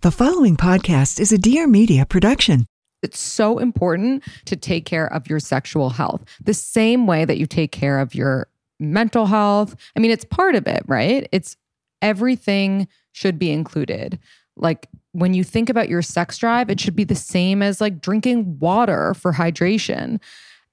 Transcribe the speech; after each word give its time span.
The 0.00 0.12
following 0.12 0.56
podcast 0.56 1.18
is 1.18 1.32
a 1.32 1.38
Dear 1.38 1.66
Media 1.66 2.06
production. 2.06 2.66
It's 3.02 3.18
so 3.18 3.58
important 3.58 4.22
to 4.44 4.54
take 4.54 4.84
care 4.84 5.12
of 5.12 5.28
your 5.28 5.40
sexual 5.40 5.90
health 5.90 6.24
the 6.40 6.54
same 6.54 7.08
way 7.08 7.24
that 7.24 7.36
you 7.36 7.46
take 7.46 7.72
care 7.72 7.98
of 7.98 8.14
your 8.14 8.46
mental 8.78 9.26
health. 9.26 9.74
I 9.96 9.98
mean, 9.98 10.12
it's 10.12 10.24
part 10.24 10.54
of 10.54 10.68
it, 10.68 10.84
right? 10.86 11.28
It's 11.32 11.56
everything 12.00 12.86
should 13.10 13.40
be 13.40 13.50
included. 13.50 14.20
Like 14.56 14.88
when 15.10 15.34
you 15.34 15.42
think 15.42 15.68
about 15.68 15.88
your 15.88 16.02
sex 16.02 16.38
drive, 16.38 16.70
it 16.70 16.78
should 16.78 16.94
be 16.94 17.02
the 17.02 17.16
same 17.16 17.60
as 17.60 17.80
like 17.80 18.00
drinking 18.00 18.60
water 18.60 19.14
for 19.14 19.32
hydration. 19.32 20.20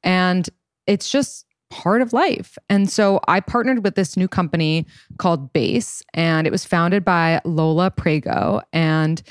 And 0.03 0.47
it's 0.85 1.09
just 1.09 1.47
part 1.75 2.01
of 2.01 2.13
life. 2.13 2.57
And 2.69 2.89
so 2.89 3.19
I 3.27 3.41
partnered 3.41 3.83
with 3.83 3.95
this 3.95 4.15
new 4.15 4.29
company 4.29 4.85
called 5.17 5.51
Base, 5.51 6.01
and 6.13 6.47
it 6.47 6.51
was 6.51 6.63
founded 6.63 7.03
by 7.03 7.41
Lola 7.43 7.91
Priego. 7.91 8.61
And 8.71 9.21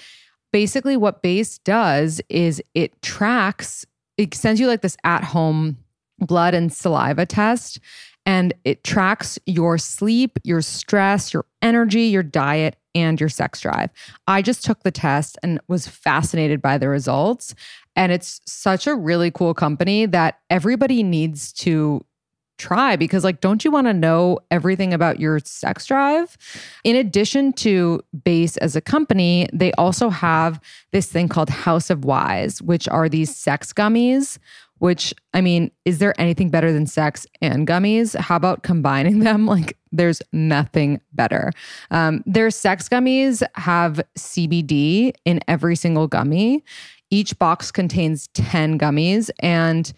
basically, 0.52 0.98
what 0.98 1.22
Base 1.22 1.56
does 1.58 2.20
is 2.28 2.62
it 2.74 3.00
tracks, 3.00 3.86
it 4.18 4.34
sends 4.34 4.60
you 4.60 4.66
like 4.66 4.82
this 4.82 4.98
at 5.04 5.24
home 5.24 5.78
blood 6.18 6.52
and 6.52 6.70
saliva 6.70 7.24
test. 7.24 7.80
And 8.26 8.52
it 8.64 8.84
tracks 8.84 9.38
your 9.46 9.78
sleep, 9.78 10.38
your 10.44 10.60
stress, 10.60 11.32
your 11.32 11.46
energy, 11.62 12.02
your 12.02 12.22
diet, 12.22 12.76
and 12.94 13.18
your 13.18 13.28
sex 13.30 13.60
drive. 13.60 13.90
I 14.26 14.42
just 14.42 14.64
took 14.64 14.82
the 14.82 14.90
test 14.90 15.38
and 15.42 15.60
was 15.68 15.88
fascinated 15.88 16.60
by 16.60 16.76
the 16.76 16.88
results. 16.88 17.54
And 17.96 18.12
it's 18.12 18.40
such 18.46 18.86
a 18.86 18.94
really 18.94 19.30
cool 19.30 19.54
company 19.54 20.06
that 20.06 20.40
everybody 20.50 21.02
needs 21.02 21.52
to 21.54 22.04
try 22.58 22.96
because 22.96 23.24
like 23.24 23.40
don't 23.40 23.64
you 23.64 23.70
want 23.70 23.86
to 23.86 23.92
know 23.92 24.38
everything 24.50 24.92
about 24.92 25.20
your 25.20 25.38
sex 25.40 25.86
drive? 25.86 26.36
In 26.84 26.96
addition 26.96 27.52
to 27.54 28.00
base 28.24 28.56
as 28.58 28.76
a 28.76 28.80
company 28.80 29.48
they 29.52 29.72
also 29.72 30.08
have 30.08 30.60
this 30.92 31.10
thing 31.10 31.28
called 31.28 31.50
house 31.50 31.90
of 31.90 32.04
wise 32.04 32.62
which 32.62 32.88
are 32.88 33.08
these 33.08 33.34
sex 33.34 33.72
gummies 33.72 34.38
which 34.78 35.14
i 35.32 35.40
mean 35.40 35.70
is 35.84 35.98
there 35.98 36.18
anything 36.20 36.50
better 36.50 36.72
than 36.72 36.86
sex 36.86 37.26
and 37.40 37.66
gummies? 37.66 38.16
How 38.16 38.36
about 38.36 38.62
combining 38.62 39.18
them? 39.20 39.46
Like 39.46 39.76
there's 39.92 40.20
nothing 40.32 41.00
better. 41.12 41.52
Um, 41.90 42.22
their 42.26 42.50
sex 42.50 42.88
gummies 42.88 43.42
have 43.54 44.00
cbd 44.18 45.12
in 45.24 45.40
every 45.48 45.76
single 45.76 46.08
gummy. 46.08 46.64
Each 47.10 47.38
box 47.38 47.70
contains 47.70 48.28
10 48.34 48.78
gummies 48.78 49.30
and 49.38 49.92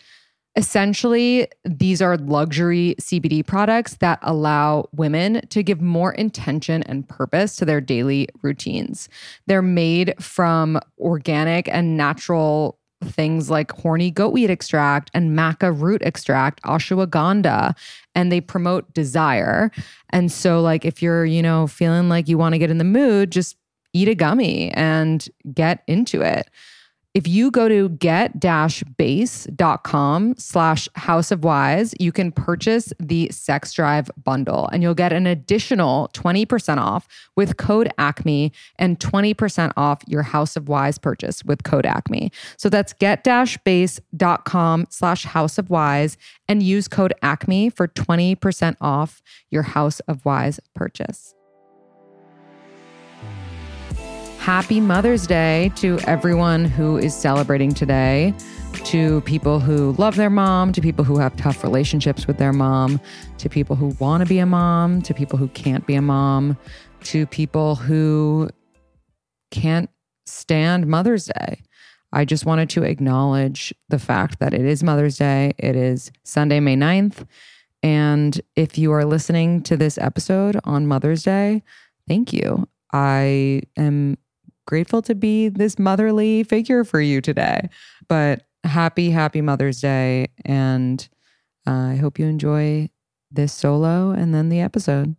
Essentially, 0.56 1.48
these 1.66 2.00
are 2.00 2.16
luxury 2.16 2.94
CBD 2.98 3.46
products 3.46 3.96
that 3.96 4.18
allow 4.22 4.88
women 4.92 5.46
to 5.48 5.62
give 5.62 5.82
more 5.82 6.12
intention 6.12 6.82
and 6.84 7.06
purpose 7.06 7.56
to 7.56 7.66
their 7.66 7.80
daily 7.80 8.28
routines. 8.42 9.10
They're 9.46 9.60
made 9.60 10.14
from 10.18 10.80
organic 10.98 11.68
and 11.68 11.98
natural 11.98 12.78
things 13.04 13.50
like 13.50 13.70
horny 13.72 14.10
goatweed 14.10 14.48
extract 14.48 15.10
and 15.12 15.36
maca 15.36 15.78
root 15.78 16.00
extract, 16.02 16.62
ashwagandha, 16.62 17.76
and 18.14 18.32
they 18.32 18.40
promote 18.40 18.94
desire. 18.94 19.70
And 20.08 20.32
so, 20.32 20.62
like, 20.62 20.86
if 20.86 21.02
you're, 21.02 21.26
you 21.26 21.42
know, 21.42 21.66
feeling 21.66 22.08
like 22.08 22.28
you 22.28 22.38
want 22.38 22.54
to 22.54 22.58
get 22.58 22.70
in 22.70 22.78
the 22.78 22.84
mood, 22.84 23.30
just 23.30 23.56
eat 23.92 24.08
a 24.08 24.14
gummy 24.14 24.70
and 24.72 25.28
get 25.52 25.82
into 25.86 26.22
it. 26.22 26.48
If 27.16 27.26
you 27.26 27.50
go 27.50 27.66
to 27.66 27.88
get-base.com 27.88 30.34
slash 30.36 30.88
house 30.96 31.30
of 31.30 31.44
wise, 31.44 31.94
you 31.98 32.12
can 32.12 32.30
purchase 32.30 32.92
the 33.00 33.30
sex 33.30 33.72
drive 33.72 34.10
bundle 34.22 34.68
and 34.70 34.82
you'll 34.82 34.92
get 34.92 35.14
an 35.14 35.26
additional 35.26 36.10
20% 36.12 36.76
off 36.76 37.08
with 37.34 37.56
code 37.56 37.90
ACME 37.96 38.52
and 38.78 39.00
20% 39.00 39.72
off 39.78 40.02
your 40.06 40.24
house 40.24 40.56
of 40.56 40.68
wise 40.68 40.98
purchase 40.98 41.42
with 41.42 41.62
code 41.62 41.86
ACME. 41.86 42.30
So 42.58 42.68
that's 42.68 42.92
get-base.com 42.92 44.86
slash 44.90 45.24
house 45.24 45.56
of 45.56 45.70
wise 45.70 46.18
and 46.46 46.62
use 46.62 46.86
code 46.86 47.14
ACME 47.22 47.70
for 47.70 47.88
20% 47.88 48.76
off 48.82 49.22
your 49.50 49.62
house 49.62 50.00
of 50.00 50.22
wise 50.26 50.60
purchase. 50.74 51.35
Happy 54.46 54.80
Mother's 54.80 55.26
Day 55.26 55.72
to 55.74 55.98
everyone 56.06 56.66
who 56.66 56.96
is 56.96 57.16
celebrating 57.16 57.74
today, 57.74 58.32
to 58.84 59.20
people 59.22 59.58
who 59.58 59.90
love 59.94 60.14
their 60.14 60.30
mom, 60.30 60.70
to 60.70 60.80
people 60.80 61.04
who 61.04 61.18
have 61.18 61.34
tough 61.34 61.64
relationships 61.64 62.28
with 62.28 62.38
their 62.38 62.52
mom, 62.52 63.00
to 63.38 63.48
people 63.48 63.74
who 63.74 63.88
want 63.98 64.22
to 64.22 64.28
be 64.28 64.38
a 64.38 64.46
mom, 64.46 65.02
to 65.02 65.12
people 65.12 65.36
who 65.36 65.48
can't 65.48 65.84
be 65.84 65.96
a 65.96 66.00
mom, 66.00 66.56
to 67.02 67.26
people 67.26 67.74
who 67.74 68.48
can't 69.50 69.90
stand 70.26 70.86
Mother's 70.86 71.24
Day. 71.24 71.62
I 72.12 72.24
just 72.24 72.46
wanted 72.46 72.70
to 72.70 72.84
acknowledge 72.84 73.74
the 73.88 73.98
fact 73.98 74.38
that 74.38 74.54
it 74.54 74.64
is 74.64 74.84
Mother's 74.84 75.18
Day. 75.18 75.54
It 75.58 75.74
is 75.74 76.12
Sunday, 76.22 76.60
May 76.60 76.76
9th. 76.76 77.26
And 77.82 78.40
if 78.54 78.78
you 78.78 78.92
are 78.92 79.04
listening 79.04 79.64
to 79.64 79.76
this 79.76 79.98
episode 79.98 80.60
on 80.62 80.86
Mother's 80.86 81.24
Day, 81.24 81.64
thank 82.06 82.32
you. 82.32 82.68
I 82.92 83.62
am 83.76 84.18
grateful 84.66 85.00
to 85.02 85.14
be 85.14 85.48
this 85.48 85.78
motherly 85.78 86.42
figure 86.42 86.84
for 86.84 87.00
you 87.00 87.20
today. 87.20 87.68
But 88.08 88.42
happy, 88.64 89.10
happy 89.10 89.40
Mother's 89.40 89.80
Day. 89.80 90.26
And 90.44 91.08
uh, 91.66 91.70
I 91.70 91.96
hope 91.96 92.18
you 92.18 92.26
enjoy 92.26 92.90
this 93.30 93.52
solo 93.52 94.10
and 94.10 94.34
then 94.34 94.48
the 94.48 94.60
episode. 94.60 95.16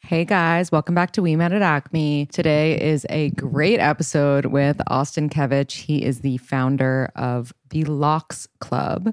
Hey 0.00 0.24
guys, 0.24 0.70
welcome 0.70 0.94
back 0.94 1.10
to 1.12 1.22
We 1.22 1.34
Met 1.34 1.52
at 1.52 1.62
Acme. 1.62 2.26
Today 2.26 2.80
is 2.80 3.04
a 3.10 3.30
great 3.30 3.80
episode 3.80 4.46
with 4.46 4.80
Austin 4.86 5.28
Kevitch. 5.28 5.82
He 5.82 6.04
is 6.04 6.20
the 6.20 6.36
founder 6.36 7.10
of 7.16 7.52
the 7.70 7.82
Lox 7.84 8.46
Club. 8.60 9.12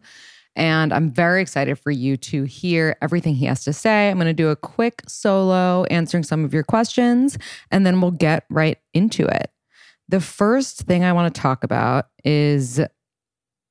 And 0.56 0.94
I'm 0.94 1.10
very 1.10 1.42
excited 1.42 1.80
for 1.80 1.90
you 1.90 2.16
to 2.18 2.44
hear 2.44 2.96
everything 3.02 3.34
he 3.34 3.48
has 3.48 3.64
to 3.64 3.74
say. 3.74 4.12
I'm 4.12 4.18
going 4.18 4.28
to 4.28 4.34
do 4.34 4.50
a 4.50 4.56
quick 4.56 5.02
solo 5.08 5.84
answering 5.86 6.24
some 6.24 6.46
of 6.46 6.54
your 6.54 6.64
questions, 6.64 7.40
and 7.72 7.88
then 7.88 8.00
we'll 8.00 8.12
get 8.12 8.46
right 8.52 8.78
into 8.94 9.26
it. 9.26 9.50
The 10.14 10.22
first 10.22 10.82
thing 10.82 11.04
I 11.04 11.12
want 11.12 11.34
to 11.34 11.42
talk 11.42 11.64
about 11.64 12.10
is 12.24 12.80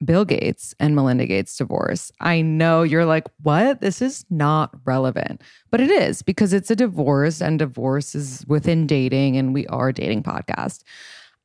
Bill 0.05 0.25
Gates 0.25 0.75
and 0.81 0.96
Melinda 0.96 1.25
Gates' 1.25 1.56
divorce. 1.56 2.11
I 2.20 2.40
know 2.43 2.82
you're 2.82 3.05
like, 3.05 3.28
what? 3.44 3.81
This 3.81 4.02
is 4.02 4.25
not 4.28 4.75
relevant. 4.84 5.40
But 5.70 5.81
it 5.81 5.88
is 5.88 6.20
because 6.20 6.52
it's 6.52 6.69
a 6.69 6.75
divorce 6.75 7.40
and 7.40 7.61
divorce 7.61 8.16
is 8.16 8.44
within 8.49 8.88
dating 8.88 9.37
and 9.37 9.55
we 9.55 9.69
are 9.69 9.90
a 9.90 9.93
dating 9.93 10.25
podcast. 10.25 10.82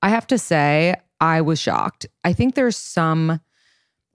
I 0.02 0.10
have 0.10 0.26
to 0.26 0.40
say, 0.40 0.96
I 1.22 1.42
was 1.42 1.60
shocked. 1.60 2.08
I 2.24 2.34
think 2.34 2.56
there's 2.56 2.76
some 2.76 3.40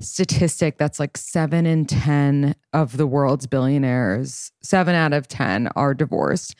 statistic 0.01 0.79
that's 0.79 0.99
like 0.99 1.17
seven 1.17 1.65
in 1.65 1.87
10 1.87 2.57
of 2.73 2.97
the 2.97 3.07
world's 3.07 3.47
billionaires, 3.47 4.51
seven 4.65 4.97
out 4.97 5.13
of 5.13 5.29
10 5.29 5.69
are 5.77 5.95
divorced. 5.95 6.57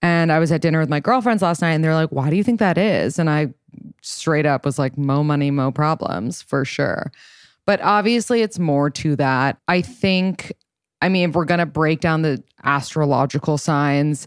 And 0.00 0.30
I 0.30 0.38
was 0.38 0.52
at 0.52 0.60
dinner 0.60 0.78
with 0.78 0.90
my 0.90 1.00
girlfriends 1.00 1.42
last 1.42 1.60
night 1.60 1.72
and 1.72 1.82
they're 1.82 1.94
like, 1.94 2.10
why 2.10 2.30
do 2.30 2.36
you 2.36 2.44
think 2.44 2.60
that 2.60 2.78
is? 2.78 3.18
And 3.18 3.28
I 3.28 3.54
straight 4.02 4.46
up 4.46 4.64
was 4.64 4.78
like, 4.78 4.96
mo 4.98 5.22
money, 5.22 5.50
mo 5.50 5.70
problems 5.70 6.42
for 6.42 6.64
sure. 6.64 7.12
But 7.66 7.80
obviously, 7.80 8.42
it's 8.42 8.58
more 8.58 8.90
to 8.90 9.16
that. 9.16 9.58
I 9.68 9.80
think, 9.80 10.52
I 11.00 11.08
mean, 11.08 11.30
if 11.30 11.34
we're 11.34 11.44
going 11.44 11.60
to 11.60 11.66
break 11.66 12.00
down 12.00 12.22
the 12.22 12.42
astrological 12.62 13.58
signs, 13.58 14.26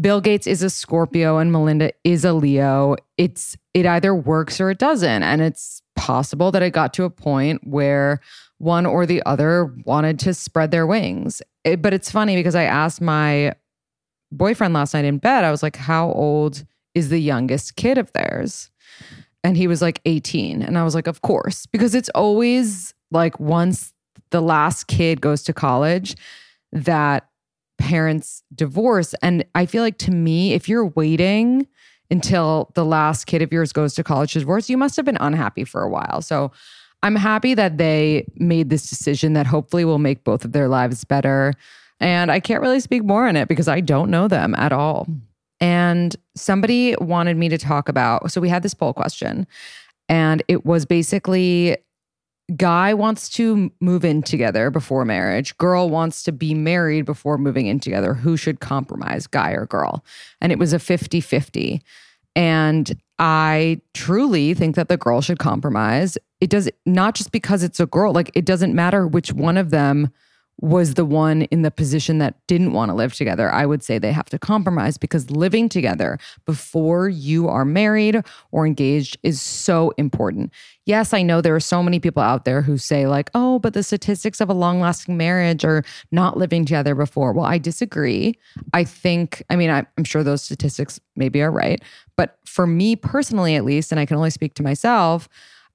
Bill 0.00 0.20
Gates 0.20 0.46
is 0.46 0.62
a 0.62 0.70
Scorpio 0.70 1.38
and 1.38 1.52
Melinda 1.52 1.92
is 2.02 2.24
a 2.24 2.32
Leo. 2.32 2.96
It's 3.16 3.56
it 3.74 3.86
either 3.86 4.14
works 4.14 4.60
or 4.60 4.70
it 4.70 4.78
doesn't. 4.78 5.22
And 5.22 5.40
it's 5.40 5.82
possible 5.94 6.50
that 6.50 6.62
it 6.62 6.70
got 6.70 6.92
to 6.94 7.04
a 7.04 7.10
point 7.10 7.60
where 7.64 8.20
one 8.58 8.86
or 8.86 9.06
the 9.06 9.22
other 9.24 9.72
wanted 9.84 10.18
to 10.20 10.34
spread 10.34 10.70
their 10.70 10.86
wings. 10.86 11.42
It, 11.64 11.80
but 11.80 11.94
it's 11.94 12.10
funny 12.10 12.34
because 12.34 12.54
I 12.54 12.64
asked 12.64 13.00
my 13.00 13.54
boyfriend 14.32 14.74
last 14.74 14.94
night 14.94 15.04
in 15.04 15.18
bed, 15.18 15.44
I 15.44 15.50
was 15.50 15.62
like, 15.62 15.76
How 15.76 16.10
old 16.10 16.64
is 16.94 17.08
the 17.08 17.20
youngest 17.20 17.76
kid 17.76 17.98
of 17.98 18.12
theirs? 18.12 18.70
And 19.42 19.56
he 19.56 19.66
was 19.66 19.82
like 19.82 20.00
18. 20.04 20.62
And 20.62 20.78
I 20.78 20.84
was 20.84 20.94
like, 20.94 21.06
Of 21.06 21.22
course, 21.22 21.66
because 21.66 21.94
it's 21.94 22.08
always 22.10 22.94
like 23.10 23.38
once 23.38 23.92
the 24.30 24.40
last 24.40 24.88
kid 24.88 25.20
goes 25.20 25.42
to 25.44 25.52
college 25.52 26.16
that 26.72 27.28
parents 27.78 28.42
divorce. 28.54 29.14
And 29.22 29.44
I 29.54 29.66
feel 29.66 29.82
like 29.82 29.98
to 29.98 30.10
me, 30.10 30.54
if 30.54 30.68
you're 30.68 30.86
waiting 30.86 31.66
until 32.10 32.70
the 32.74 32.84
last 32.84 33.26
kid 33.26 33.42
of 33.42 33.52
yours 33.52 33.72
goes 33.72 33.94
to 33.94 34.04
college 34.04 34.32
to 34.32 34.40
divorce, 34.40 34.68
you 34.68 34.76
must 34.76 34.96
have 34.96 35.04
been 35.04 35.18
unhappy 35.20 35.64
for 35.64 35.82
a 35.82 35.88
while. 35.88 36.22
So 36.22 36.50
I'm 37.02 37.16
happy 37.16 37.54
that 37.54 37.76
they 37.76 38.26
made 38.36 38.70
this 38.70 38.88
decision 38.88 39.34
that 39.34 39.46
hopefully 39.46 39.84
will 39.84 39.98
make 39.98 40.24
both 40.24 40.44
of 40.44 40.52
their 40.52 40.68
lives 40.68 41.04
better. 41.04 41.52
And 42.00 42.32
I 42.32 42.40
can't 42.40 42.62
really 42.62 42.80
speak 42.80 43.04
more 43.04 43.28
on 43.28 43.36
it 43.36 43.48
because 43.48 43.68
I 43.68 43.80
don't 43.80 44.10
know 44.10 44.26
them 44.26 44.54
at 44.54 44.72
all. 44.72 45.06
And 45.60 46.16
somebody 46.36 46.94
wanted 47.00 47.36
me 47.36 47.48
to 47.48 47.58
talk 47.58 47.88
about, 47.88 48.30
so 48.30 48.40
we 48.40 48.48
had 48.48 48.62
this 48.62 48.74
poll 48.74 48.92
question, 48.92 49.46
and 50.08 50.42
it 50.48 50.64
was 50.64 50.84
basically 50.84 51.76
guy 52.56 52.92
wants 52.92 53.30
to 53.30 53.72
move 53.80 54.04
in 54.04 54.22
together 54.22 54.70
before 54.70 55.04
marriage. 55.04 55.56
Girl 55.56 55.88
wants 55.88 56.22
to 56.24 56.32
be 56.32 56.52
married 56.52 57.06
before 57.06 57.38
moving 57.38 57.66
in 57.66 57.80
together. 57.80 58.12
Who 58.12 58.36
should 58.36 58.60
compromise 58.60 59.26
guy 59.26 59.52
or 59.52 59.64
girl? 59.64 60.04
And 60.42 60.52
it 60.52 60.58
was 60.58 60.74
a 60.74 60.78
50-50 60.78 61.80
and 62.36 62.98
i 63.20 63.80
truly 63.92 64.54
think 64.54 64.74
that 64.74 64.88
the 64.88 64.96
girl 64.96 65.20
should 65.20 65.38
compromise. 65.38 66.18
It 66.40 66.50
does 66.50 66.68
not 66.84 67.14
just 67.14 67.30
because 67.30 67.62
it's 67.62 67.78
a 67.78 67.86
girl 67.86 68.12
like 68.12 68.30
it 68.34 68.44
doesn't 68.44 68.74
matter 68.74 69.06
which 69.06 69.32
one 69.32 69.56
of 69.56 69.70
them 69.70 70.10
was 70.60 70.94
the 70.94 71.04
one 71.04 71.42
in 71.42 71.62
the 71.62 71.70
position 71.70 72.18
that 72.18 72.34
didn't 72.46 72.72
want 72.72 72.88
to 72.88 72.94
live 72.94 73.12
together, 73.12 73.50
I 73.52 73.66
would 73.66 73.82
say 73.82 73.98
they 73.98 74.12
have 74.12 74.30
to 74.30 74.38
compromise 74.38 74.96
because 74.96 75.30
living 75.30 75.68
together 75.68 76.18
before 76.46 77.08
you 77.08 77.48
are 77.48 77.64
married 77.64 78.22
or 78.52 78.66
engaged 78.66 79.18
is 79.22 79.42
so 79.42 79.92
important. 79.98 80.52
Yes, 80.86 81.12
I 81.12 81.22
know 81.22 81.40
there 81.40 81.56
are 81.56 81.60
so 81.60 81.82
many 81.82 81.98
people 81.98 82.22
out 82.22 82.44
there 82.44 82.62
who 82.62 82.78
say, 82.78 83.06
like, 83.06 83.30
oh, 83.34 83.58
but 83.58 83.74
the 83.74 83.82
statistics 83.82 84.40
of 84.40 84.48
a 84.48 84.54
long 84.54 84.80
lasting 84.80 85.16
marriage 85.16 85.64
are 85.64 85.82
not 86.12 86.36
living 86.36 86.64
together 86.64 86.94
before. 86.94 87.32
Well, 87.32 87.46
I 87.46 87.58
disagree. 87.58 88.38
I 88.72 88.84
think, 88.84 89.42
I 89.50 89.56
mean, 89.56 89.70
I'm 89.70 90.04
sure 90.04 90.22
those 90.22 90.42
statistics 90.42 91.00
maybe 91.16 91.42
are 91.42 91.50
right. 91.50 91.82
But 92.16 92.38
for 92.46 92.66
me 92.66 92.94
personally, 92.96 93.56
at 93.56 93.64
least, 93.64 93.90
and 93.90 93.98
I 93.98 94.06
can 94.06 94.16
only 94.16 94.30
speak 94.30 94.54
to 94.54 94.62
myself, 94.62 95.28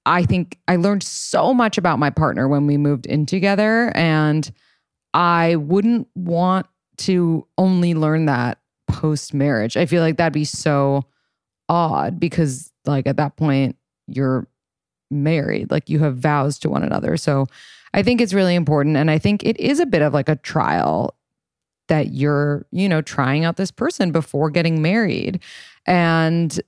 I 0.05 0.23
think 0.23 0.57
I 0.67 0.77
learned 0.77 1.03
so 1.03 1.53
much 1.53 1.77
about 1.77 1.99
my 1.99 2.09
partner 2.09 2.47
when 2.47 2.65
we 2.65 2.77
moved 2.77 3.05
in 3.05 3.25
together. 3.25 3.91
And 3.95 4.49
I 5.13 5.55
wouldn't 5.55 6.07
want 6.15 6.67
to 6.97 7.47
only 7.57 7.93
learn 7.93 8.25
that 8.25 8.59
post 8.87 9.33
marriage. 9.33 9.77
I 9.77 9.85
feel 9.85 10.01
like 10.01 10.17
that'd 10.17 10.33
be 10.33 10.45
so 10.45 11.03
odd 11.67 12.19
because, 12.19 12.71
like, 12.85 13.07
at 13.07 13.17
that 13.17 13.37
point, 13.37 13.75
you're 14.07 14.47
married, 15.11 15.71
like, 15.71 15.89
you 15.89 15.99
have 15.99 16.17
vows 16.17 16.59
to 16.59 16.69
one 16.69 16.83
another. 16.83 17.17
So 17.17 17.47
I 17.93 18.03
think 18.03 18.21
it's 18.21 18.33
really 18.33 18.55
important. 18.55 18.97
And 18.97 19.09
I 19.09 19.17
think 19.17 19.43
it 19.43 19.59
is 19.59 19.79
a 19.79 19.85
bit 19.85 20.01
of 20.01 20.13
like 20.13 20.29
a 20.29 20.35
trial 20.35 21.15
that 21.87 22.13
you're, 22.13 22.67
you 22.71 22.87
know, 22.87 23.01
trying 23.01 23.45
out 23.45 23.57
this 23.57 23.71
person 23.71 24.11
before 24.11 24.51
getting 24.51 24.81
married. 24.81 25.41
And 25.87 26.59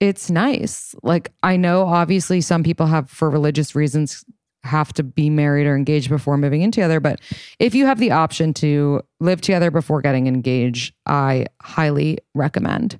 it's 0.00 0.28
nice. 0.30 0.94
Like, 1.02 1.32
I 1.42 1.56
know 1.56 1.86
obviously 1.86 2.42
some 2.42 2.62
people 2.62 2.86
have, 2.86 3.08
for 3.08 3.30
religious 3.30 3.74
reasons, 3.74 4.24
have 4.64 4.92
to 4.94 5.02
be 5.02 5.30
married 5.30 5.66
or 5.66 5.76
engaged 5.76 6.08
before 6.08 6.36
moving 6.36 6.62
in 6.62 6.70
together. 6.70 6.98
But 6.98 7.20
if 7.58 7.74
you 7.74 7.86
have 7.86 7.98
the 7.98 8.10
option 8.10 8.54
to 8.54 9.02
live 9.20 9.40
together 9.40 9.70
before 9.70 10.00
getting 10.00 10.26
engaged, 10.26 10.94
I 11.06 11.46
highly 11.62 12.18
recommend. 12.34 12.98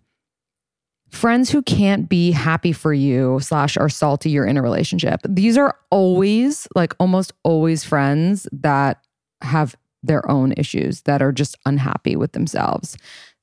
Friends 1.11 1.50
who 1.50 1.62
can't 1.62 2.08
be 2.08 2.32
happy 2.32 2.72
for 2.72 2.93
you 2.93 3.38
slash 3.40 3.76
are 3.76 3.88
salty 3.88 4.31
you're 4.31 4.46
in 4.46 4.56
a 4.56 4.62
relationship. 4.62 5.20
These 5.28 5.56
are 5.56 5.76
always, 5.90 6.66
like 6.75 6.93
almost 6.99 7.32
always 7.44 7.84
friends 7.84 8.49
that 8.52 9.05
have 9.40 9.76
their 10.02 10.28
own 10.31 10.52
issues 10.56 11.02
that 11.02 11.22
are 11.22 11.32
just 11.32 11.56
unhappy 11.64 12.16
with 12.16 12.32
themselves. 12.32 12.96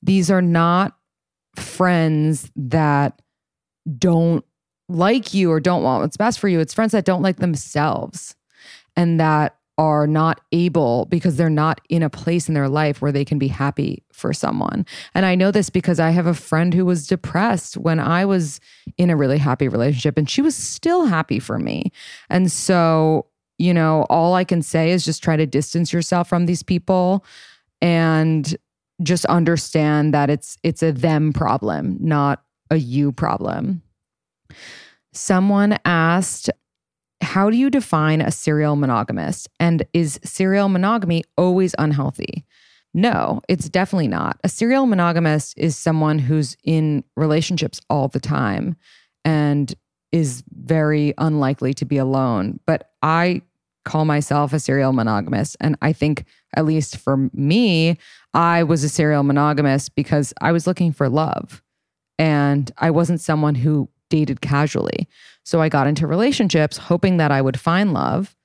These 0.03 0.29
are 0.29 0.41
not 0.41 0.97
friends 1.55 2.51
that 2.55 3.21
don't 3.97 4.45
like 4.95 5.33
you 5.33 5.51
or 5.51 5.59
don't 5.59 5.83
want 5.83 6.01
what's 6.01 6.17
best 6.17 6.39
for 6.39 6.47
you. 6.47 6.59
It's 6.59 6.73
friends 6.73 6.91
that 6.91 7.05
don't 7.05 7.21
like 7.21 7.37
themselves 7.37 8.35
and 8.95 9.19
that 9.19 9.55
are 9.77 10.05
not 10.05 10.41
able 10.51 11.05
because 11.05 11.37
they're 11.37 11.49
not 11.49 11.81
in 11.89 12.03
a 12.03 12.09
place 12.09 12.47
in 12.47 12.53
their 12.53 12.69
life 12.69 13.01
where 13.01 13.11
they 13.11 13.25
can 13.25 13.39
be 13.39 13.47
happy 13.47 14.03
for 14.11 14.33
someone. 14.33 14.85
And 15.15 15.25
I 15.25 15.33
know 15.33 15.49
this 15.49 15.69
because 15.69 15.99
I 15.99 16.11
have 16.11 16.27
a 16.27 16.33
friend 16.33 16.73
who 16.73 16.85
was 16.85 17.07
depressed 17.07 17.77
when 17.77 17.99
I 17.99 18.25
was 18.25 18.59
in 18.97 19.09
a 19.09 19.15
really 19.15 19.37
happy 19.37 19.67
relationship 19.67 20.17
and 20.17 20.29
she 20.29 20.41
was 20.41 20.55
still 20.55 21.05
happy 21.05 21.39
for 21.39 21.57
me. 21.57 21.91
And 22.29 22.51
so, 22.51 23.25
you 23.57 23.73
know, 23.73 24.05
all 24.09 24.35
I 24.35 24.43
can 24.43 24.61
say 24.61 24.91
is 24.91 25.05
just 25.05 25.23
try 25.23 25.35
to 25.35 25.47
distance 25.47 25.91
yourself 25.91 26.27
from 26.29 26.45
these 26.45 26.61
people 26.61 27.25
and 27.81 28.55
just 29.01 29.25
understand 29.25 30.13
that 30.13 30.29
it's 30.29 30.57
it's 30.61 30.83
a 30.83 30.91
them 30.91 31.33
problem, 31.33 31.97
not 31.99 32.43
a 32.69 32.75
you 32.75 33.11
problem. 33.11 33.81
Someone 35.13 35.77
asked, 35.85 36.49
How 37.21 37.49
do 37.49 37.57
you 37.57 37.69
define 37.69 38.21
a 38.21 38.31
serial 38.31 38.75
monogamist? 38.75 39.49
And 39.59 39.85
is 39.93 40.19
serial 40.23 40.69
monogamy 40.69 41.23
always 41.37 41.75
unhealthy? 41.77 42.45
No, 42.93 43.41
it's 43.47 43.69
definitely 43.69 44.09
not. 44.09 44.39
A 44.43 44.49
serial 44.49 44.85
monogamist 44.85 45.57
is 45.57 45.77
someone 45.77 46.19
who's 46.19 46.57
in 46.63 47.03
relationships 47.15 47.79
all 47.89 48.09
the 48.09 48.19
time 48.19 48.75
and 49.23 49.73
is 50.11 50.43
very 50.49 51.13
unlikely 51.17 51.73
to 51.75 51.85
be 51.85 51.97
alone. 51.97 52.59
But 52.65 52.91
I 53.01 53.43
call 53.85 54.05
myself 54.05 54.53
a 54.53 54.59
serial 54.59 54.93
monogamist. 54.93 55.57
And 55.59 55.77
I 55.81 55.93
think, 55.93 56.25
at 56.55 56.65
least 56.65 56.97
for 56.97 57.29
me, 57.33 57.97
I 58.33 58.63
was 58.63 58.83
a 58.83 58.89
serial 58.89 59.23
monogamist 59.23 59.95
because 59.95 60.33
I 60.41 60.51
was 60.51 60.67
looking 60.67 60.91
for 60.91 61.09
love. 61.09 61.63
And 62.19 62.71
I 62.77 62.91
wasn't 62.91 63.21
someone 63.21 63.55
who 63.55 63.89
dated 64.11 64.41
casually. 64.41 65.07
So 65.43 65.61
I 65.61 65.69
got 65.69 65.87
into 65.87 66.05
relationships 66.05 66.77
hoping 66.77 67.17
that 67.17 67.31
I 67.31 67.41
would 67.41 67.59
find 67.59 67.93
love. 67.93 68.35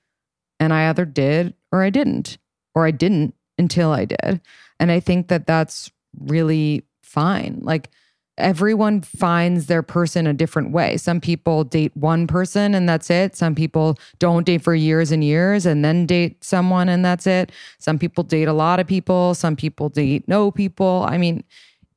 And 0.58 0.72
I 0.72 0.88
either 0.88 1.04
did 1.04 1.52
or 1.70 1.82
I 1.82 1.90
didn't, 1.90 2.38
or 2.74 2.86
I 2.86 2.90
didn't 2.90 3.34
until 3.58 3.90
I 3.92 4.06
did. 4.06 4.40
And 4.80 4.90
I 4.90 5.00
think 5.00 5.28
that 5.28 5.46
that's 5.46 5.90
really 6.18 6.84
fine. 7.02 7.58
Like 7.62 7.90
everyone 8.38 9.00
finds 9.02 9.66
their 9.66 9.82
person 9.82 10.26
a 10.26 10.32
different 10.32 10.70
way. 10.70 10.96
Some 10.96 11.20
people 11.20 11.64
date 11.64 11.94
one 11.96 12.26
person 12.26 12.74
and 12.74 12.88
that's 12.88 13.10
it. 13.10 13.34
Some 13.34 13.54
people 13.54 13.98
don't 14.18 14.44
date 14.44 14.62
for 14.62 14.74
years 14.74 15.10
and 15.10 15.24
years 15.24 15.66
and 15.66 15.84
then 15.84 16.06
date 16.06 16.44
someone 16.44 16.88
and 16.88 17.04
that's 17.04 17.26
it. 17.26 17.50
Some 17.78 17.98
people 17.98 18.24
date 18.24 18.48
a 18.48 18.52
lot 18.52 18.78
of 18.80 18.86
people. 18.86 19.34
Some 19.34 19.56
people 19.56 19.88
date 19.88 20.28
no 20.28 20.50
people. 20.50 21.06
I 21.08 21.18
mean, 21.18 21.44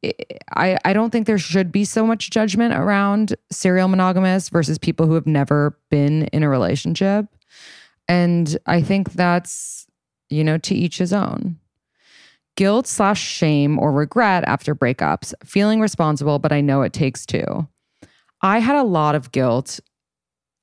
I, 0.03 0.77
I 0.85 0.93
don't 0.93 1.09
think 1.09 1.27
there 1.27 1.37
should 1.37 1.71
be 1.71 1.83
so 1.83 2.05
much 2.05 2.29
judgment 2.29 2.73
around 2.73 3.35
serial 3.51 3.87
monogamous 3.87 4.49
versus 4.49 4.77
people 4.77 5.05
who 5.05 5.13
have 5.13 5.27
never 5.27 5.77
been 5.89 6.25
in 6.27 6.43
a 6.43 6.49
relationship. 6.49 7.25
And 8.07 8.57
I 8.65 8.81
think 8.81 9.13
that's, 9.13 9.87
you 10.29 10.43
know, 10.43 10.57
to 10.59 10.75
each 10.75 10.97
his 10.97 11.13
own. 11.13 11.57
Guilt 12.55 12.87
slash 12.87 13.21
shame 13.21 13.77
or 13.79 13.91
regret 13.91 14.43
after 14.45 14.73
breakups, 14.73 15.33
feeling 15.45 15.79
responsible, 15.79 16.39
but 16.39 16.51
I 16.51 16.61
know 16.61 16.81
it 16.81 16.93
takes 16.93 17.25
two. 17.25 17.67
I 18.41 18.59
had 18.59 18.75
a 18.75 18.83
lot 18.83 19.15
of 19.15 19.31
guilt 19.31 19.79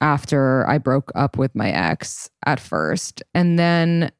after 0.00 0.68
I 0.68 0.78
broke 0.78 1.10
up 1.14 1.38
with 1.38 1.54
my 1.54 1.70
ex 1.70 2.30
at 2.44 2.60
first. 2.60 3.22
And 3.34 3.58
then 3.58 4.10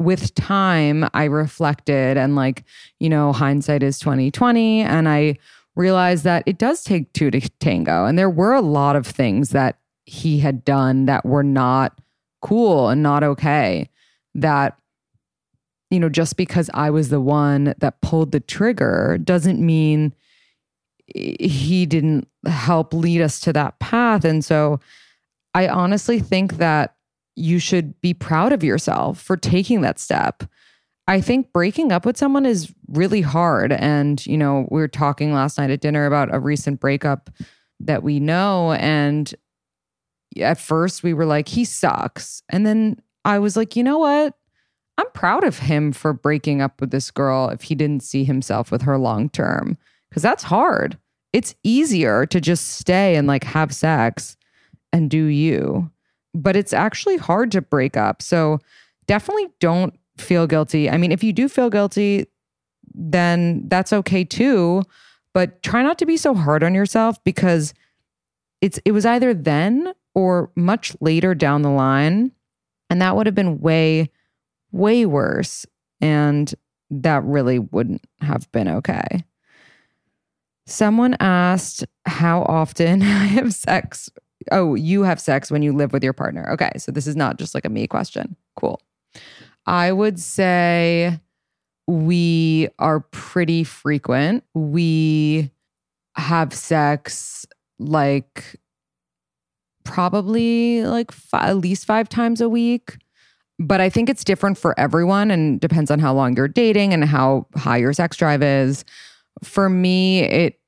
with 0.00 0.34
time 0.34 1.08
I 1.12 1.24
reflected 1.24 2.16
and 2.16 2.34
like, 2.34 2.64
you 2.98 3.10
know, 3.10 3.32
hindsight 3.32 3.82
is 3.82 3.98
2020 3.98 4.80
and 4.80 5.08
I 5.08 5.36
realized 5.76 6.24
that 6.24 6.42
it 6.46 6.58
does 6.58 6.82
take 6.82 7.12
two 7.12 7.30
to 7.30 7.40
tango. 7.60 8.06
And 8.06 8.18
there 8.18 8.30
were 8.30 8.54
a 8.54 8.62
lot 8.62 8.96
of 8.96 9.06
things 9.06 9.50
that 9.50 9.78
he 10.06 10.40
had 10.40 10.64
done 10.64 11.04
that 11.04 11.24
were 11.26 11.44
not 11.44 12.00
cool 12.40 12.88
and 12.88 13.02
not 13.02 13.22
okay 13.22 13.90
that 14.34 14.78
you 15.90 16.00
know 16.00 16.08
just 16.08 16.36
because 16.36 16.70
I 16.72 16.90
was 16.90 17.10
the 17.10 17.20
one 17.20 17.74
that 17.78 18.00
pulled 18.00 18.32
the 18.32 18.40
trigger 18.40 19.18
doesn't 19.22 19.64
mean 19.64 20.14
he 21.14 21.86
didn't 21.86 22.28
help 22.46 22.94
lead 22.94 23.20
us 23.20 23.40
to 23.40 23.52
that 23.52 23.78
path. 23.80 24.24
And 24.24 24.44
so 24.44 24.80
I 25.54 25.68
honestly 25.68 26.20
think 26.20 26.58
that 26.58 26.94
you 27.36 27.58
should 27.58 28.00
be 28.00 28.14
proud 28.14 28.52
of 28.52 28.64
yourself 28.64 29.20
for 29.20 29.36
taking 29.36 29.80
that 29.82 29.98
step. 29.98 30.44
I 31.08 31.20
think 31.20 31.52
breaking 31.52 31.90
up 31.90 32.06
with 32.06 32.16
someone 32.16 32.46
is 32.46 32.72
really 32.88 33.20
hard. 33.20 33.72
And, 33.72 34.24
you 34.26 34.38
know, 34.38 34.68
we 34.70 34.80
were 34.80 34.88
talking 34.88 35.32
last 35.32 35.58
night 35.58 35.70
at 35.70 35.80
dinner 35.80 36.06
about 36.06 36.32
a 36.34 36.38
recent 36.38 36.80
breakup 36.80 37.30
that 37.80 38.02
we 38.02 38.20
know. 38.20 38.72
And 38.74 39.34
at 40.38 40.60
first 40.60 41.02
we 41.02 41.14
were 41.14 41.24
like, 41.24 41.48
he 41.48 41.64
sucks. 41.64 42.42
And 42.48 42.64
then 42.66 43.00
I 43.24 43.38
was 43.38 43.56
like, 43.56 43.74
you 43.74 43.82
know 43.82 43.98
what? 43.98 44.34
I'm 44.98 45.10
proud 45.12 45.44
of 45.44 45.58
him 45.58 45.92
for 45.92 46.12
breaking 46.12 46.60
up 46.60 46.80
with 46.80 46.90
this 46.90 47.10
girl 47.10 47.48
if 47.48 47.62
he 47.62 47.74
didn't 47.74 48.02
see 48.02 48.22
himself 48.22 48.70
with 48.70 48.82
her 48.82 48.98
long 48.98 49.30
term, 49.30 49.78
because 50.10 50.22
that's 50.22 50.44
hard. 50.44 50.98
It's 51.32 51.54
easier 51.64 52.26
to 52.26 52.40
just 52.40 52.72
stay 52.72 53.16
and 53.16 53.26
like 53.26 53.44
have 53.44 53.74
sex 53.74 54.36
and 54.92 55.08
do 55.08 55.24
you, 55.24 55.90
but 56.34 56.56
it's 56.56 56.72
actually 56.72 57.16
hard 57.16 57.50
to 57.52 57.62
break 57.62 57.96
up. 57.96 58.22
So 58.22 58.58
definitely 59.06 59.48
don't 59.58 59.94
feel 60.18 60.46
guilty. 60.46 60.88
I 60.90 60.96
mean, 60.96 61.12
if 61.12 61.24
you 61.24 61.32
do 61.32 61.48
feel 61.48 61.70
guilty, 61.70 62.26
then 62.94 63.68
that's 63.68 63.92
okay 63.92 64.24
too. 64.24 64.82
But 65.32 65.62
try 65.62 65.82
not 65.82 65.98
to 65.98 66.06
be 66.06 66.16
so 66.16 66.34
hard 66.34 66.62
on 66.62 66.74
yourself 66.74 67.22
because 67.24 67.72
it's 68.60 68.78
it 68.84 68.92
was 68.92 69.06
either 69.06 69.32
then 69.32 69.92
or 70.14 70.50
much 70.56 70.96
later 71.00 71.34
down 71.34 71.62
the 71.62 71.70
line. 71.70 72.32
And 72.88 73.00
that 73.00 73.14
would 73.14 73.26
have 73.26 73.34
been 73.34 73.60
way, 73.60 74.10
way 74.72 75.06
worse. 75.06 75.64
And 76.00 76.52
that 76.90 77.22
really 77.24 77.58
wouldn't 77.58 78.04
have 78.20 78.50
been 78.50 78.68
okay. 78.68 79.24
Someone 80.66 81.16
asked 81.20 81.84
how 82.06 82.42
often 82.42 83.02
I 83.02 83.26
have 83.26 83.54
sex. 83.54 84.10
Oh, 84.50 84.74
you 84.74 85.02
have 85.02 85.20
sex 85.20 85.50
when 85.50 85.62
you 85.62 85.72
live 85.72 85.92
with 85.92 86.02
your 86.02 86.12
partner. 86.12 86.50
Okay. 86.52 86.70
So 86.78 86.92
this 86.92 87.06
is 87.06 87.16
not 87.16 87.38
just 87.38 87.54
like 87.54 87.64
a 87.64 87.68
me 87.68 87.86
question. 87.86 88.36
Cool. 88.56 88.80
I 89.66 89.92
would 89.92 90.18
say 90.18 91.20
we 91.86 92.68
are 92.78 93.00
pretty 93.00 93.64
frequent. 93.64 94.44
We 94.54 95.50
have 96.16 96.52
sex 96.54 97.46
like 97.78 98.56
probably 99.84 100.84
like 100.84 101.10
five, 101.10 101.50
at 101.50 101.56
least 101.56 101.84
five 101.86 102.08
times 102.08 102.40
a 102.40 102.48
week. 102.48 102.96
But 103.58 103.80
I 103.80 103.90
think 103.90 104.08
it's 104.08 104.24
different 104.24 104.56
for 104.56 104.78
everyone 104.80 105.30
and 105.30 105.60
depends 105.60 105.90
on 105.90 105.98
how 105.98 106.14
long 106.14 106.34
you're 106.34 106.48
dating 106.48 106.94
and 106.94 107.04
how 107.04 107.46
high 107.56 107.76
your 107.76 107.92
sex 107.92 108.16
drive 108.16 108.42
is. 108.42 108.84
For 109.42 109.68
me, 109.68 110.22
it 110.22 110.60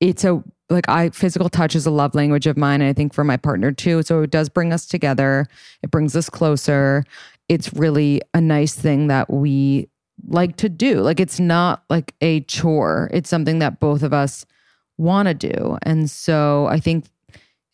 it's 0.00 0.24
a 0.24 0.42
like 0.70 0.88
I 0.88 1.10
physical 1.10 1.48
touch 1.48 1.74
is 1.76 1.86
a 1.86 1.90
love 1.90 2.14
language 2.14 2.46
of 2.46 2.56
mine 2.56 2.80
and 2.80 2.88
I 2.88 2.92
think 2.92 3.12
for 3.12 3.24
my 3.24 3.36
partner 3.36 3.70
too. 3.70 4.02
So 4.02 4.22
it 4.22 4.30
does 4.30 4.48
bring 4.48 4.72
us 4.72 4.86
together. 4.86 5.46
It 5.82 5.90
brings 5.90 6.16
us 6.16 6.30
closer 6.30 7.04
it's 7.48 7.72
really 7.74 8.22
a 8.32 8.40
nice 8.40 8.74
thing 8.74 9.08
that 9.08 9.30
we 9.30 9.88
like 10.26 10.56
to 10.56 10.68
do. 10.68 11.00
Like 11.00 11.20
it's 11.20 11.40
not 11.40 11.84
like 11.90 12.14
a 12.20 12.40
chore. 12.42 13.10
It's 13.12 13.28
something 13.28 13.58
that 13.58 13.80
both 13.80 14.02
of 14.02 14.12
us 14.12 14.46
want 14.96 15.28
to 15.28 15.34
do. 15.34 15.76
And 15.82 16.10
so 16.10 16.66
I 16.66 16.78
think 16.78 17.06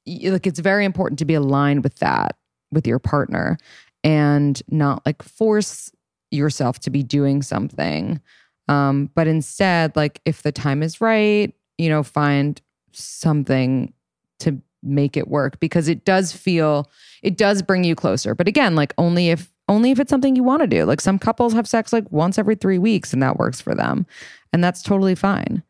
like 0.06 0.46
it's 0.46 0.58
very 0.58 0.84
important 0.84 1.18
to 1.20 1.24
be 1.24 1.34
aligned 1.34 1.84
with 1.84 1.96
that 1.96 2.36
with 2.72 2.86
your 2.86 2.98
partner 2.98 3.58
and 4.02 4.60
not 4.68 5.04
like 5.04 5.22
force 5.22 5.92
yourself 6.30 6.78
to 6.80 6.90
be 6.90 7.02
doing 7.02 7.42
something. 7.42 8.20
Um, 8.68 9.10
but 9.14 9.26
instead, 9.26 9.94
like 9.96 10.20
if 10.24 10.42
the 10.42 10.52
time 10.52 10.82
is 10.82 11.00
right, 11.00 11.52
you 11.76 11.88
know, 11.88 12.02
find 12.02 12.60
something 12.92 13.92
to 14.40 14.60
make 14.82 15.16
it 15.16 15.28
work 15.28 15.60
because 15.60 15.88
it 15.88 16.04
does 16.04 16.32
feel 16.32 16.90
it 17.22 17.36
does 17.36 17.62
bring 17.62 17.84
you 17.84 17.94
closer. 17.94 18.34
But 18.34 18.48
again, 18.48 18.74
like 18.74 18.94
only 18.98 19.30
if 19.30 19.52
only 19.68 19.92
if 19.92 20.00
it's 20.00 20.10
something 20.10 20.34
you 20.34 20.42
want 20.42 20.62
to 20.62 20.66
do. 20.66 20.84
Like 20.84 21.00
some 21.00 21.18
couples 21.18 21.52
have 21.52 21.68
sex 21.68 21.92
like 21.92 22.10
once 22.10 22.38
every 22.38 22.56
three 22.56 22.78
weeks 22.78 23.12
and 23.12 23.22
that 23.22 23.38
works 23.38 23.60
for 23.60 23.74
them. 23.74 24.04
And 24.52 24.64
that's 24.64 24.82
totally 24.82 25.14
fine. 25.14 25.62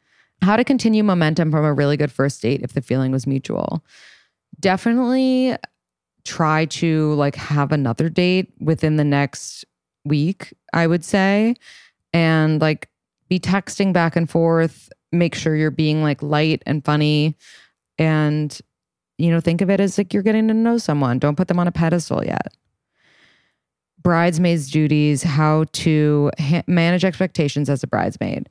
How 0.42 0.56
to 0.56 0.64
continue 0.64 1.04
momentum 1.04 1.50
from 1.50 1.66
a 1.66 1.74
really 1.74 1.98
good 1.98 2.10
first 2.10 2.40
date 2.40 2.62
if 2.62 2.72
the 2.72 2.80
feeling 2.80 3.12
was 3.12 3.26
mutual. 3.26 3.84
Definitely 4.58 5.54
try 6.24 6.64
to 6.66 7.12
like 7.14 7.34
have 7.34 7.72
another 7.72 8.08
date 8.08 8.52
within 8.58 8.96
the 8.96 9.04
next 9.04 9.66
week, 10.04 10.54
I 10.72 10.86
would 10.86 11.04
say. 11.04 11.56
And 12.14 12.60
like 12.60 12.88
be 13.28 13.38
texting 13.38 13.92
back 13.92 14.16
and 14.16 14.28
forth. 14.28 14.90
Make 15.12 15.34
sure 15.34 15.56
you're 15.56 15.70
being 15.70 16.02
like 16.02 16.22
light 16.22 16.62
and 16.66 16.84
funny. 16.84 17.36
And, 17.98 18.58
you 19.18 19.30
know, 19.30 19.40
think 19.40 19.60
of 19.60 19.70
it 19.70 19.80
as 19.80 19.98
like 19.98 20.14
you're 20.14 20.22
getting 20.22 20.48
to 20.48 20.54
know 20.54 20.78
someone. 20.78 21.18
Don't 21.18 21.36
put 21.36 21.48
them 21.48 21.58
on 21.58 21.66
a 21.66 21.72
pedestal 21.72 22.24
yet 22.24 22.54
bridesmaids 24.02 24.70
duties, 24.70 25.22
how 25.22 25.64
to 25.72 26.30
ha- 26.38 26.62
manage 26.66 27.04
expectations 27.04 27.68
as 27.68 27.82
a 27.82 27.86
bridesmaid. 27.86 28.48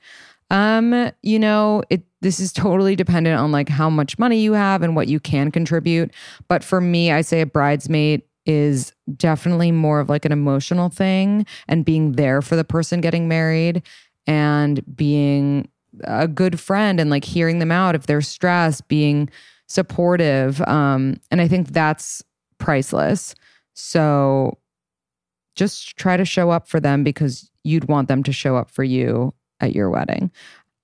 Um, 0.51 1.11
you 1.21 1.39
know, 1.39 1.83
it 1.89 2.03
this 2.21 2.39
is 2.39 2.51
totally 2.51 2.95
dependent 2.95 3.39
on 3.39 3.51
like 3.51 3.69
how 3.69 3.89
much 3.89 4.19
money 4.19 4.39
you 4.39 4.53
have 4.53 4.81
and 4.81 4.95
what 4.95 5.07
you 5.07 5.19
can 5.19 5.51
contribute. 5.51 6.11
But 6.47 6.63
for 6.63 6.81
me, 6.81 7.11
I 7.11 7.21
say 7.21 7.41
a 7.41 7.45
bridesmaid 7.45 8.23
is 8.45 8.93
definitely 9.15 9.71
more 9.71 9.99
of 9.99 10.09
like 10.09 10.25
an 10.25 10.31
emotional 10.31 10.89
thing 10.89 11.45
and 11.67 11.85
being 11.85 12.13
there 12.13 12.41
for 12.41 12.55
the 12.55 12.63
person 12.63 12.99
getting 12.99 13.27
married 13.27 13.83
and 14.27 14.83
being 14.95 15.69
a 16.03 16.27
good 16.27 16.59
friend 16.59 16.99
and 16.99 17.09
like 17.09 17.23
hearing 17.23 17.59
them 17.59 17.71
out 17.71 17.95
if 17.95 18.05
they're 18.05 18.21
stressed, 18.21 18.87
being 18.87 19.29
supportive. 19.67 20.61
Um, 20.61 21.19
and 21.31 21.41
I 21.41 21.47
think 21.47 21.69
that's 21.69 22.23
priceless. 22.57 23.35
So 23.73 24.57
just 25.55 25.97
try 25.97 26.17
to 26.17 26.25
show 26.25 26.49
up 26.49 26.67
for 26.67 26.79
them 26.79 27.03
because 27.03 27.49
you'd 27.63 27.87
want 27.87 28.07
them 28.07 28.23
to 28.23 28.31
show 28.31 28.55
up 28.55 28.69
for 28.69 28.83
you 28.83 29.33
at 29.59 29.75
your 29.75 29.89
wedding. 29.89 30.31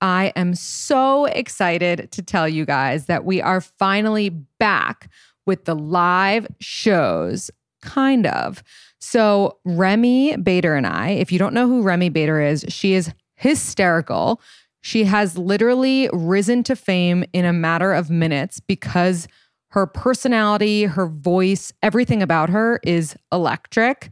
I 0.00 0.32
am 0.36 0.54
so 0.54 1.24
excited 1.24 2.12
to 2.12 2.22
tell 2.22 2.48
you 2.48 2.64
guys 2.66 3.06
that 3.06 3.24
we 3.24 3.40
are 3.40 3.60
finally 3.60 4.28
back 4.28 5.10
with 5.46 5.64
the 5.64 5.74
live 5.74 6.46
shows, 6.60 7.50
kind 7.80 8.26
of. 8.26 8.62
So, 8.98 9.58
Remy 9.64 10.36
Bader 10.38 10.74
and 10.74 10.86
I, 10.86 11.10
if 11.10 11.32
you 11.32 11.38
don't 11.38 11.54
know 11.54 11.68
who 11.68 11.82
Remy 11.82 12.10
Bader 12.10 12.40
is, 12.40 12.64
she 12.68 12.94
is 12.94 13.12
hysterical. 13.36 14.40
She 14.86 15.02
has 15.02 15.36
literally 15.36 16.08
risen 16.12 16.62
to 16.62 16.76
fame 16.76 17.24
in 17.32 17.44
a 17.44 17.52
matter 17.52 17.92
of 17.92 18.08
minutes 18.08 18.60
because 18.60 19.26
her 19.70 19.84
personality, 19.84 20.84
her 20.84 21.08
voice, 21.08 21.72
everything 21.82 22.22
about 22.22 22.50
her 22.50 22.78
is 22.84 23.16
electric 23.32 24.10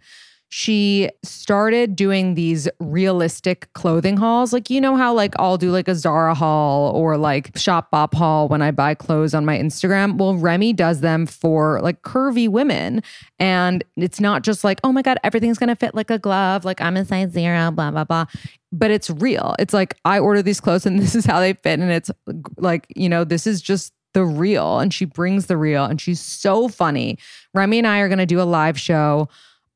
she 0.57 1.11
started 1.25 1.97
doing 1.97 2.37
these 2.37 2.69
realistic 2.79 3.73
clothing 3.73 4.17
hauls. 4.17 4.53
Like, 4.53 4.71
you 4.71 4.81
know 4.81 4.95
how, 4.95 5.13
like, 5.13 5.35
I'll 5.37 5.59
do 5.59 5.73
like 5.73 5.89
a 5.89 5.97
Zara 5.97 6.33
haul 6.33 6.93
or 6.93 7.19
like 7.19 7.59
Shop 7.59 7.91
Bop 7.91 8.15
haul 8.15 8.47
when 8.47 8.63
I 8.63 8.71
buy 8.71 8.95
clothes 8.95 9.35
on 9.35 9.45
my 9.45 9.59
Instagram. 9.59 10.17
Well, 10.17 10.37
Remy 10.37 10.75
does 10.75 11.01
them 11.01 11.27
for 11.27 11.81
like 11.81 12.03
curvy 12.03 12.49
women. 12.49 13.03
And 13.41 13.83
it's 13.97 14.21
not 14.21 14.45
just 14.45 14.63
like, 14.63 14.79
oh 14.85 14.93
my 14.93 15.03
God, 15.03 15.19
everything's 15.25 15.59
going 15.59 15.71
to 15.71 15.75
fit 15.75 15.93
like 15.93 16.09
a 16.09 16.21
glove. 16.21 16.65
Like, 16.65 16.81
I'm 16.81 16.97
a 16.97 17.05
size 17.05 17.33
zero, 17.33 17.73
blah, 17.73 17.91
blah, 17.91 18.05
blah. 18.05 18.27
But 18.71 18.93
it's 18.93 19.11
real. 19.11 19.57
It's 19.59 19.75
like, 19.75 19.97
I 20.05 20.21
order 20.21 20.41
these 20.41 20.61
clothes 20.61 20.87
and 20.87 20.99
this 21.01 21.17
is 21.17 21.27
how 21.27 21.41
they 21.41 21.55
fit. 21.55 21.81
And 21.81 21.91
it's 21.91 22.13
like, 22.59 22.87
you 22.95 23.09
know, 23.09 23.25
this 23.25 23.49
is 23.49 23.61
just 23.61 23.93
the 24.13 24.25
real. 24.25 24.79
And 24.79 24.95
she 24.95 25.05
brings 25.05 25.47
the 25.47 25.57
real 25.57 25.85
and 25.85 26.01
she's 26.01 26.21
so 26.21 26.69
funny. 26.69 27.19
Remy 27.55 27.79
and 27.79 27.89
I 27.89 27.99
are 27.99 28.09
going 28.09 28.19
to 28.19 28.25
do 28.25 28.41
a 28.41 28.45
live 28.45 28.79
show 28.79 29.29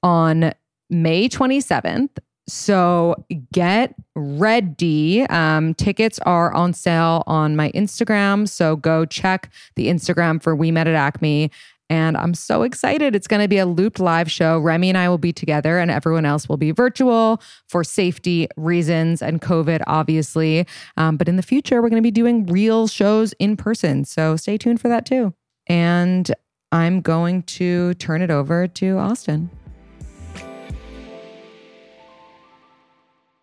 on 0.05 0.53
May 0.91 1.29
27th. 1.29 2.11
So 2.49 3.15
get 3.53 3.95
ready. 4.15 5.23
Um, 5.25 5.75
tickets 5.75 6.19
are 6.21 6.53
on 6.55 6.73
sale 6.73 7.23
on 7.27 7.57
my 7.57 7.71
Instagram. 7.73 8.49
So 8.49 8.77
go 8.77 9.05
check 9.05 9.51
the 9.77 9.89
Instagram 9.89 10.43
for 10.43 10.57
We 10.57 10.71
Met 10.71 10.87
at 10.87 10.95
Acme. 10.95 11.51
And 11.91 12.17
I'm 12.17 12.35
so 12.35 12.63
excited. 12.63 13.15
It's 13.15 13.27
going 13.27 13.41
to 13.41 13.49
be 13.49 13.59
a 13.59 13.67
looped 13.67 13.99
live 13.99 14.31
show. 14.31 14.59
Remy 14.59 14.91
and 14.91 14.99
I 14.99 15.09
will 15.09 15.19
be 15.19 15.33
together, 15.33 15.79
and 15.79 15.91
everyone 15.91 16.27
else 16.27 16.49
will 16.49 16.59
be 16.59 16.71
virtual 16.71 17.41
for 17.67 17.83
safety 17.83 18.47
reasons 18.57 19.23
and 19.23 19.41
COVID, 19.41 19.83
obviously. 19.87 20.67
Um, 20.99 21.17
but 21.17 21.29
in 21.29 21.37
the 21.37 21.43
future, 21.43 21.81
we're 21.81 21.89
going 21.89 22.03
to 22.03 22.07
be 22.07 22.11
doing 22.11 22.45
real 22.47 22.89
shows 22.89 23.33
in 23.39 23.57
person. 23.57 24.05
So 24.05 24.37
stay 24.37 24.59
tuned 24.59 24.81
for 24.81 24.89
that 24.89 25.07
too. 25.07 25.33
And 25.67 26.31
I'm 26.73 27.01
going 27.01 27.43
to 27.45 27.95
turn 27.95 28.21
it 28.21 28.31
over 28.31 28.67
to 28.67 28.99
Austin. 28.99 29.49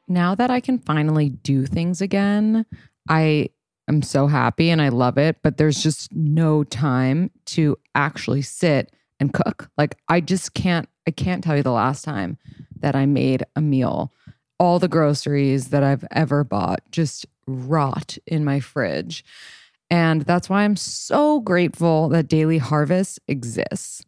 Now 0.08 0.36
that 0.36 0.50
I 0.50 0.60
can 0.60 0.80
finally 0.80 1.30
do 1.30 1.66
things 1.66 2.02
again, 2.02 2.66
I 3.10 3.50
am 3.88 4.02
so 4.02 4.28
happy 4.28 4.70
and 4.70 4.82
I 4.82 4.90
love 4.90 5.18
it, 5.18 5.38
but 5.44 5.58
there's 5.58 5.82
just 5.82 6.14
no 6.14 6.64
time 6.64 7.32
to 7.48 7.78
actually 7.94 8.42
sit 8.42 8.92
and 9.20 9.34
cook. 9.34 9.70
Like 9.78 9.98
I 10.08 10.22
just 10.22 10.54
can't 10.54 10.90
I 11.08 11.12
can't 11.12 11.44
tell 11.44 11.56
you 11.56 11.64
the 11.64 11.72
last 11.72 12.04
time 12.04 12.38
that 12.80 12.96
I 12.96 13.06
made 13.06 13.44
a 13.56 13.62
meal. 13.62 14.12
All 14.60 14.80
the 14.80 14.88
groceries 14.88 15.70
that 15.70 15.84
I've 15.84 16.06
ever 16.12 16.44
bought 16.44 16.82
just 16.92 17.26
rot 17.46 18.18
in 18.26 18.44
my 18.44 18.60
fridge. 18.60 19.24
And 19.90 20.24
that's 20.24 20.50
why 20.50 20.64
I'm 20.64 20.76
so 20.76 21.42
grateful 21.42 22.10
that 22.10 22.28
Daily 22.28 22.58
Harvest 22.58 23.20
exists. 23.28 24.04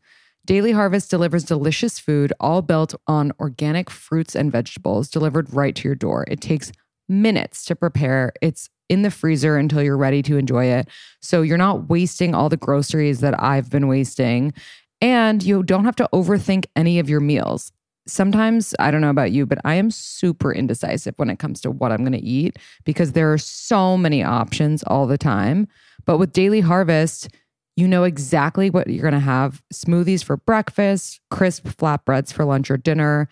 Daily 0.48 0.72
Harvest 0.72 1.10
delivers 1.10 1.44
delicious 1.44 2.00
food, 2.00 2.32
all 2.40 2.62
built 2.62 2.96
on 3.06 3.34
organic 3.38 3.90
fruits 3.90 4.34
and 4.34 4.50
vegetables 4.50 5.10
delivered 5.10 5.54
right 5.54 5.76
to 5.76 5.90
your 5.90 5.94
door. 5.94 6.24
It 6.30 6.40
takes 6.40 6.72
minutes 7.10 7.66
to 7.66 7.76
prepare. 7.76 8.32
It's 8.42 8.70
in 8.88 9.02
the 9.02 9.12
freezer 9.12 9.58
until 9.58 9.84
you're 9.84 9.98
ready 9.98 10.22
to 10.24 10.38
enjoy 10.38 10.68
it. 10.68 10.88
So 11.22 11.42
you're 11.42 11.58
not 11.58 11.90
wasting 11.90 12.34
all 12.34 12.48
the 12.48 12.56
groceries 12.56 13.20
that 13.20 13.38
I've 13.44 13.70
been 13.70 13.90
wasting. 13.90 14.54
And 15.02 15.44
you 15.44 15.64
don't 15.64 15.84
have 15.84 15.98
to 15.98 16.08
overthink 16.14 16.68
any 16.78 16.98
of 17.00 17.10
your 17.10 17.20
meals. 17.20 17.74
Sometimes, 18.08 18.74
I 18.80 18.90
don't 18.90 19.02
know 19.02 19.10
about 19.10 19.34
you, 19.34 19.46
but 19.46 19.60
I 19.66 19.76
am 19.76 19.92
super 19.92 20.54
indecisive 20.54 21.16
when 21.18 21.30
it 21.30 21.40
comes 21.40 21.60
to 21.62 21.72
what 21.72 21.92
I'm 21.92 22.06
going 22.06 22.14
to 22.14 22.26
eat 22.26 22.56
because 22.86 23.12
there 23.12 23.34
are 23.34 23.38
so 23.38 23.98
many 23.98 24.24
options 24.24 24.82
all 24.84 25.08
the 25.08 25.18
time. 25.18 25.68
But 26.06 26.20
with 26.20 26.32
Daily 26.32 26.62
Harvest, 26.62 27.28
you 27.78 27.88
know 27.88 28.04
exactly 28.04 28.70
what 28.70 28.88
you're 28.88 29.04
going 29.04 29.14
to 29.14 29.20
have 29.20 29.64
smoothies 29.72 30.24
for 30.24 30.36
breakfast, 30.36 31.22
crisp 31.30 31.68
flatbreads 31.68 32.34
for 32.34 32.44
lunch 32.44 32.70
or 32.72 32.78
dinner, 32.78 33.30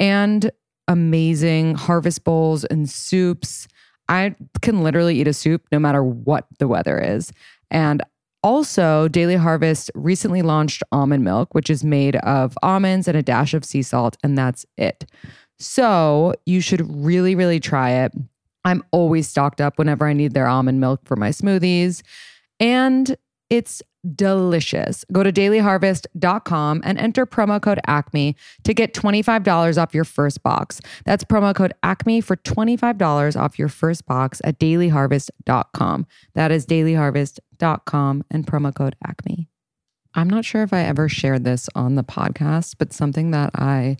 and 0.00 0.50
amazing 0.88 1.74
harvest 1.74 2.24
bowls 2.24 2.64
and 2.64 2.88
soups. 2.88 3.68
I 4.08 4.34
can 4.62 4.82
literally 4.82 5.20
eat 5.20 5.28
a 5.28 5.34
soup 5.34 5.62
no 5.70 5.78
matter 5.78 6.02
what 6.02 6.46
the 6.58 6.66
weather 6.66 6.98
is. 6.98 7.30
And 7.70 8.02
also, 8.42 9.08
Daily 9.08 9.36
Harvest 9.36 9.90
recently 9.94 10.42
launched 10.42 10.82
almond 10.92 11.24
milk, 11.24 11.54
which 11.54 11.70
is 11.70 11.82
made 11.82 12.16
of 12.16 12.58
almonds 12.62 13.08
and 13.08 13.16
a 13.16 13.22
dash 13.22 13.54
of 13.54 13.64
sea 13.64 13.80
salt, 13.80 14.18
and 14.22 14.36
that's 14.36 14.66
it. 14.76 15.10
So, 15.58 16.34
you 16.44 16.60
should 16.60 16.82
really, 16.94 17.34
really 17.34 17.58
try 17.58 17.90
it. 17.90 18.12
I'm 18.66 18.82
always 18.90 19.28
stocked 19.28 19.62
up 19.62 19.78
whenever 19.78 20.06
I 20.06 20.12
need 20.12 20.34
their 20.34 20.46
almond 20.46 20.78
milk 20.78 21.00
for 21.06 21.16
my 21.16 21.30
smoothies. 21.30 22.02
And 22.60 23.16
it's 23.50 23.82
delicious. 24.14 25.04
Go 25.12 25.22
to 25.22 25.32
dailyharvest.com 25.32 26.82
and 26.84 26.98
enter 26.98 27.26
promo 27.26 27.60
code 27.60 27.80
ACME 27.86 28.36
to 28.64 28.74
get 28.74 28.94
$25 28.94 29.80
off 29.80 29.94
your 29.94 30.04
first 30.04 30.42
box. 30.42 30.80
That's 31.04 31.24
promo 31.24 31.54
code 31.54 31.72
ACME 31.82 32.20
for 32.20 32.36
$25 32.36 33.40
off 33.40 33.58
your 33.58 33.68
first 33.68 34.06
box 34.06 34.40
at 34.44 34.58
dailyharvest.com. 34.58 36.06
That 36.34 36.50
is 36.50 36.66
dailyharvest.com 36.66 38.24
and 38.30 38.46
promo 38.46 38.74
code 38.74 38.96
ACME. 39.06 39.48
I'm 40.14 40.30
not 40.30 40.44
sure 40.44 40.62
if 40.62 40.72
I 40.72 40.82
ever 40.82 41.08
shared 41.08 41.44
this 41.44 41.68
on 41.74 41.96
the 41.96 42.04
podcast, 42.04 42.76
but 42.78 42.92
something 42.92 43.32
that 43.32 43.50
I 43.54 43.96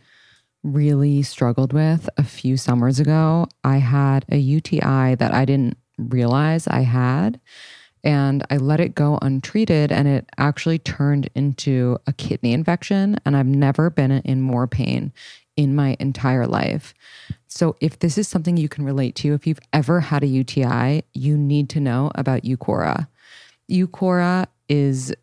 really 0.62 1.22
struggled 1.22 1.72
with 1.72 2.08
a 2.16 2.24
few 2.24 2.56
summers 2.56 3.00
ago, 3.00 3.48
I 3.64 3.78
had 3.78 4.24
a 4.30 4.36
UTI 4.36 5.16
that 5.16 5.34
I 5.34 5.44
didn't 5.44 5.76
realize 5.98 6.66
I 6.68 6.80
had 6.80 7.40
and 8.04 8.44
I 8.50 8.58
let 8.58 8.80
it 8.80 8.94
go 8.94 9.18
untreated 9.22 9.90
and 9.90 10.06
it 10.06 10.28
actually 10.36 10.78
turned 10.78 11.30
into 11.34 11.98
a 12.06 12.12
kidney 12.12 12.52
infection 12.52 13.18
and 13.24 13.36
I've 13.36 13.46
never 13.46 13.90
been 13.90 14.12
in 14.12 14.42
more 14.42 14.66
pain 14.66 15.12
in 15.56 15.74
my 15.74 15.96
entire 15.98 16.46
life. 16.46 16.94
So 17.48 17.76
if 17.80 17.98
this 18.00 18.18
is 18.18 18.28
something 18.28 18.56
you 18.56 18.68
can 18.68 18.84
relate 18.84 19.14
to, 19.16 19.32
if 19.32 19.46
you've 19.46 19.60
ever 19.72 20.00
had 20.00 20.22
a 20.22 20.26
UTI, 20.26 21.04
you 21.14 21.36
need 21.36 21.70
to 21.70 21.80
know 21.80 22.10
about 22.14 22.42
Uqora. 22.42 23.08
Uqora 23.70 24.46
is 24.68 25.14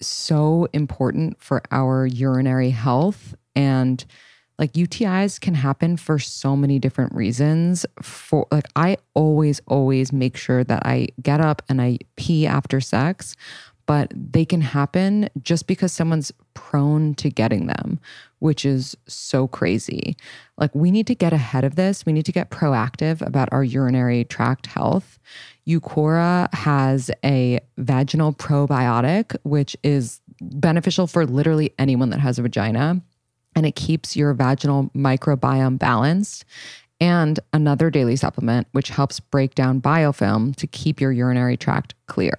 so 0.00 0.68
important 0.72 1.40
for 1.40 1.62
our 1.70 2.06
urinary 2.06 2.70
health 2.70 3.34
and 3.54 4.04
like 4.58 4.72
UTIs 4.72 5.40
can 5.40 5.54
happen 5.54 5.96
for 5.96 6.18
so 6.18 6.56
many 6.56 6.78
different 6.78 7.14
reasons. 7.14 7.84
For 8.02 8.46
like, 8.50 8.66
I 8.74 8.96
always, 9.14 9.60
always 9.66 10.12
make 10.12 10.36
sure 10.36 10.64
that 10.64 10.84
I 10.86 11.08
get 11.22 11.40
up 11.40 11.62
and 11.68 11.80
I 11.80 11.98
pee 12.16 12.46
after 12.46 12.80
sex, 12.80 13.36
but 13.84 14.12
they 14.14 14.44
can 14.44 14.62
happen 14.62 15.28
just 15.42 15.66
because 15.66 15.92
someone's 15.92 16.32
prone 16.54 17.14
to 17.16 17.30
getting 17.30 17.66
them, 17.66 18.00
which 18.38 18.64
is 18.64 18.96
so 19.06 19.46
crazy. 19.46 20.16
Like, 20.56 20.74
we 20.74 20.90
need 20.90 21.06
to 21.06 21.14
get 21.14 21.32
ahead 21.32 21.64
of 21.64 21.76
this. 21.76 22.04
We 22.04 22.12
need 22.12 22.26
to 22.26 22.32
get 22.32 22.50
proactive 22.50 23.24
about 23.24 23.48
our 23.52 23.62
urinary 23.62 24.24
tract 24.24 24.66
health. 24.66 25.18
Uqora 25.68 26.52
has 26.54 27.10
a 27.24 27.60
vaginal 27.76 28.32
probiotic, 28.32 29.36
which 29.42 29.76
is 29.82 30.20
beneficial 30.40 31.06
for 31.06 31.26
literally 31.26 31.72
anyone 31.78 32.10
that 32.10 32.20
has 32.20 32.38
a 32.38 32.42
vagina 32.42 33.02
and 33.56 33.66
it 33.66 33.74
keeps 33.74 34.14
your 34.14 34.34
vaginal 34.34 34.90
microbiome 34.94 35.78
balanced. 35.78 36.44
And 36.98 37.38
another 37.52 37.90
daily 37.90 38.16
supplement, 38.16 38.68
which 38.72 38.88
helps 38.88 39.20
break 39.20 39.54
down 39.54 39.82
biofilm 39.82 40.56
to 40.56 40.66
keep 40.66 40.98
your 40.98 41.12
urinary 41.12 41.58
tract 41.58 41.94
clear. 42.06 42.38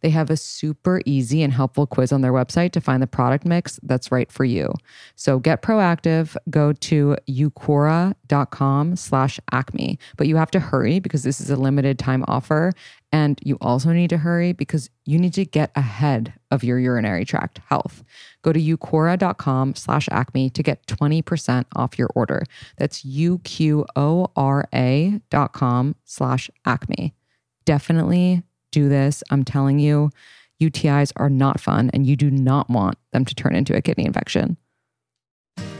They 0.00 0.08
have 0.10 0.30
a 0.30 0.36
super 0.36 1.02
easy 1.04 1.42
and 1.42 1.52
helpful 1.52 1.86
quiz 1.86 2.10
on 2.10 2.22
their 2.22 2.32
website 2.32 2.72
to 2.72 2.80
find 2.80 3.02
the 3.02 3.06
product 3.06 3.44
mix 3.44 3.78
that's 3.82 4.10
right 4.10 4.30
for 4.32 4.46
you. 4.46 4.72
So 5.14 5.38
get 5.38 5.60
proactive, 5.60 6.36
go 6.48 6.72
to 6.72 7.16
uqora.com 7.28 8.96
slash 8.96 9.40
acme. 9.52 9.98
But 10.16 10.26
you 10.26 10.36
have 10.36 10.50
to 10.52 10.60
hurry 10.60 11.00
because 11.00 11.22
this 11.22 11.40
is 11.40 11.50
a 11.50 11.56
limited 11.56 11.98
time 11.98 12.24
offer. 12.28 12.72
And 13.10 13.40
you 13.42 13.56
also 13.60 13.92
need 13.92 14.10
to 14.10 14.18
hurry 14.18 14.52
because 14.52 14.90
you 15.06 15.18
need 15.18 15.32
to 15.34 15.46
get 15.46 15.70
ahead 15.74 16.34
of 16.50 16.62
your 16.62 16.78
urinary 16.78 17.24
tract 17.24 17.60
health. 17.68 18.04
Go 18.42 18.52
to 18.52 18.60
uqora.com 18.60 19.74
slash 19.74 20.08
acme 20.10 20.50
to 20.50 20.62
get 20.62 20.86
20% 20.86 21.64
off 21.74 21.98
your 21.98 22.10
order. 22.14 22.44
That's 22.76 23.04
U-Q-O-R-A 23.04 23.90
dot 25.30 25.56
slash 26.04 26.50
acme. 26.66 27.14
Definitely 27.64 28.42
do 28.70 28.88
this. 28.88 29.22
I'm 29.30 29.44
telling 29.44 29.78
you, 29.78 30.10
UTIs 30.60 31.12
are 31.16 31.30
not 31.30 31.60
fun 31.60 31.90
and 31.94 32.06
you 32.06 32.16
do 32.16 32.30
not 32.30 32.68
want 32.68 32.98
them 33.12 33.24
to 33.24 33.34
turn 33.34 33.54
into 33.54 33.76
a 33.76 33.80
kidney 33.80 34.04
infection. 34.04 34.56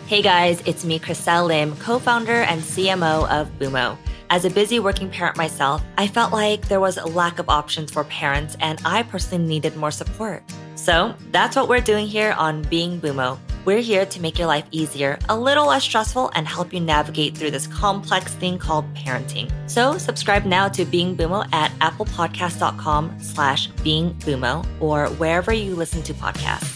Hey 0.07 0.23
guys, 0.23 0.63
it's 0.65 0.87
me, 0.87 0.99
Chriselle 0.99 1.49
Lim, 1.49 1.77
co 1.77 1.99
founder 1.99 2.33
and 2.33 2.63
CMO 2.63 3.29
of 3.29 3.51
Bümo. 3.59 3.99
As 4.31 4.45
a 4.45 4.51
busy 4.51 4.79
working 4.79 5.09
parent 5.09 5.39
myself, 5.39 5.83
I 5.97 6.07
felt 6.07 6.35
like 6.35 6.69
there 6.69 6.81
was 6.81 6.99
a 6.99 7.07
lack 7.07 7.39
of 7.39 7.49
options 7.49 7.91
for 7.91 8.05
parents 8.05 8.59
and 8.61 8.79
I 8.85 9.03
personally 9.03 9.47
needed 9.47 9.75
more 9.75 9.91
support. 9.91 10.43
So 10.75 11.15
that's 11.33 11.57
what 11.57 11.67
we're 11.69 11.81
doing 11.81 12.07
here 12.07 12.33
on 12.33 12.61
Being 12.63 13.01
Bümo. 13.01 13.39
We're 13.65 13.81
here 13.81 14.05
to 14.05 14.21
make 14.21 14.39
your 14.39 14.47
life 14.47 14.67
easier, 14.71 15.19
a 15.31 15.39
little 15.39 15.67
less 15.67 15.83
stressful, 15.83 16.31
and 16.35 16.47
help 16.47 16.75
you 16.75 16.81
navigate 16.81 17.37
through 17.37 17.53
this 17.53 17.67
complex 17.67 18.35
thing 18.35 18.59
called 18.59 18.85
parenting. 18.95 19.51
So 19.67 19.97
subscribe 19.97 20.45
now 20.45 20.69
to 20.69 20.85
Being 20.85 21.17
Bümo 21.17 21.51
at 21.55 21.71
applepodcast.com 21.81 23.21
slash 23.21 23.69
Being 23.83 24.15
Bümo 24.17 24.67
or 24.79 25.09
wherever 25.17 25.55
you 25.55 25.75
listen 25.75 26.03
to 26.03 26.13
podcasts. 26.13 26.75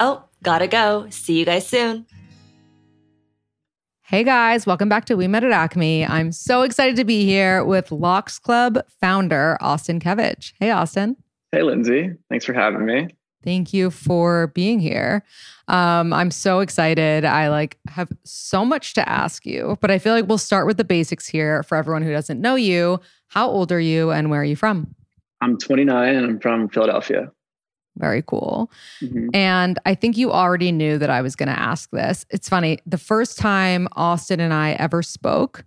Oh, 0.00 0.24
gotta 0.42 0.66
go. 0.66 1.06
See 1.10 1.38
you 1.38 1.44
guys 1.44 1.68
soon. 1.68 2.07
Hey 4.08 4.24
guys, 4.24 4.64
welcome 4.64 4.88
back 4.88 5.04
to 5.04 5.16
We 5.18 5.28
Met 5.28 5.44
at 5.44 5.52
Acme. 5.52 6.06
I'm 6.06 6.32
so 6.32 6.62
excited 6.62 6.96
to 6.96 7.04
be 7.04 7.26
here 7.26 7.62
with 7.62 7.92
Lox 7.92 8.38
Club 8.38 8.78
founder 9.02 9.58
Austin 9.60 10.00
Kevitch. 10.00 10.54
Hey, 10.58 10.70
Austin. 10.70 11.14
Hey, 11.52 11.60
Lindsay. 11.60 12.12
Thanks 12.30 12.46
for 12.46 12.54
having 12.54 12.86
me. 12.86 13.08
Thank 13.44 13.74
you 13.74 13.90
for 13.90 14.46
being 14.54 14.80
here. 14.80 15.22
Um, 15.68 16.14
I'm 16.14 16.30
so 16.30 16.60
excited. 16.60 17.26
I 17.26 17.50
like 17.50 17.76
have 17.88 18.08
so 18.24 18.64
much 18.64 18.94
to 18.94 19.06
ask 19.06 19.44
you, 19.44 19.76
but 19.82 19.90
I 19.90 19.98
feel 19.98 20.14
like 20.14 20.26
we'll 20.26 20.38
start 20.38 20.66
with 20.66 20.78
the 20.78 20.84
basics 20.84 21.26
here 21.26 21.62
for 21.62 21.76
everyone 21.76 22.00
who 22.00 22.10
doesn't 22.10 22.40
know 22.40 22.54
you. 22.54 23.00
How 23.26 23.46
old 23.46 23.70
are 23.72 23.78
you 23.78 24.10
and 24.10 24.30
where 24.30 24.40
are 24.40 24.44
you 24.44 24.56
from? 24.56 24.94
I'm 25.42 25.58
29 25.58 26.14
and 26.14 26.24
I'm 26.24 26.40
from 26.40 26.70
Philadelphia. 26.70 27.30
Very 27.98 28.22
cool. 28.22 28.70
Mm-hmm. 29.02 29.28
And 29.34 29.78
I 29.84 29.94
think 29.94 30.16
you 30.16 30.32
already 30.32 30.72
knew 30.72 30.98
that 30.98 31.10
I 31.10 31.20
was 31.20 31.36
going 31.36 31.48
to 31.48 31.58
ask 31.58 31.90
this. 31.90 32.24
It's 32.30 32.48
funny. 32.48 32.78
The 32.86 32.98
first 32.98 33.38
time 33.38 33.88
Austin 33.92 34.40
and 34.40 34.54
I 34.54 34.72
ever 34.72 35.02
spoke, 35.02 35.64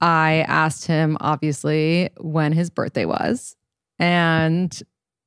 I 0.00 0.44
asked 0.48 0.86
him, 0.86 1.16
obviously, 1.20 2.10
when 2.18 2.52
his 2.52 2.70
birthday 2.70 3.04
was. 3.06 3.56
And 3.98 4.80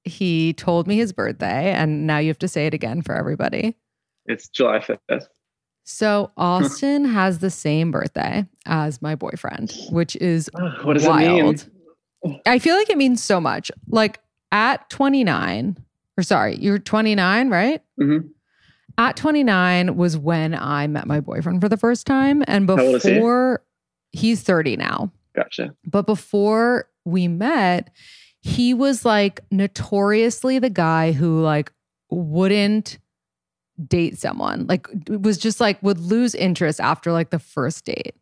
he 0.04 0.54
told 0.54 0.88
me 0.88 0.98
his 0.98 1.14
birthday. 1.14 1.72
And 1.72 2.06
now 2.06 2.20
you 2.20 2.28
have 2.28 2.40
to 2.40 2.48
say 2.48 2.68
it 2.68 2.74
again 2.74 3.02
for 3.02 3.16
everybody. 3.16 3.76
It's 4.26 4.48
July 4.48 4.80
5th. 4.80 5.28
So 5.86 6.32
Austin 6.36 7.06
has 7.06 7.40
the 7.40 7.52
same 7.52 7.92
birthday 7.92 8.46
as 8.66 9.02
my 9.02 9.16
boyfriend, 9.16 9.74
which 9.92 10.16
is 10.18 10.50
what 10.84 10.94
does 10.96 11.08
wild. 11.08 11.56
it 11.56 11.70
mean? 12.24 12.42
I 12.46 12.60
feel 12.60 12.76
like 12.76 12.90
it 12.90 12.98
means 12.98 13.24
so 13.24 13.40
much. 13.40 13.72
Like 13.88 14.20
at 14.52 14.90
29, 14.90 15.78
or 16.18 16.24
sorry, 16.24 16.58
you're 16.58 16.80
29, 16.80 17.50
right? 17.50 17.82
Mm-hmm. 18.00 18.28
At 18.98 19.18
29 19.18 19.98
was 19.98 20.18
when 20.18 20.54
I 20.56 20.88
met 20.88 21.08
my 21.08 21.20
boyfriend 21.20 21.62
for 21.62 21.68
the 21.68 21.78
first 21.78 22.08
time. 22.08 22.44
And 22.48 22.66
before 22.66 23.62
he? 24.12 24.20
he's 24.20 24.42
30 24.42 24.78
now. 24.78 25.12
Gotcha. 25.36 25.76
But 25.86 26.06
before 26.06 26.90
we 27.04 27.28
met, 27.28 27.92
he 28.42 28.74
was 28.74 29.04
like 29.04 29.42
notoriously 29.52 30.60
the 30.60 30.70
guy 30.70 31.12
who 31.12 31.42
like 31.42 31.74
wouldn't 32.10 33.00
date 33.86 34.18
someone. 34.18 34.66
Like 34.68 34.88
was 35.10 35.38
just 35.38 35.60
like 35.60 35.82
would 35.84 36.00
lose 36.00 36.34
interest 36.34 36.80
after 36.80 37.12
like 37.12 37.32
the 37.32 37.40
first 37.40 37.86
date. 37.86 38.16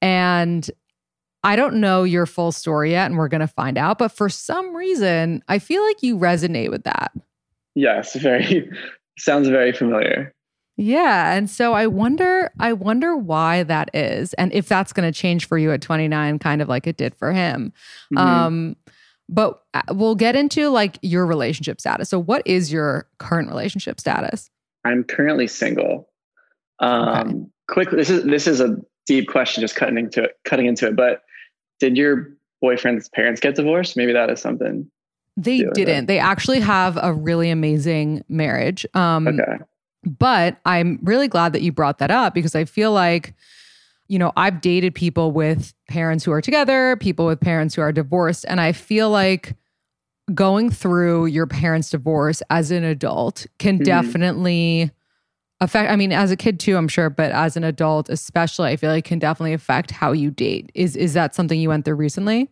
And 0.00 0.68
I 1.44 1.56
don't 1.56 1.76
know 1.76 2.04
your 2.04 2.26
full 2.26 2.52
story 2.52 2.92
yet, 2.92 3.06
and 3.06 3.18
we're 3.18 3.28
going 3.28 3.40
to 3.40 3.46
find 3.46 3.76
out. 3.76 3.98
But 3.98 4.12
for 4.12 4.28
some 4.28 4.74
reason, 4.76 5.42
I 5.48 5.58
feel 5.58 5.82
like 5.84 6.02
you 6.02 6.16
resonate 6.16 6.70
with 6.70 6.84
that. 6.84 7.12
Yes, 7.74 8.14
very 8.14 8.70
sounds 9.18 9.48
very 9.48 9.72
familiar. 9.72 10.34
Yeah, 10.76 11.34
and 11.34 11.50
so 11.50 11.74
I 11.74 11.86
wonder, 11.86 12.50
I 12.58 12.72
wonder 12.72 13.16
why 13.16 13.62
that 13.64 13.90
is, 13.94 14.32
and 14.34 14.52
if 14.54 14.68
that's 14.68 14.92
going 14.92 15.10
to 15.10 15.16
change 15.16 15.46
for 15.46 15.58
you 15.58 15.70
at 15.70 15.82
29, 15.82 16.38
kind 16.38 16.62
of 16.62 16.68
like 16.68 16.86
it 16.86 16.96
did 16.96 17.14
for 17.14 17.30
him. 17.32 17.72
Mhm. 18.12 18.18
Um, 18.18 18.76
but 19.28 19.62
uh, 19.74 19.82
we'll 19.90 20.14
get 20.14 20.34
into 20.36 20.68
like 20.68 20.98
your 21.02 21.26
relationship 21.26 21.80
status. 21.80 22.08
So, 22.08 22.18
what 22.18 22.42
is 22.46 22.72
your 22.72 23.08
current 23.18 23.48
relationship 23.48 24.00
status? 24.00 24.50
I'm 24.84 25.04
currently 25.04 25.46
single. 25.46 26.08
Um, 26.80 27.50
Quickly, 27.68 27.96
this 27.96 28.10
is 28.10 28.24
this 28.24 28.46
is 28.46 28.60
a 28.60 28.76
deep 29.06 29.28
question, 29.28 29.60
just 29.60 29.76
cutting 29.76 29.98
into 29.98 30.24
it, 30.24 30.32
cutting 30.44 30.66
into 30.66 30.86
it. 30.88 30.96
But 30.96 31.22
did 31.82 31.96
your 31.98 32.30
boyfriend's 32.62 33.08
parents 33.10 33.40
get 33.40 33.56
divorced? 33.56 33.96
Maybe 33.96 34.12
that 34.12 34.30
is 34.30 34.40
something. 34.40 34.88
They 35.36 35.58
do 35.58 35.66
with 35.68 35.78
it. 35.78 35.84
didn't. 35.84 36.06
They 36.06 36.18
actually 36.18 36.60
have 36.60 36.96
a 37.02 37.12
really 37.12 37.50
amazing 37.50 38.24
marriage. 38.28 38.86
Um, 38.94 39.26
Okay. 39.28 39.58
But 40.04 40.58
I'm 40.64 40.98
really 41.02 41.28
glad 41.28 41.52
that 41.52 41.62
you 41.62 41.70
brought 41.72 41.98
that 41.98 42.10
up 42.10 42.34
because 42.34 42.54
I 42.54 42.64
feel 42.64 42.90
like, 42.92 43.34
you 44.08 44.18
know, 44.18 44.32
I've 44.36 44.60
dated 44.60 44.94
people 44.94 45.30
with 45.32 45.74
parents 45.88 46.24
who 46.24 46.32
are 46.32 46.40
together, 46.40 46.96
people 46.96 47.24
with 47.26 47.40
parents 47.40 47.74
who 47.76 47.82
are 47.82 47.92
divorced. 47.92 48.44
And 48.48 48.60
I 48.60 48.72
feel 48.72 49.10
like 49.10 49.54
going 50.34 50.70
through 50.70 51.26
your 51.26 51.46
parents' 51.46 51.90
divorce 51.90 52.42
as 52.50 52.70
an 52.70 52.82
adult 52.84 53.46
can 53.58 53.78
Mhm. 53.78 53.84
definitely 53.84 54.90
affect, 55.64 55.90
I 55.90 55.96
mean, 55.96 56.12
as 56.12 56.30
a 56.30 56.36
kid 56.36 56.60
too, 56.60 56.76
I'm 56.76 56.88
sure, 56.88 57.10
but 57.10 57.32
as 57.32 57.56
an 57.56 57.64
adult, 57.64 58.08
especially, 58.08 58.70
I 58.70 58.76
feel 58.76 58.90
like 58.90 59.04
can 59.04 59.18
definitely 59.18 59.52
affect 59.54 59.90
how 59.90 60.12
you 60.12 60.30
date. 60.30 60.70
Is 60.74 60.96
is 60.96 61.14
that 61.14 61.34
something 61.34 61.60
you 61.60 61.68
went 61.68 61.84
through 61.84 61.94
recently? 61.96 62.50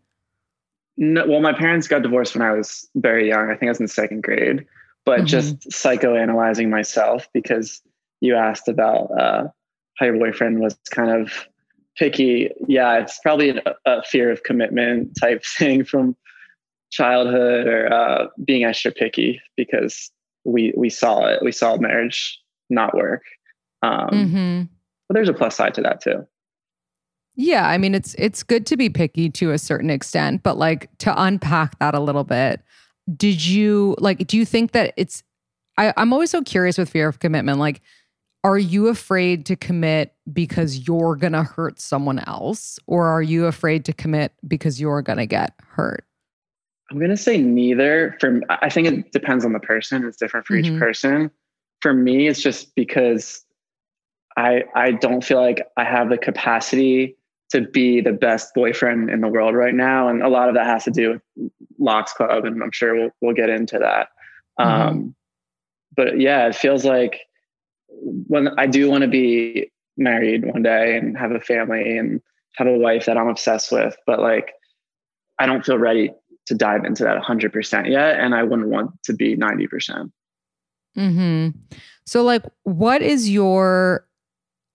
No, 0.97 1.27
well, 1.27 1.41
my 1.41 1.53
parents 1.53 1.89
got 1.89 2.03
divorced 2.03 2.35
when 2.35 2.43
I 2.43 2.53
was 2.53 2.89
very 2.97 3.29
young. 3.29 3.51
I 3.51 3.57
think 3.57 3.69
I 3.69 3.71
was 3.71 3.81
in 3.81 3.89
second 3.89 4.23
grade. 4.23 4.67
But 5.07 5.21
Mhm. 5.21 5.27
just 5.27 5.61
psychoanalyzing 5.71 6.69
myself 6.69 7.27
because 7.33 7.81
you 8.21 8.35
asked 8.37 8.69
about 8.69 9.11
uh, 9.19 9.49
how 9.97 10.07
your 10.07 10.19
boyfriend 10.19 10.61
was 10.61 10.79
kind 10.91 11.11
of 11.11 11.33
picky. 11.97 12.51
Yeah, 12.69 12.99
it's 12.99 13.19
probably 13.21 13.51
a, 13.51 13.75
a 13.87 14.03
fear 14.03 14.31
of 14.31 14.43
commitment 14.43 15.17
type 15.19 15.43
thing 15.59 15.85
from 15.85 16.17
childhood 16.91 17.67
or 17.67 17.93
uh, 17.93 18.27
being 18.45 18.65
extra 18.65 18.93
picky 18.93 19.41
because 19.57 20.11
we 20.45 20.73
we 20.77 20.91
saw 20.91 21.27
it. 21.27 21.43
We 21.43 21.53
saw 21.53 21.77
marriage 21.77 22.39
not 22.71 22.95
work. 22.97 23.23
Um, 23.83 24.09
Mm-hmm. 24.11 24.63
But 25.09 25.15
there's 25.15 25.29
a 25.29 25.35
plus 25.35 25.57
side 25.57 25.75
to 25.75 25.81
that 25.83 26.01
too. 26.01 26.27
Yeah, 27.35 27.67
I 27.67 27.79
mean 27.79 27.95
it's 27.95 28.15
it's 28.19 28.43
good 28.43 28.67
to 28.67 28.77
be 28.77 28.89
picky 28.91 29.31
to 29.31 29.53
a 29.53 29.59
certain 29.59 29.91
extent, 29.91 30.43
but 30.43 30.57
like 30.59 30.89
to 30.99 31.23
unpack 31.23 31.79
that 31.79 31.95
a 31.95 32.01
little 32.01 32.25
bit. 32.25 32.61
Did 33.17 33.45
you 33.45 33.97
like 33.99 34.27
do 34.27 34.37
you 34.37 34.45
think 34.45 34.73
that 34.73 34.93
it's 34.97 35.23
I, 35.79 35.93
I'm 35.97 36.13
always 36.13 36.31
so 36.31 36.43
curious 36.43 36.77
with 36.79 36.91
fear 36.91 37.09
of 37.09 37.19
commitment. 37.21 37.59
Like, 37.59 37.81
are 38.45 38.59
you 38.59 38.89
afraid 38.89 39.47
to 39.47 39.57
commit 39.57 40.13
because 40.33 40.87
you're 40.87 41.17
gonna 41.17 41.43
hurt 41.45 41.81
someone 41.81 42.19
else? 42.21 42.79
Or 42.87 43.07
are 43.07 43.23
you 43.23 43.47
afraid 43.47 43.85
to 43.87 43.93
commit 43.93 44.33
because 44.47 44.81
you're 44.81 45.01
gonna 45.03 45.27
get 45.27 45.55
hurt? 45.71 46.05
I'm 46.91 46.99
gonna 47.01 47.17
say 47.17 47.39
neither. 47.39 48.17
For 48.21 48.41
I 48.49 48.69
think 48.69 48.87
it 48.89 49.13
depends 49.13 49.45
on 49.45 49.53
the 49.55 49.61
person. 49.61 50.05
It's 50.05 50.17
different 50.19 50.47
for 50.47 50.55
Mhm. 50.55 50.65
each 50.75 50.79
person. 50.79 51.31
For 51.81 51.93
me, 51.93 52.29
it's 52.29 52.43
just 52.43 52.75
because 52.75 53.45
I 54.37 54.65
I 54.75 54.93
don't 54.93 55.25
feel 55.25 55.41
like 55.41 55.67
I 55.77 55.85
have 55.85 56.11
the 56.11 56.19
capacity 56.19 57.17
to 57.51 57.63
be 57.63 58.01
the 58.01 58.13
best 58.13 58.55
boyfriend 58.55 59.11
in 59.11 59.21
the 59.21 59.29
world 59.29 59.55
right 59.55 59.75
now, 59.75 60.09
and 60.09 60.23
a 60.23 60.29
lot 60.29 60.49
of 60.49 60.55
that 60.55 60.67
has 60.67 60.85
to 60.85 60.91
do 60.91 61.11
with 61.37 61.51
Lox 61.79 62.13
Club, 62.13 62.45
and 62.45 62.63
I'm 62.63 62.73
sure 62.73 62.95
we'll 62.95 63.11
we'll 63.21 63.35
get 63.35 63.51
into 63.51 63.79
that. 63.79 64.09
Um, 64.63 65.15
but 65.97 66.21
yeah, 66.21 66.47
it 66.47 66.55
feels 66.55 66.85
like 66.85 67.21
when 68.27 68.49
I 68.59 68.67
do 68.67 68.91
want 68.91 69.03
to 69.03 69.09
be 69.09 69.71
married 69.97 70.45
one 70.47 70.63
day 70.63 70.97
and 70.97 71.17
have 71.17 71.33
a 71.33 71.41
family 71.41 71.99
and 71.99 72.21
have 72.57 72.67
a 72.67 72.79
wife 72.79 73.07
that 73.07 73.17
I'm 73.17 73.29
obsessed 73.29 73.73
with, 73.73 73.97
but 74.07 74.21
like 74.21 74.53
I 75.39 75.47
don't 75.47 75.65
feel 75.65 75.79
ready 75.79 76.13
to 76.47 76.55
dive 76.55 76.85
into 76.85 77.05
that 77.05 77.23
100% 77.23 77.91
yet 77.91 78.19
and 78.19 78.35
I 78.35 78.43
wouldn't 78.43 78.69
want 78.69 78.91
to 79.05 79.13
be 79.13 79.37
90%. 79.37 80.11
Hmm 80.95 81.49
So, 82.07 82.23
like, 82.23 82.43
what 82.65 83.03
is 83.03 83.31
your 83.31 84.07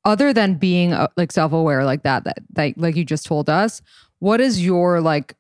other 0.06 0.32
than 0.34 0.56
being 0.56 0.93
uh, 0.93 1.08
like 1.17 1.32
self-aware 1.32 1.84
like 1.84 2.04
that, 2.04 2.23
that 2.25 2.38
that 2.54 2.78
like 2.78 2.95
you 2.95 3.04
just 3.06 3.25
told 3.25 3.49
us? 3.49 3.82
What 4.19 4.39
is 4.39 4.63
your 4.63 5.01
like 5.01 5.36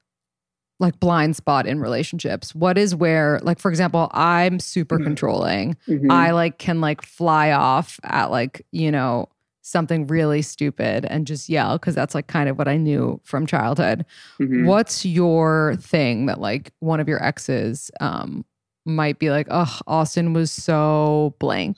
like 0.79 0.99
blind 0.99 1.35
spot 1.35 1.65
in 1.67 1.79
relationships? 1.79 2.53
What 2.53 2.77
is 2.77 2.93
where 2.95 3.39
like 3.43 3.59
for 3.59 3.69
example, 3.69 4.09
I'm 4.13 4.59
super 4.59 4.99
Mhm. 4.99 5.03
controlling. 5.03 5.77
Mhm. 5.87 6.11
I 6.11 6.31
like 6.31 6.57
can 6.57 6.81
like 6.81 7.01
fly 7.03 7.51
off 7.51 7.99
at 8.03 8.31
like 8.31 8.65
you 8.71 8.91
know 8.91 9.29
something 9.61 10.05
really 10.07 10.41
stupid 10.43 11.05
and 11.05 11.25
just 11.25 11.49
yell 11.49 11.77
because 11.79 11.95
that's 11.95 12.13
like 12.13 12.27
kind 12.27 12.49
of 12.49 12.57
what 12.57 12.67
I 12.67 12.77
knew 12.77 13.19
from 13.23 13.45
childhood. 13.47 14.05
Mhm. 14.39 14.65
What's 14.65 15.05
your 15.05 15.75
thing 15.79 16.25
that 16.27 16.39
like 16.41 16.71
one 16.79 16.99
of 16.99 17.07
your 17.07 17.23
exes 17.23 17.89
um 17.99 18.45
might 18.85 19.19
be 19.19 19.29
like, 19.29 19.47
oh, 19.49 19.79
Austin 19.87 20.33
was 20.33 20.51
so 20.51 21.35
blank. 21.39 21.77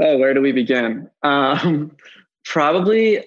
Oh, 0.00 0.18
where 0.18 0.34
do 0.34 0.40
we 0.40 0.52
begin? 0.52 1.10
Um, 1.22 1.96
probably, 2.44 3.18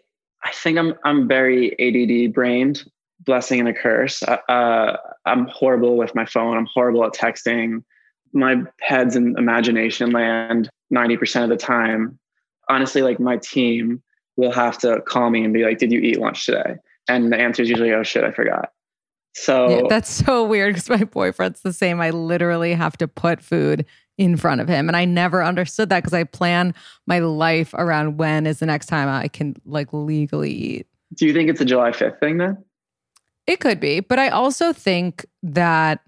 I 0.43 0.51
think 0.53 0.77
I'm 0.77 0.93
I'm 1.03 1.27
very 1.27 1.73
ADD 1.79 2.33
brained, 2.33 2.83
blessing 3.25 3.59
and 3.59 3.69
a 3.69 3.73
curse. 3.73 4.23
Uh, 4.23 4.37
uh, 4.49 4.97
I'm 5.25 5.47
horrible 5.47 5.97
with 5.97 6.13
my 6.15 6.25
phone. 6.25 6.57
I'm 6.57 6.67
horrible 6.73 7.03
at 7.05 7.13
texting. 7.13 7.83
My 8.33 8.61
head's 8.81 9.15
in 9.15 9.35
imagination 9.37 10.11
land 10.11 10.69
90% 10.93 11.43
of 11.43 11.49
the 11.49 11.57
time. 11.57 12.19
Honestly, 12.69 13.01
like 13.01 13.19
my 13.19 13.37
team 13.37 14.01
will 14.35 14.51
have 14.51 14.77
to 14.79 15.01
call 15.01 15.29
me 15.29 15.43
and 15.43 15.53
be 15.53 15.63
like, 15.63 15.79
"Did 15.79 15.91
you 15.91 15.99
eat 15.99 16.19
lunch 16.19 16.45
today?" 16.45 16.75
And 17.07 17.31
the 17.31 17.37
answer 17.37 17.63
is 17.63 17.69
usually, 17.69 17.93
"Oh 17.93 18.03
shit, 18.03 18.23
I 18.23 18.31
forgot." 18.31 18.71
So 19.37 19.69
Yeah, 19.69 19.81
that's 19.87 20.09
so 20.09 20.43
weird 20.43 20.73
because 20.73 20.89
my 20.89 21.03
boyfriend's 21.03 21.61
the 21.61 21.71
same. 21.71 22.01
I 22.01 22.09
literally 22.09 22.73
have 22.73 22.97
to 22.97 23.07
put 23.07 23.41
food 23.41 23.85
in 24.17 24.35
front 24.35 24.61
of 24.61 24.67
him. 24.67 24.87
And 24.87 24.97
I 24.97 25.05
never 25.05 25.43
understood 25.43 25.89
that 25.89 26.01
because 26.01 26.13
I 26.13 26.23
plan 26.23 26.73
my 27.05 27.19
life 27.19 27.71
around 27.75 28.17
when 28.17 28.47
is 28.47 28.59
the 28.59 28.65
next 28.65 28.87
time 28.87 29.07
I 29.07 29.27
can 29.27 29.55
like 29.63 29.89
legally 29.93 30.51
eat. 30.51 30.87
do 31.13 31.27
you 31.27 31.33
think 31.33 31.49
it's 31.49 31.61
a 31.61 31.65
July 31.65 31.91
5th 31.91 32.19
thing 32.19 32.37
then? 32.39 32.57
It 33.45 33.59
could 33.59 33.79
be, 33.79 33.99
but 33.99 34.17
I 34.17 34.29
also 34.29 34.73
think 34.73 35.25
that 35.43 36.01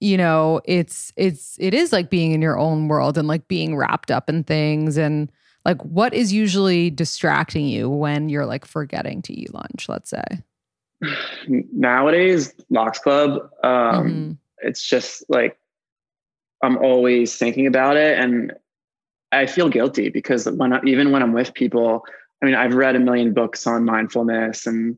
you 0.00 0.18
know, 0.18 0.60
it's 0.66 1.10
it's 1.16 1.56
it 1.58 1.72
is 1.72 1.90
like 1.90 2.10
being 2.10 2.32
in 2.32 2.42
your 2.42 2.58
own 2.58 2.88
world 2.88 3.16
and 3.16 3.26
like 3.26 3.48
being 3.48 3.74
wrapped 3.74 4.10
up 4.10 4.28
in 4.28 4.44
things 4.44 4.98
and 4.98 5.32
like 5.64 5.80
what 5.82 6.12
is 6.12 6.30
usually 6.30 6.90
distracting 6.90 7.66
you 7.66 7.88
when 7.88 8.28
you're 8.28 8.44
like 8.44 8.66
forgetting 8.66 9.22
to 9.22 9.32
eat 9.32 9.54
lunch, 9.54 9.88
let's 9.88 10.10
say. 10.10 10.22
Nowadays, 11.48 12.54
Lox 12.70 12.98
Club, 12.98 13.50
um, 13.62 14.06
Mhm. 14.06 14.36
it's 14.58 14.86
just 14.88 15.24
like 15.28 15.58
I'm 16.62 16.78
always 16.78 17.36
thinking 17.36 17.66
about 17.66 17.96
it, 17.96 18.18
and 18.18 18.52
I 19.32 19.46
feel 19.46 19.68
guilty 19.68 20.08
because 20.08 20.48
when 20.48 20.72
I, 20.72 20.80
even 20.84 21.10
when 21.10 21.22
I'm 21.22 21.32
with 21.32 21.52
people, 21.54 22.04
I 22.42 22.46
mean, 22.46 22.54
I've 22.54 22.74
read 22.74 22.96
a 22.96 23.00
million 23.00 23.34
books 23.34 23.66
on 23.66 23.84
mindfulness 23.84 24.66
and 24.66 24.96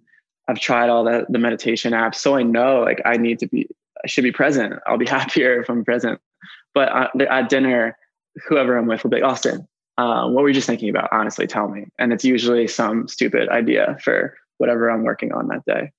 I've 0.49 0.61
tried 0.61 0.91
all 0.91 1.05
the 1.05 1.27
the 1.29 1.39
meditation 1.39 1.93
apps, 1.93 2.17
so 2.17 2.37
I 2.37 2.43
know 2.43 2.81
like 2.81 3.01
I 3.05 3.17
need 3.17 3.39
to 3.41 3.49
be, 3.49 3.69
I 4.05 4.07
should 4.07 4.25
be 4.25 4.33
present. 4.33 4.75
I'll 4.87 4.99
be 4.99 5.07
happier 5.19 5.61
if 5.61 5.69
I'm 5.69 5.85
present. 5.85 6.21
But 6.75 6.93
uh, 6.93 7.09
at 7.31 7.49
dinner, 7.49 7.97
whoever 8.47 8.77
I'm 8.77 8.87
with 8.87 9.03
will 9.03 9.11
be 9.11 9.21
like, 9.21 9.31
Austin, 9.31 9.67
uh, 9.99 10.29
what 10.29 10.43
were 10.43 10.49
you 10.49 10.55
just 10.55 10.67
thinking 10.67 10.91
about? 10.91 11.09
Honestly, 11.11 11.47
tell 11.47 11.69
me. 11.69 11.87
And 11.99 12.13
it's 12.13 12.25
usually 12.25 12.69
some 12.69 13.09
stupid 13.09 13.49
idea 13.49 13.97
for 14.05 14.37
whatever 14.59 14.91
I'm 14.91 15.05
working 15.05 15.33
on 15.33 15.49
that 15.49 15.65
day. 15.67 15.93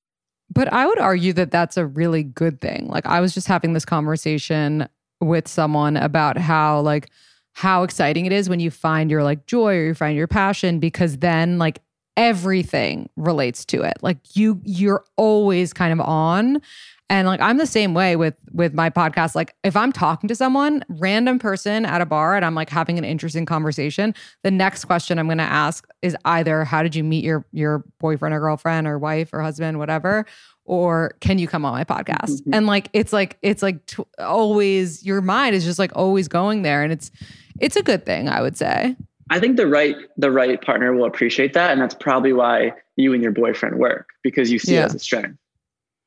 But 0.49 0.71
I 0.71 0.85
would 0.85 0.99
argue 0.99 1.33
that 1.33 1.51
that's 1.51 1.77
a 1.77 1.85
really 1.85 2.23
good 2.23 2.61
thing. 2.61 2.87
Like 2.87 3.05
I 3.05 3.19
was 3.19 3.33
just 3.33 3.47
having 3.47 3.73
this 3.73 3.85
conversation 3.85 4.87
with 5.19 5.47
someone 5.47 5.97
about 5.97 6.37
how 6.37 6.79
like 6.81 7.09
how 7.53 7.83
exciting 7.83 8.25
it 8.25 8.31
is 8.31 8.49
when 8.49 8.59
you 8.59 8.69
find 8.69 9.09
your 9.09 9.23
like 9.23 9.45
joy 9.45 9.75
or 9.75 9.85
you 9.87 9.93
find 9.93 10.15
your 10.15 10.27
passion 10.27 10.79
because 10.79 11.17
then 11.17 11.57
like 11.57 11.81
everything 12.15 13.09
relates 13.15 13.65
to 13.65 13.81
it. 13.81 13.97
Like 14.01 14.17
you 14.35 14.61
you're 14.63 15.03
always 15.17 15.73
kind 15.73 15.91
of 15.91 15.99
on 15.99 16.61
and 17.09 17.27
like 17.27 17.39
I'm 17.39 17.57
the 17.57 17.65
same 17.65 17.93
way 17.93 18.15
with 18.15 18.35
with 18.51 18.73
my 18.73 18.89
podcast. 18.89 19.35
Like 19.35 19.55
if 19.63 19.75
I'm 19.75 19.91
talking 19.91 20.27
to 20.27 20.35
someone, 20.35 20.83
random 20.89 21.39
person 21.39 21.85
at 21.85 22.01
a 22.01 22.05
bar 22.05 22.35
and 22.35 22.43
I'm 22.43 22.55
like 22.55 22.69
having 22.69 22.97
an 22.97 23.03
interesting 23.05 23.45
conversation, 23.45 24.13
the 24.43 24.51
next 24.51 24.85
question 24.85 25.17
I'm 25.19 25.27
going 25.27 25.37
to 25.37 25.43
ask 25.43 25.87
is 26.01 26.15
either 26.25 26.63
how 26.63 26.83
did 26.83 26.95
you 26.95 27.03
meet 27.03 27.23
your 27.23 27.45
your 27.51 27.83
boyfriend 27.99 28.35
or 28.35 28.39
girlfriend 28.39 28.87
or 28.87 28.97
wife 28.99 29.29
or 29.33 29.41
husband, 29.41 29.79
whatever, 29.79 30.25
or 30.65 31.13
can 31.21 31.39
you 31.39 31.47
come 31.47 31.63
on 31.65 31.73
my 31.73 31.83
podcast? 31.83 32.41
Mhm. 32.41 32.49
And 32.53 32.67
like 32.67 32.89
it's 32.93 33.13
like 33.13 33.37
it's 33.41 33.63
like 33.63 33.85
t- 33.85 34.03
always 34.19 35.05
your 35.05 35.21
mind 35.21 35.55
is 35.55 35.63
just 35.63 35.79
like 35.79 35.91
always 35.95 36.27
going 36.27 36.61
there 36.63 36.83
and 36.83 36.91
it's 36.91 37.11
it's 37.59 37.75
a 37.75 37.83
good 37.83 38.05
thing, 38.05 38.29
I 38.29 38.41
would 38.41 38.57
say. 38.57 38.95
I 39.29 39.39
think 39.39 39.57
the 39.57 39.67
right 39.67 39.95
the 40.17 40.31
right 40.31 40.61
partner 40.61 40.93
will 40.93 41.05
appreciate 41.05 41.53
that, 41.53 41.71
and 41.71 41.81
that's 41.81 41.95
probably 41.95 42.31
why 42.33 42.71
you 42.95 43.13
and 43.13 43.21
your 43.21 43.31
boyfriend 43.31 43.77
work 43.77 44.07
because 44.23 44.51
you 44.51 44.57
see 44.59 44.73
Yeah. 44.73 44.81
it 44.83 44.85
as 44.85 44.95
a 44.95 44.99
strength. 44.99 45.37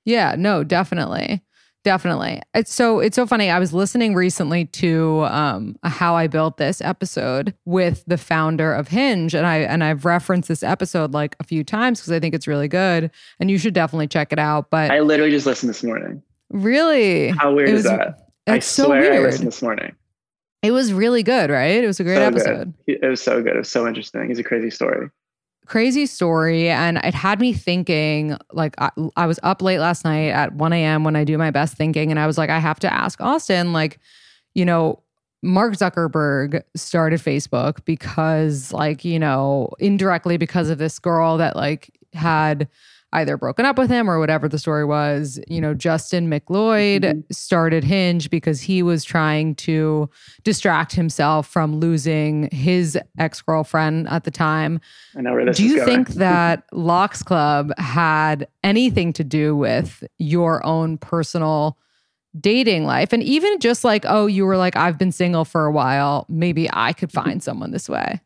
Yeah, 0.04 0.34
no, 0.38 0.64
definitely. 0.64 1.42
Definitely. 1.82 2.42
It's 2.52 2.72
so 2.74 3.00
it's 3.00 3.16
so 3.16 3.26
funny. 3.26 3.48
I 3.50 3.58
was 3.58 3.72
listening 3.72 4.14
recently 4.14 4.66
to 4.66 5.24
um 5.30 5.76
a 5.82 5.88
how 5.88 6.14
I 6.14 6.26
built 6.26 6.58
this 6.58 6.82
episode 6.82 7.54
with 7.64 8.04
the 8.06 8.18
founder 8.18 8.74
of 8.74 8.88
Hinge 8.88 9.34
and 9.34 9.46
I 9.46 9.58
and 9.60 9.82
I've 9.82 10.04
referenced 10.04 10.48
this 10.48 10.62
episode 10.62 11.12
like 11.14 11.36
a 11.40 11.44
few 11.44 11.64
times 11.64 12.00
because 12.00 12.12
I 12.12 12.20
think 12.20 12.34
it's 12.34 12.46
really 12.46 12.68
good 12.68 13.10
and 13.38 13.50
you 13.50 13.56
should 13.56 13.72
definitely 13.72 14.08
check 14.08 14.30
it 14.30 14.38
out. 14.38 14.68
But 14.68 14.90
I 14.90 15.00
literally 15.00 15.30
just 15.30 15.46
listened 15.46 15.70
this 15.70 15.82
morning. 15.82 16.22
really 16.50 17.28
How 17.28 17.54
weird 17.54 17.70
it 17.70 17.74
is 17.76 17.84
was- 17.84 17.92
that? 17.92 18.26
I 18.46 18.58
so 18.58 18.86
swear 18.86 18.98
I 18.98 19.10
weird. 19.18 19.22
listened 19.22 19.48
this 19.48 19.62
morning. 19.62 19.94
It 20.62 20.72
was 20.72 20.92
really 20.92 21.22
good, 21.22 21.48
right? 21.48 21.82
It 21.82 21.86
was 21.86 22.00
a 22.00 22.04
great 22.04 22.16
So 22.16 22.22
episode. 22.24 22.74
Good. 22.86 22.98
It 23.02 23.08
was 23.08 23.22
so 23.22 23.42
good. 23.42 23.54
It 23.54 23.58
was 23.58 23.70
so 23.70 23.86
interesting. 23.86 24.30
It's 24.30 24.40
a 24.40 24.44
crazy 24.44 24.68
story. 24.70 25.08
Crazy 25.70 26.04
story 26.04 26.68
and 26.68 26.98
it 27.04 27.14
had 27.14 27.38
me 27.38 27.52
thinking 27.52 28.36
like 28.50 28.74
I, 28.78 28.90
I 29.16 29.26
was 29.26 29.38
up 29.44 29.62
late 29.62 29.78
last 29.78 30.04
night 30.04 30.30
at 30.30 30.52
1 30.52 30.72
a.m 30.72 31.04
when 31.04 31.14
i 31.14 31.22
do 31.22 31.38
my 31.38 31.52
best 31.52 31.76
thinking 31.76 32.10
and 32.10 32.18
i 32.18 32.26
was 32.26 32.36
like 32.36 32.50
i 32.50 32.58
have 32.58 32.80
to 32.80 32.92
ask 32.92 33.20
austin 33.20 33.72
like 33.72 34.00
you 34.52 34.64
know 34.64 35.00
mark 35.44 35.74
zuckerberg 35.74 36.60
started 36.74 37.20
facebook 37.20 37.84
because 37.84 38.72
like 38.72 39.04
you 39.04 39.16
know 39.16 39.70
indirectly 39.78 40.36
because 40.36 40.70
of 40.70 40.78
this 40.78 40.98
girl 40.98 41.36
that 41.36 41.54
like 41.54 41.96
had 42.14 42.66
either 43.12 43.36
broken 43.36 43.64
up 43.64 43.76
with 43.76 43.90
him 43.90 44.08
or 44.08 44.18
whatever 44.18 44.48
the 44.48 44.58
story 44.58 44.84
was 44.84 45.40
you 45.48 45.60
know 45.60 45.74
justin 45.74 46.28
mcleod 46.30 47.00
Mhm. 47.02 47.24
started 47.32 47.82
hinge 47.84 48.30
because 48.30 48.60
he 48.60 48.82
was 48.82 49.04
trying 49.04 49.54
to 49.56 50.08
distract 50.44 50.92
himself 50.92 51.46
from 51.46 51.76
losing 51.76 52.48
his 52.52 52.98
ex-girlfriend 53.18 54.08
at 54.08 54.24
the 54.24 54.30
time 54.30 54.80
I 55.16 55.22
know 55.22 55.32
where 55.32 55.44
this 55.44 55.56
do 55.56 55.64
you 55.66 55.76
going. 55.76 55.86
think 55.86 56.08
that 56.18 56.64
Lox 56.72 57.22
Club 57.22 57.72
had 57.78 58.46
anything 58.62 59.12
to 59.14 59.24
do 59.24 59.56
with 59.56 60.04
your 60.18 60.64
own 60.64 60.98
personal 60.98 61.76
dating 62.38 62.84
life? 62.84 63.12
And 63.12 63.22
even 63.24 63.58
just 63.58 63.82
like, 63.82 64.04
oh, 64.06 64.26
you 64.26 64.46
were 64.46 64.56
like, 64.56 64.76
I've 64.76 64.96
been 64.98 65.10
single 65.10 65.44
for 65.44 65.66
a 65.66 65.72
while. 65.72 66.26
Maybe 66.28 66.68
I 66.72 66.92
could 66.92 67.08
Mm-hmm. 67.10 67.24
find 67.28 67.42
someone 67.42 67.72
this 67.72 67.88
way. 67.88 68.20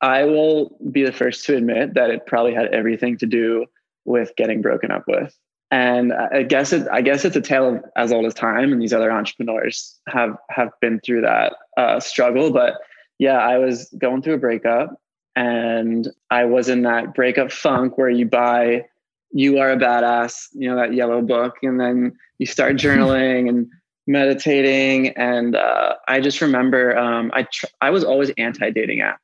I 0.00 0.24
will 0.24 0.76
be 0.90 1.04
the 1.04 1.12
first 1.12 1.44
to 1.46 1.56
admit 1.56 1.92
that 1.94 2.10
it 2.10 2.26
probably 2.26 2.54
had 2.54 2.66
everything 2.68 3.18
to 3.18 3.26
do 3.26 3.66
with 4.04 4.32
getting 4.36 4.62
broken 4.62 4.90
up 4.90 5.04
with. 5.06 5.36
And 5.70 6.12
I 6.12 6.44
guess 6.44 6.72
it, 6.72 6.86
I 6.92 7.00
guess 7.00 7.24
it's 7.24 7.34
a 7.34 7.40
tale 7.40 7.68
of 7.68 7.84
as 7.96 8.12
old 8.12 8.26
as 8.26 8.34
time, 8.34 8.72
and 8.72 8.80
these 8.80 8.92
other 8.92 9.10
entrepreneurs 9.10 9.98
have 10.08 10.36
have 10.50 10.68
been 10.80 11.00
through 11.00 11.22
that 11.22 11.54
uh, 11.76 11.98
struggle. 11.98 12.52
But 12.52 12.74
yeah, 13.18 13.38
I 13.38 13.58
was 13.58 13.92
going 13.98 14.22
through 14.22 14.34
a 14.34 14.38
breakup, 14.38 15.00
and 15.34 16.08
I 16.30 16.44
was 16.44 16.68
in 16.68 16.82
that 16.82 17.14
breakup 17.14 17.50
funk 17.50 17.98
where 17.98 18.10
you 18.10 18.24
buy 18.24 18.84
"You 19.32 19.58
Are 19.58 19.72
a 19.72 19.76
Badass," 19.76 20.48
you 20.52 20.68
know 20.68 20.76
that 20.76 20.94
yellow 20.94 21.22
book, 21.22 21.54
and 21.62 21.80
then 21.80 22.12
you 22.38 22.46
start 22.46 22.76
journaling 22.76 23.48
and 23.48 23.66
meditating. 24.06 25.08
And 25.16 25.56
uh, 25.56 25.94
I 26.06 26.20
just 26.20 26.40
remember 26.40 26.96
um, 26.96 27.32
I 27.34 27.44
tr- 27.44 27.66
I 27.80 27.90
was 27.90 28.04
always 28.04 28.30
anti 28.38 28.70
dating 28.70 29.00
app 29.00 29.18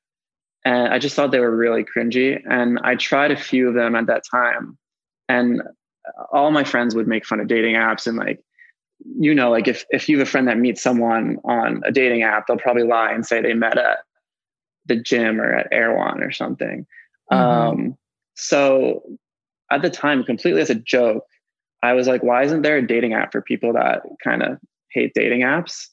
and 0.65 0.93
I 0.93 0.99
just 0.99 1.17
thought 1.17 1.31
they 1.31 1.41
were 1.41 1.55
really 1.55 1.85
cringy. 1.85 2.41
And 2.49 2.79
I 2.83 2.95
tried 2.97 3.31
a 3.31 3.37
few 3.37 3.69
of 3.69 3.75
them 3.75 3.95
at 3.95 4.07
that 4.07 4.25
time, 4.31 4.79
and 5.29 5.63
all 6.33 6.51
my 6.51 6.65
friends 6.65 6.95
would 6.95 7.09
make 7.09 7.27
fun 7.27 7.41
of 7.41 7.49
dating 7.49 7.75
apps 7.75 8.07
and 8.07 8.17
like, 8.17 8.41
you 9.19 9.35
know, 9.35 9.51
like 9.51 9.69
if 9.69 9.85
if 9.91 10.09
you 10.09 10.19
have 10.19 10.27
a 10.27 10.31
friend 10.31 10.49
that 10.49 10.59
meets 10.59 10.83
someone 10.83 11.39
on 11.45 11.83
a 11.85 11.93
dating 11.93 12.23
app, 12.23 12.47
they'll 12.47 12.57
probably 12.57 12.83
lie 12.83 13.13
and 13.13 13.25
say 13.25 13.41
they 13.41 13.55
met 13.55 13.79
at 13.79 13.99
the 14.87 14.97
gym 14.97 15.41
or 15.41 15.53
at 15.53 15.69
Erewhon 15.73 16.23
or 16.23 16.33
something. 16.33 16.87
Mhm. 17.31 17.37
Um, 17.37 17.97
so 18.35 19.03
at 19.71 19.83
the 19.83 19.91
time, 19.91 20.25
completely 20.25 20.61
as 20.61 20.71
a 20.71 20.75
joke, 20.75 21.25
I 21.83 21.93
was 21.93 22.09
like, 22.09 22.23
why 22.23 22.43
isn't 22.43 22.63
there 22.63 22.77
a 22.77 22.87
dating 22.87 23.15
app 23.15 23.33
for 23.33 23.41
people 23.41 23.73
that 23.75 24.03
kind 24.23 24.43
of 24.43 24.59
hate 24.91 25.13
dating 25.15 25.43
apps 25.43 25.87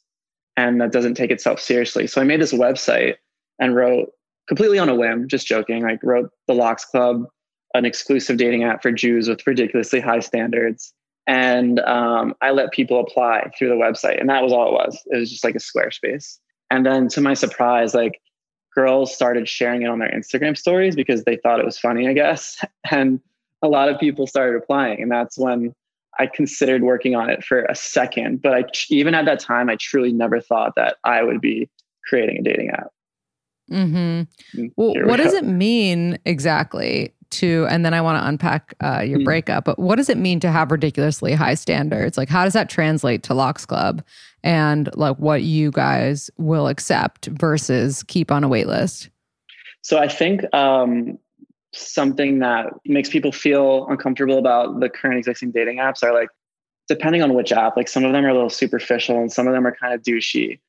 and 0.55 0.81
that 0.81 0.91
doesn't 0.91 1.13
take 1.13 1.31
itself 1.31 1.59
seriously? 1.59 2.07
So 2.07 2.19
I 2.19 2.23
made 2.23 2.41
this 2.41 2.53
website 2.53 3.15
and 3.59 3.75
wrote 3.75 4.09
completely 4.47 4.79
on 4.79 4.89
a 4.89 4.95
whim, 4.95 5.27
just 5.27 5.47
joking, 5.47 5.83
like 5.83 5.99
wrote 6.03 6.29
the 6.47 6.53
Lox 6.53 6.85
Club, 6.85 7.25
an 7.73 7.85
exclusive 7.85 8.37
dating 8.37 8.63
app 8.63 8.81
for 8.81 8.91
Jews 8.91 9.27
with 9.27 9.45
ridiculously 9.45 9.99
high 9.99 10.19
standards. 10.19 10.93
And 11.27 11.79
um, 11.81 12.33
I 12.41 12.51
let 12.51 12.71
people 12.71 12.99
apply 12.99 13.51
through 13.57 13.69
the 13.69 13.75
website. 13.75 14.19
And 14.19 14.29
that 14.29 14.41
was 14.41 14.53
all 14.53 14.69
it 14.69 14.73
was. 14.73 15.01
It 15.07 15.17
was 15.17 15.29
just 15.29 15.43
like 15.43 15.55
a 15.55 15.59
Squarespace. 15.59 16.37
And 16.71 16.85
then 16.85 17.09
to 17.09 17.21
my 17.21 17.33
surprise, 17.33 17.93
like 17.93 18.21
girls 18.73 19.13
started 19.13 19.49
sharing 19.49 19.81
it 19.81 19.87
on 19.87 19.99
their 19.99 20.11
Instagram 20.11 20.57
stories 20.57 20.95
because 20.95 21.23
they 21.23 21.37
thought 21.37 21.59
it 21.59 21.65
was 21.65 21.77
funny, 21.77 22.07
I 22.07 22.13
guess. 22.13 22.63
And 22.89 23.19
a 23.61 23.67
lot 23.67 23.89
of 23.89 23.99
people 23.99 24.27
started 24.27 24.55
applying. 24.55 25.01
And 25.01 25.11
that's 25.11 25.37
when 25.37 25.73
I 26.19 26.27
considered 26.27 26.83
working 26.83 27.15
on 27.15 27.29
it 27.29 27.43
for 27.43 27.63
a 27.63 27.75
second. 27.75 28.41
But 28.41 28.53
I, 28.53 28.63
even 28.89 29.13
at 29.13 29.25
that 29.25 29.39
time, 29.39 29.69
I 29.69 29.75
truly 29.75 30.13
never 30.13 30.39
thought 30.39 30.73
that 30.75 30.97
I 31.03 31.23
would 31.23 31.41
be 31.41 31.69
creating 32.07 32.37
a 32.37 32.43
dating 32.43 32.69
app. 32.69 32.91
Hmm 33.69 34.23
Well, 34.75 34.93
we 34.93 35.03
what 35.03 35.17
does 35.17 35.33
it 35.33 35.45
mean 35.45 36.17
exactly 36.25 37.13
to, 37.29 37.67
and 37.69 37.83
then 37.83 37.93
I 37.93 37.99
want 37.99 38.21
to 38.21 38.27
unpack 38.27 38.73
uh, 38.81 39.01
your 39.01 39.19
Mm. 39.19 39.25
breakup, 39.25 39.65
but 39.65 39.77
what 39.77 39.97
does 39.97 40.09
it 40.09 40.17
mean 40.17 40.39
to 40.39 40.49
have 40.51 40.71
ridiculously 40.71 41.33
high 41.33 41.55
standards? 41.55 42.17
Like, 42.17 42.29
how 42.29 42.45
does 42.45 42.53
that 42.53 42.69
translate 42.69 43.23
to 43.23 43.33
Lox 43.33 43.65
Club 43.65 44.01
and 44.43 44.89
like 44.95 45.17
what 45.17 45.43
you 45.43 45.71
guys 45.71 46.29
will 46.37 46.67
accept 46.67 47.25
versus 47.27 48.03
keep 48.03 48.31
on 48.31 48.45
a 48.45 48.47
wait 48.47 48.67
list? 48.67 49.09
So 49.81 49.97
I 49.99 50.07
think 50.07 50.41
um, 50.55 51.17
something 51.73 52.39
that 52.39 52.67
makes 52.85 53.09
people 53.09 53.33
feel 53.33 53.87
uncomfortable 53.89 54.37
about 54.37 54.79
the 54.79 54.89
current 54.89 55.17
existing 55.17 55.51
dating 55.51 55.77
apps 55.79 56.03
are 56.03 56.13
like, 56.13 56.29
depending 56.87 57.21
on 57.21 57.33
which 57.33 57.51
app, 57.51 57.75
like 57.75 57.89
some 57.89 58.05
of 58.05 58.13
them 58.13 58.25
are 58.25 58.29
a 58.29 58.33
little 58.33 58.49
superficial 58.49 59.19
and 59.19 59.31
some 59.31 59.47
of 59.47 59.53
them 59.53 59.67
are 59.67 59.75
kind 59.75 59.93
of 59.93 60.01
douchey. 60.01 60.59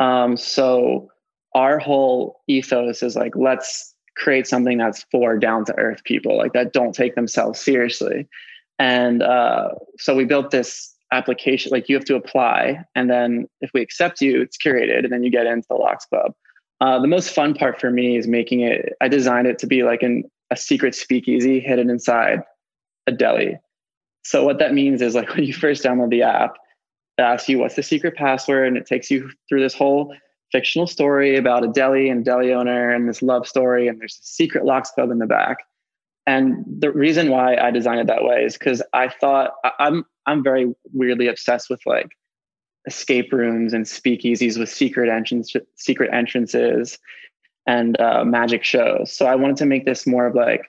Um, 0.00 0.36
so 0.38 1.10
our 1.56 1.78
whole 1.78 2.42
ethos 2.48 3.02
is 3.02 3.16
like, 3.16 3.34
let's 3.34 3.94
create 4.14 4.46
something 4.46 4.76
that's 4.76 5.06
for 5.10 5.38
down 5.38 5.64
to 5.64 5.78
earth 5.78 6.04
people, 6.04 6.36
like 6.36 6.52
that 6.52 6.74
don't 6.74 6.94
take 6.94 7.14
themselves 7.14 7.58
seriously. 7.58 8.28
And 8.78 9.22
uh, 9.22 9.70
so 9.98 10.14
we 10.14 10.26
built 10.26 10.50
this 10.50 10.94
application, 11.12 11.70
like 11.72 11.88
you 11.88 11.96
have 11.96 12.04
to 12.04 12.14
apply. 12.14 12.84
And 12.94 13.08
then 13.08 13.46
if 13.62 13.70
we 13.72 13.80
accept 13.80 14.20
you, 14.20 14.42
it's 14.42 14.58
curated 14.58 15.04
and 15.04 15.12
then 15.12 15.22
you 15.22 15.30
get 15.30 15.46
into 15.46 15.66
the 15.68 15.76
Lox 15.76 16.04
Club. 16.04 16.32
Uh, 16.82 17.00
the 17.00 17.08
most 17.08 17.30
fun 17.30 17.54
part 17.54 17.80
for 17.80 17.90
me 17.90 18.18
is 18.18 18.28
making 18.28 18.60
it. 18.60 18.92
I 19.00 19.08
designed 19.08 19.46
it 19.46 19.58
to 19.60 19.66
be 19.66 19.82
like 19.82 20.02
an, 20.02 20.24
a 20.50 20.56
secret 20.56 20.94
speakeasy 20.94 21.58
hidden 21.58 21.88
inside 21.88 22.42
a 23.06 23.12
deli. 23.12 23.58
So 24.24 24.44
what 24.44 24.58
that 24.58 24.74
means 24.74 25.00
is 25.00 25.14
like 25.14 25.30
when 25.34 25.44
you 25.44 25.54
first 25.54 25.82
download 25.82 26.10
the 26.10 26.22
app, 26.22 26.56
it 27.16 27.22
asks 27.22 27.48
you 27.48 27.58
what's 27.58 27.76
the 27.76 27.82
secret 27.82 28.14
password, 28.14 28.68
and 28.68 28.76
it 28.76 28.84
takes 28.84 29.10
you 29.10 29.30
through 29.48 29.62
this 29.62 29.72
whole 29.72 30.12
fictional 30.52 30.86
story 30.86 31.36
about 31.36 31.64
a 31.64 31.68
deli 31.68 32.08
and 32.08 32.24
deli 32.24 32.52
owner 32.52 32.92
and 32.92 33.08
this 33.08 33.22
love 33.22 33.46
story, 33.46 33.88
and 33.88 34.00
there's 34.00 34.18
a 34.20 34.26
secret 34.26 34.64
lox 34.64 34.90
club 34.90 35.10
in 35.10 35.18
the 35.18 35.26
back. 35.26 35.58
And 36.26 36.64
the 36.66 36.90
reason 36.90 37.30
why 37.30 37.56
I 37.56 37.70
designed 37.70 38.00
it 38.00 38.06
that 38.08 38.24
way 38.24 38.44
is 38.44 38.54
because 38.58 38.82
I 38.92 39.08
thought 39.08 39.52
I'm 39.78 40.04
I'm 40.26 40.42
very 40.42 40.74
weirdly 40.92 41.28
obsessed 41.28 41.70
with 41.70 41.80
like 41.86 42.08
escape 42.86 43.32
rooms 43.32 43.72
and 43.72 43.84
speakeasies 43.84 44.58
with 44.58 44.68
secret 44.68 45.08
entrance 45.08 45.52
secret 45.76 46.10
entrances 46.12 46.98
and 47.66 48.00
uh, 48.00 48.24
magic 48.24 48.64
shows. 48.64 49.12
So 49.12 49.26
I 49.26 49.34
wanted 49.34 49.56
to 49.58 49.66
make 49.66 49.84
this 49.84 50.06
more 50.06 50.26
of 50.26 50.34
like 50.34 50.62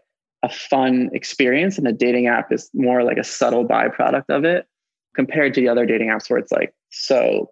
a 0.44 0.50
fun 0.50 1.10
experience, 1.14 1.78
and 1.78 1.88
the 1.88 1.92
dating 1.92 2.28
app 2.28 2.52
is 2.52 2.70
more 2.74 3.04
like 3.04 3.18
a 3.18 3.24
subtle 3.24 3.68
byproduct 3.68 4.26
of 4.30 4.46
it 4.46 4.68
compared 5.16 5.54
to 5.56 5.62
the 5.62 5.68
other 5.68 5.86
dating 5.86 6.10
apps 6.10 6.30
where 6.30 6.38
it's 6.38 6.52
like 6.52 6.74
so 6.92 7.50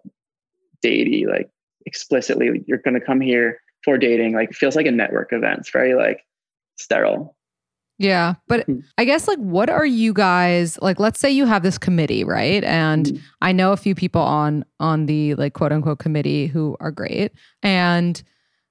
datey, 0.84 1.26
like 1.26 1.50
explicitly 1.86 2.64
you're 2.66 2.78
going 2.78 2.94
to 2.94 3.00
come 3.00 3.20
here 3.20 3.58
for 3.84 3.96
dating. 3.96 4.34
Like 4.34 4.50
it 4.50 4.56
feels 4.56 4.76
like 4.76 4.86
a 4.86 4.90
network 4.90 5.32
event. 5.32 5.60
It's 5.60 5.70
very 5.70 5.94
like 5.94 6.20
sterile. 6.76 7.36
Yeah. 7.98 8.34
But 8.46 8.66
Mhm. 8.66 8.82
I 8.98 9.06
guess, 9.06 9.26
like, 9.26 9.38
what 9.38 9.70
are 9.70 9.86
you 9.86 10.12
guys 10.12 10.78
like? 10.82 11.00
Let's 11.00 11.18
say 11.18 11.30
you 11.30 11.46
have 11.46 11.62
this 11.62 11.78
committee, 11.78 12.24
right? 12.24 12.62
And 12.64 13.06
Mhm. 13.06 13.20
I 13.40 13.52
know 13.52 13.72
a 13.72 13.76
few 13.78 13.94
people 13.94 14.20
on 14.20 14.66
on 14.80 15.06
the 15.06 15.34
like 15.36 15.54
quote 15.54 15.72
unquote 15.72 15.98
committee 15.98 16.46
who 16.46 16.76
are 16.78 16.90
great. 16.90 17.32
And 17.62 18.22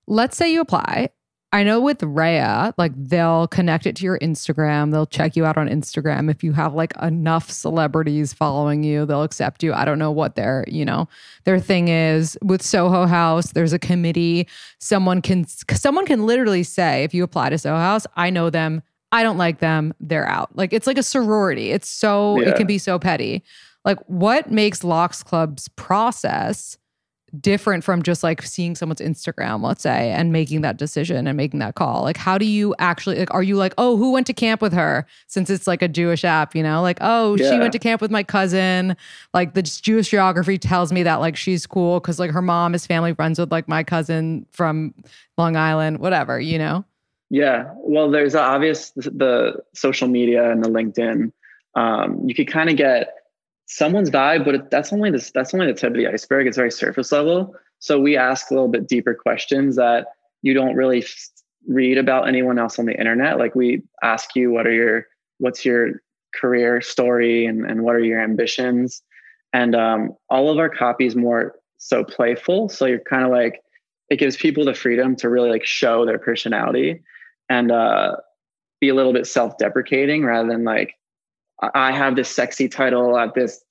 let's 0.05 0.37
say 0.37 0.53
you 0.53 0.61
apply. 0.61 1.09
I 1.55 1.63
know 1.63 1.79
with 1.79 1.99
Raya, 1.99 2.73
like 2.77 2.91
they'll 2.97 3.47
connect 3.47 3.85
it 3.87 3.95
to 3.95 4.03
your 4.03 4.19
Instagram. 4.19 4.91
They'll 4.91 5.05
check 5.05 5.37
you 5.37 5.45
out 5.45 5.57
on 5.57 5.69
Instagram. 5.69 6.29
If 6.29 6.43
you 6.43 6.51
have 6.51 6.73
like 6.73 6.91
enough 7.01 7.49
celebrities 7.49 8.33
following 8.33 8.83
you, 8.83 9.05
they'll 9.05 9.23
accept 9.23 9.63
you. 9.63 9.73
I 9.73 9.85
don't 9.85 9.97
know 9.97 10.11
what 10.11 10.35
their, 10.35 10.65
you 10.67 10.83
know, 10.83 11.07
their 11.45 11.57
thing 11.57 11.87
is. 11.87 12.37
With 12.43 12.61
Soho 12.61 13.05
House, 13.05 13.53
there's 13.53 13.71
a 13.71 13.79
committee. 13.79 14.49
Someone 14.79 15.21
can 15.21 15.47
someone 15.47 16.05
can 16.05 16.25
literally 16.25 16.63
say, 16.63 17.05
if 17.05 17.13
you 17.13 17.23
apply 17.23 17.51
to 17.51 17.57
Soho 17.57 17.77
House, 17.77 18.05
I 18.17 18.31
know 18.31 18.49
them. 18.49 18.83
I 19.13 19.23
don't 19.23 19.37
like 19.37 19.59
them. 19.59 19.93
They're 20.01 20.27
out. 20.27 20.53
Like 20.57 20.73
it's 20.73 20.87
like 20.87 20.97
a 20.97 21.03
sorority. 21.03 21.71
It's 21.71 21.87
so 21.87 22.37
Yeah. 22.41 22.49
it 22.49 22.57
can 22.57 22.67
be 22.67 22.77
so 22.77 22.99
petty. 22.99 23.45
Like 23.85 23.99
what 24.07 24.51
makes 24.51 24.83
Lox 24.83 25.23
Club's 25.23 25.69
process 25.77 26.77
different 27.41 27.83
from 27.83 28.01
just 28.03 28.23
like 28.23 28.41
seeing 28.41 28.75
someone's 28.75 29.01
Instagram, 29.01 29.61
let's 29.63 29.83
say, 29.83 30.11
and 30.11 30.31
making 30.31 30.61
that 30.61 30.77
decision 30.77 31.27
and 31.27 31.37
making 31.37 31.59
that 31.59 31.75
call? 31.75 32.03
Like, 32.03 32.17
how 32.17 32.37
do 32.37 32.45
you 32.45 32.73
actually 32.79 33.17
like? 33.19 33.33
Are 33.33 33.43
you 33.43 33.55
like, 33.55 33.73
oh, 33.77 33.97
who 33.97 34.11
went 34.11 34.27
to 34.27 34.33
camp 34.33 34.61
with 34.61 34.73
her? 34.73 35.05
Since 35.27 35.49
it's 35.49 35.67
like 35.67 35.81
a 35.81 35.87
Jewish 35.87 36.23
app, 36.23 36.55
you 36.55 36.63
know, 36.63 36.81
like, 36.81 36.97
oh, 37.01 37.35
Yeah. 37.37 37.51
she 37.51 37.59
went 37.59 37.73
to 37.73 37.79
camp 37.79 38.01
with 38.01 38.11
my 38.11 38.23
cousin. 38.23 38.95
Like 39.33 39.53
the 39.53 39.61
Jewish 39.61 40.09
geography 40.09 40.57
tells 40.57 40.91
me 40.91 41.03
that 41.03 41.15
like 41.15 41.35
she's 41.35 41.65
cool 41.65 41.99
because 41.99 42.19
like 42.19 42.31
her 42.31 42.41
mom 42.41 42.73
is 42.75 42.85
family 42.85 43.13
friends 43.13 43.39
with 43.39 43.51
like 43.51 43.67
my 43.67 43.83
cousin 43.83 44.45
from 44.51 44.93
Long 45.37 45.55
Island, 45.55 45.99
whatever, 45.99 46.39
you 46.39 46.57
know. 46.57 46.85
Yeah. 47.29 47.71
Well, 47.77 48.11
there's 48.11 48.33
the 48.33 48.41
obvious 48.41 48.91
the 48.91 49.61
social 49.73 50.07
media 50.07 50.51
and 50.51 50.63
the 50.63 50.69
LinkedIn. 50.69 51.31
Um, 51.73 52.21
you 52.25 52.33
could 52.35 52.47
kind 52.47 52.69
of 52.69 52.77
get 52.77 53.13
someone's 53.65 54.09
vibe, 54.09 54.45
but 54.45 54.69
that's 54.69 54.93
only 54.93 55.11
this 55.11 55.31
that's 55.31 55.53
only 55.53 55.67
the 55.67 55.73
tip 55.73 55.91
of 55.91 55.97
the 55.97 56.07
iceberg. 56.07 56.47
It's 56.47 56.57
very 56.57 56.71
surface 56.71 57.11
level. 57.11 57.55
So 57.79 57.99
we 57.99 58.17
ask 58.17 58.49
a 58.49 58.53
little 58.53 58.69
bit 58.69 58.87
deeper 58.87 59.13
questions 59.13 59.75
that 59.75 60.07
you 60.41 60.53
don't 60.53 60.75
really 60.75 61.05
read 61.67 61.97
about 61.97 62.27
anyone 62.27 62.59
else 62.59 62.79
on 62.79 62.85
the 62.85 62.97
internet. 62.97 63.37
Like 63.37 63.55
we 63.55 63.81
ask 64.03 64.35
you, 64.35 64.51
what 64.51 64.67
are 64.67 64.71
your 64.71 65.07
what's 65.39 65.65
your 65.65 66.01
career 66.33 66.81
story 66.81 67.45
and, 67.45 67.65
and 67.65 67.83
what 67.83 67.95
are 67.95 68.03
your 68.03 68.21
ambitions? 68.21 69.01
And 69.53 69.75
um, 69.75 70.15
all 70.29 70.49
of 70.49 70.59
our 70.59 70.69
copy 70.69 71.05
is 71.05 71.15
more 71.15 71.55
so 71.77 72.03
playful. 72.03 72.69
So 72.69 72.85
you're 72.85 72.99
kind 72.99 73.23
of 73.23 73.31
like 73.31 73.61
it 74.09 74.19
gives 74.19 74.37
people 74.37 74.65
the 74.65 74.73
freedom 74.73 75.15
to 75.17 75.29
really 75.29 75.49
like 75.49 75.65
show 75.65 76.05
their 76.05 76.19
personality 76.19 77.01
and 77.49 77.71
uh, 77.71 78.17
be 78.79 78.89
a 78.89 78.95
little 78.95 79.13
bit 79.13 79.27
self-deprecating 79.27 80.23
rather 80.23 80.47
than 80.47 80.63
like 80.63 80.95
I 81.61 81.91
have 81.91 82.15
this 82.15 82.29
sexy 82.29 82.67
title 82.67 83.17
at 83.17 83.33
this 83.33 83.63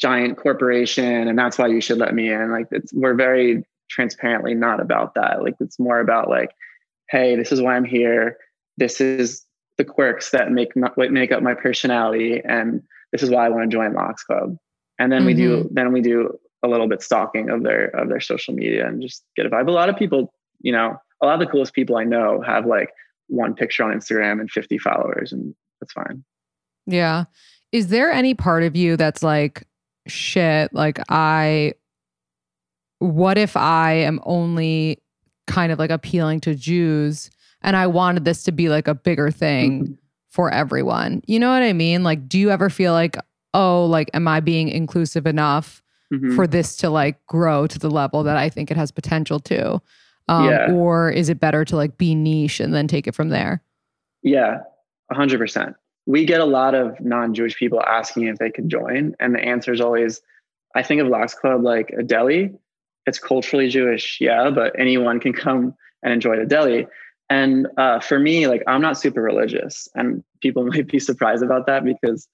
giant 0.00 0.38
corporation 0.38 1.28
and 1.28 1.38
that's 1.38 1.58
why 1.58 1.66
you 1.66 1.80
should 1.80 1.98
let 1.98 2.14
me 2.14 2.32
in. 2.32 2.50
Like 2.50 2.66
it's, 2.70 2.92
we're 2.92 3.14
very 3.14 3.64
transparently 3.90 4.54
not 4.54 4.80
about 4.80 5.14
that. 5.14 5.42
Like 5.42 5.54
it's 5.60 5.78
more 5.78 6.00
about 6.00 6.28
like 6.28 6.50
hey 7.10 7.36
this 7.36 7.52
is 7.52 7.60
why 7.60 7.76
i'm 7.76 7.84
here. 7.84 8.36
This 8.76 9.00
is 9.00 9.44
the 9.76 9.84
quirks 9.84 10.30
that 10.30 10.50
make 10.50 10.76
my, 10.76 10.90
what 10.94 11.10
make 11.10 11.32
up 11.32 11.42
my 11.42 11.54
personality 11.54 12.40
and 12.44 12.82
this 13.12 13.22
is 13.22 13.30
why 13.30 13.46
i 13.46 13.48
want 13.48 13.70
to 13.70 13.76
join 13.76 13.92
lox 13.92 14.24
club. 14.24 14.56
And 14.98 15.10
then 15.10 15.24
we 15.24 15.34
do 15.34 15.64
mm-hmm. 15.64 15.74
then 15.74 15.92
we 15.92 16.00
do 16.00 16.38
a 16.62 16.68
little 16.68 16.88
bit 16.88 17.02
stalking 17.02 17.48
of 17.50 17.62
their 17.62 17.86
of 17.88 18.08
their 18.08 18.20
social 18.20 18.54
media 18.54 18.86
and 18.86 19.00
just 19.00 19.24
get 19.36 19.46
a 19.46 19.50
vibe. 19.50 19.68
A 19.68 19.72
lot 19.72 19.88
of 19.88 19.96
people 19.96 20.32
you 20.60 20.72
know 20.72 20.96
a 21.22 21.26
lot 21.26 21.34
of 21.34 21.40
the 21.40 21.46
coolest 21.46 21.74
people 21.74 21.96
i 21.96 22.04
know 22.04 22.40
have 22.40 22.66
like 22.66 22.90
one 23.28 23.54
picture 23.54 23.84
on 23.84 23.96
instagram 23.96 24.40
and 24.40 24.50
50 24.50 24.78
followers 24.78 25.32
and 25.32 25.54
that's 25.80 25.92
fine 25.92 26.24
Yeah. 26.90 27.24
Is 27.72 27.88
there 27.88 28.10
any 28.10 28.34
part 28.34 28.62
of 28.62 28.74
you 28.76 28.96
that's 28.96 29.22
like, 29.22 29.62
shit, 30.06 30.72
like 30.74 30.98
I, 31.08 31.74
what 32.98 33.38
if 33.38 33.56
I 33.56 33.92
am 33.92 34.20
only 34.24 35.02
kind 35.46 35.72
of 35.72 35.78
like 35.78 35.90
appealing 35.90 36.40
to 36.40 36.54
Jews 36.54 37.30
and 37.62 37.76
I 37.76 37.86
wanted 37.86 38.24
this 38.24 38.42
to 38.44 38.52
be 38.52 38.68
like 38.68 38.88
a 38.88 38.94
bigger 38.94 39.30
thing 39.30 39.98
for 40.28 40.50
everyone? 40.50 41.22
You 41.26 41.38
know 41.38 41.50
what 41.50 41.62
I 41.62 41.72
mean? 41.72 42.02
Like, 42.02 42.28
do 42.28 42.38
you 42.38 42.50
ever 42.50 42.68
feel 42.70 42.92
like, 42.92 43.16
oh, 43.54 43.86
like, 43.86 44.10
am 44.14 44.28
I 44.28 44.40
being 44.40 44.68
inclusive 44.68 45.26
enough 45.26 45.82
Mhm. 46.12 46.34
for 46.34 46.46
this 46.48 46.76
to 46.78 46.90
like 46.90 47.24
grow 47.26 47.68
to 47.68 47.78
the 47.78 47.88
level 47.90 48.24
that 48.24 48.36
I 48.36 48.48
think 48.48 48.70
it 48.70 48.76
has 48.76 48.90
potential 48.90 49.38
to? 49.40 49.80
Um, 50.28 50.48
Yeah. 50.50 50.72
Or 50.72 51.08
is 51.10 51.28
it 51.28 51.38
better 51.40 51.64
to 51.64 51.76
like 51.76 51.96
be 51.98 52.14
niche 52.16 52.58
and 52.60 52.74
then 52.74 52.86
take 52.88 53.06
it 53.06 53.14
from 53.14 53.28
there? 53.30 53.62
Yeah, 54.22 54.58
100%. 55.12 55.74
We 56.06 56.24
get 56.24 56.40
a 56.40 56.46
lot 56.46 56.74
of 56.74 56.98
non 57.00 57.34
Jewish 57.34 57.56
people 57.56 57.82
asking 57.82 58.26
if 58.26 58.38
they 58.38 58.50
can 58.50 58.68
join. 58.68 59.14
And 59.20 59.34
the 59.34 59.40
answer 59.40 59.72
is 59.72 59.80
always 59.80 60.20
I 60.74 60.82
think 60.82 61.00
of 61.00 61.08
Lox 61.08 61.34
Club 61.34 61.62
like 61.62 61.90
a 61.98 62.02
deli. 62.02 62.52
It's 63.06 63.18
culturally 63.18 63.68
Jewish, 63.68 64.18
yeah, 64.20 64.50
but 64.50 64.78
anyone 64.78 65.20
can 65.20 65.32
come 65.32 65.74
and 66.02 66.12
enjoy 66.12 66.36
the 66.36 66.46
deli. 66.46 66.86
And 67.28 67.68
uh, 67.76 68.00
for 68.00 68.18
me, 68.18 68.46
like 68.46 68.62
I'm 68.66 68.82
not 68.82 68.98
super 68.98 69.22
religious, 69.22 69.88
and 69.94 70.22
people 70.40 70.64
might 70.66 70.88
be 70.88 70.98
surprised 70.98 71.42
about 71.42 71.66
that 71.66 71.84
because 71.84 72.28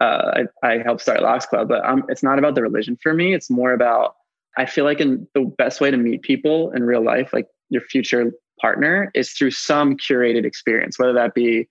uh, 0.00 0.44
I, 0.62 0.68
I 0.68 0.78
helped 0.78 1.02
start 1.02 1.22
Lox 1.22 1.46
Club. 1.46 1.68
But 1.68 1.84
um, 1.84 2.04
it's 2.08 2.22
not 2.22 2.38
about 2.38 2.54
the 2.54 2.62
religion 2.62 2.96
for 3.02 3.14
me. 3.14 3.34
It's 3.34 3.50
more 3.50 3.72
about 3.72 4.16
I 4.56 4.66
feel 4.66 4.84
like 4.84 5.00
in 5.00 5.26
the 5.34 5.42
best 5.42 5.80
way 5.80 5.90
to 5.90 5.96
meet 5.96 6.22
people 6.22 6.72
in 6.72 6.82
real 6.82 7.04
life, 7.04 7.32
like 7.32 7.46
your 7.68 7.82
future 7.82 8.32
partner, 8.60 9.10
is 9.14 9.30
through 9.32 9.52
some 9.52 9.96
curated 9.96 10.44
experience, 10.44 10.98
whether 10.98 11.12
that 11.12 11.34
be 11.34 11.68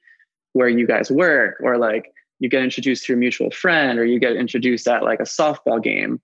where 0.54 0.70
you 0.70 0.88
guys 0.88 1.12
work 1.12 1.56
or 1.62 1.78
like 1.78 2.12
you 2.40 2.50
get 2.50 2.64
introduced 2.64 3.06
to 3.06 3.14
your 3.14 3.20
mutual 3.20 3.52
friend 3.52 4.00
or 4.00 4.06
you 4.06 4.20
get 4.20 4.36
introduced 4.36 4.88
at 4.88 5.04
like 5.04 5.20
a 5.20 5.24
softball 5.24 5.82
game. 5.82 6.22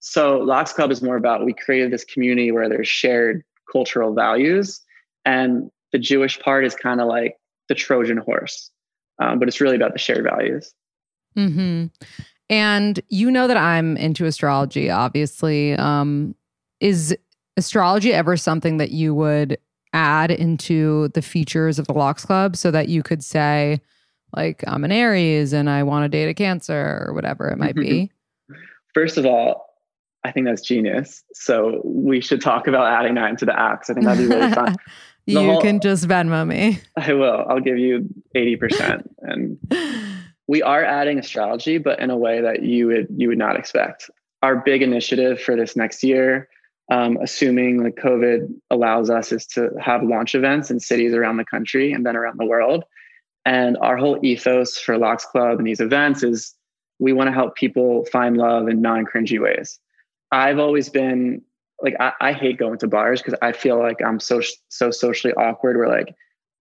So 0.00 0.38
Lox 0.38 0.72
Club 0.72 0.90
is 0.90 1.02
more 1.02 1.16
about 1.16 1.44
we 1.44 1.54
created 1.54 1.90
this 1.90 2.04
community 2.04 2.52
where 2.52 2.68
there's 2.68 2.88
shared 2.88 3.42
cultural 3.72 4.14
values, 4.14 4.82
and 5.24 5.70
the 5.92 5.98
Jewish 5.98 6.38
part 6.40 6.66
is 6.66 6.74
kind 6.74 7.00
of 7.00 7.08
like 7.08 7.36
the 7.68 7.74
Trojan 7.74 8.18
horse, 8.18 8.70
um, 9.20 9.38
but 9.38 9.48
it's 9.48 9.60
really 9.60 9.76
about 9.76 9.94
the 9.94 9.98
shared 9.98 10.24
values. 10.24 10.74
mm-hmm. 11.36 11.86
And 12.50 13.00
you 13.08 13.30
know 13.30 13.48
that 13.48 13.56
I'm 13.56 13.96
into 13.96 14.26
astrology, 14.26 14.90
obviously. 14.90 15.72
Um, 15.72 16.34
is 16.80 17.16
astrology 17.56 18.12
ever 18.12 18.36
something 18.36 18.76
that 18.76 18.90
you 18.90 19.14
would 19.14 19.56
add 19.94 20.30
into 20.30 21.08
the 21.08 21.22
features 21.22 21.78
of 21.78 21.86
the 21.86 21.94
Lox 21.94 22.24
Club 22.24 22.56
so 22.56 22.70
that 22.70 22.88
you 22.88 23.02
could 23.02 23.24
say, 23.24 23.80
like, 24.36 24.62
I'm 24.66 24.84
an 24.84 24.92
Aries 24.92 25.52
and 25.52 25.70
I 25.70 25.82
want 25.84 26.04
to 26.04 26.08
date 26.08 26.28
a 26.28 26.34
Cancer 26.34 27.06
or 27.06 27.14
whatever 27.14 27.48
it 27.48 27.56
might 27.56 27.76
be? 27.76 28.10
First 28.94 29.16
of 29.16 29.24
all, 29.24 29.66
I 30.24 30.32
think 30.32 30.46
that's 30.46 30.62
genius. 30.62 31.22
So 31.34 31.80
we 31.84 32.20
should 32.20 32.40
talk 32.40 32.66
about 32.66 32.86
adding 32.86 33.14
that 33.14 33.30
into 33.30 33.44
the 33.44 33.52
apps. 33.52 33.90
I 33.90 33.94
think 33.94 34.06
that'd 34.06 34.28
be 34.28 34.34
really 34.34 34.52
fun. 34.52 34.76
you 35.26 35.38
whole- 35.38 35.60
can 35.60 35.80
just 35.80 36.06
Venmo 36.08 36.46
me. 36.46 36.80
I 36.96 37.12
will. 37.12 37.44
I'll 37.48 37.60
give 37.60 37.78
you 37.78 38.08
80%. 38.34 39.06
And 39.20 39.58
we 40.46 40.62
are 40.62 40.84
adding 40.84 41.18
astrology, 41.18 41.78
but 41.78 42.00
in 42.00 42.10
a 42.10 42.16
way 42.16 42.40
that 42.40 42.62
you 42.62 42.86
would 42.88 43.08
you 43.16 43.28
would 43.28 43.38
not 43.38 43.56
expect. 43.56 44.10
Our 44.42 44.56
big 44.56 44.82
initiative 44.82 45.40
for 45.40 45.56
this 45.56 45.74
next 45.74 46.02
year, 46.02 46.48
um, 46.90 47.18
assuming 47.22 47.82
like 47.82 47.96
COVID 47.96 48.52
allows 48.70 49.10
us, 49.10 49.32
is 49.32 49.46
to 49.48 49.70
have 49.80 50.02
launch 50.02 50.34
events 50.34 50.70
in 50.70 50.80
cities 50.80 51.14
around 51.14 51.38
the 51.38 51.44
country 51.44 51.92
and 51.92 52.04
then 52.04 52.16
around 52.16 52.38
the 52.38 52.46
world. 52.46 52.84
And 53.46 53.76
our 53.78 53.96
whole 53.96 54.18
ethos 54.24 54.78
for 54.78 54.98
Lox 54.98 55.24
Club 55.24 55.58
and 55.58 55.66
these 55.66 55.80
events 55.80 56.22
is 56.22 56.54
we 56.98 57.12
want 57.12 57.28
to 57.28 57.32
help 57.32 57.56
people 57.56 58.04
find 58.06 58.36
love 58.36 58.68
in 58.68 58.80
non-cringy 58.80 59.40
ways. 59.40 59.78
I've 60.30 60.58
always 60.58 60.88
been 60.88 61.42
like 61.82 61.94
I, 62.00 62.12
I 62.20 62.32
hate 62.32 62.58
going 62.58 62.78
to 62.78 62.86
bars 62.86 63.20
because 63.20 63.38
I 63.42 63.52
feel 63.52 63.78
like 63.78 64.02
I'm 64.02 64.20
so 64.20 64.40
so 64.68 64.90
socially 64.90 65.34
awkward. 65.34 65.76
Where 65.76 65.88
like 65.88 66.14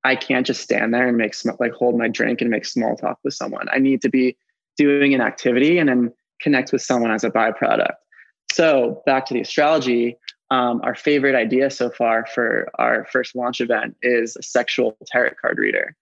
I 0.04 0.16
can't 0.16 0.46
just 0.46 0.62
stand 0.62 0.94
there 0.94 1.08
and 1.08 1.18
make 1.18 1.34
like 1.60 1.72
hold 1.74 1.98
my 1.98 2.08
drink 2.08 2.42
and 2.42 2.50
make 2.50 2.66
small 2.66 2.96
talk 2.96 3.20
with 3.24 3.34
someone. 3.34 3.68
I 3.72 3.80
need 3.80 4.02
to 4.02 4.10
be 4.10 4.38
doing 4.78 5.14
an 5.14 5.22
activity 5.22 5.78
and 5.78 5.88
then 5.88 6.14
connect 6.42 6.72
with 6.74 6.82
someone 6.82 7.12
as 7.12 7.24
a 7.24 7.30
byproduct. 7.30 7.94
So 8.54 9.02
back 9.08 9.26
to 9.28 9.34
the 9.34 9.42
astrology. 9.42 10.16
Um, 10.52 10.80
our 10.84 10.94
favorite 10.94 11.34
idea 11.34 11.72
so 11.72 11.90
far 11.90 12.28
for 12.28 12.70
our 12.76 13.08
first 13.12 13.36
launch 13.36 13.60
event 13.60 13.96
is 14.04 14.36
a 14.36 14.44
sexual 14.44 14.96
tarot 15.08 15.32
card 15.42 15.58
reader, 15.58 15.96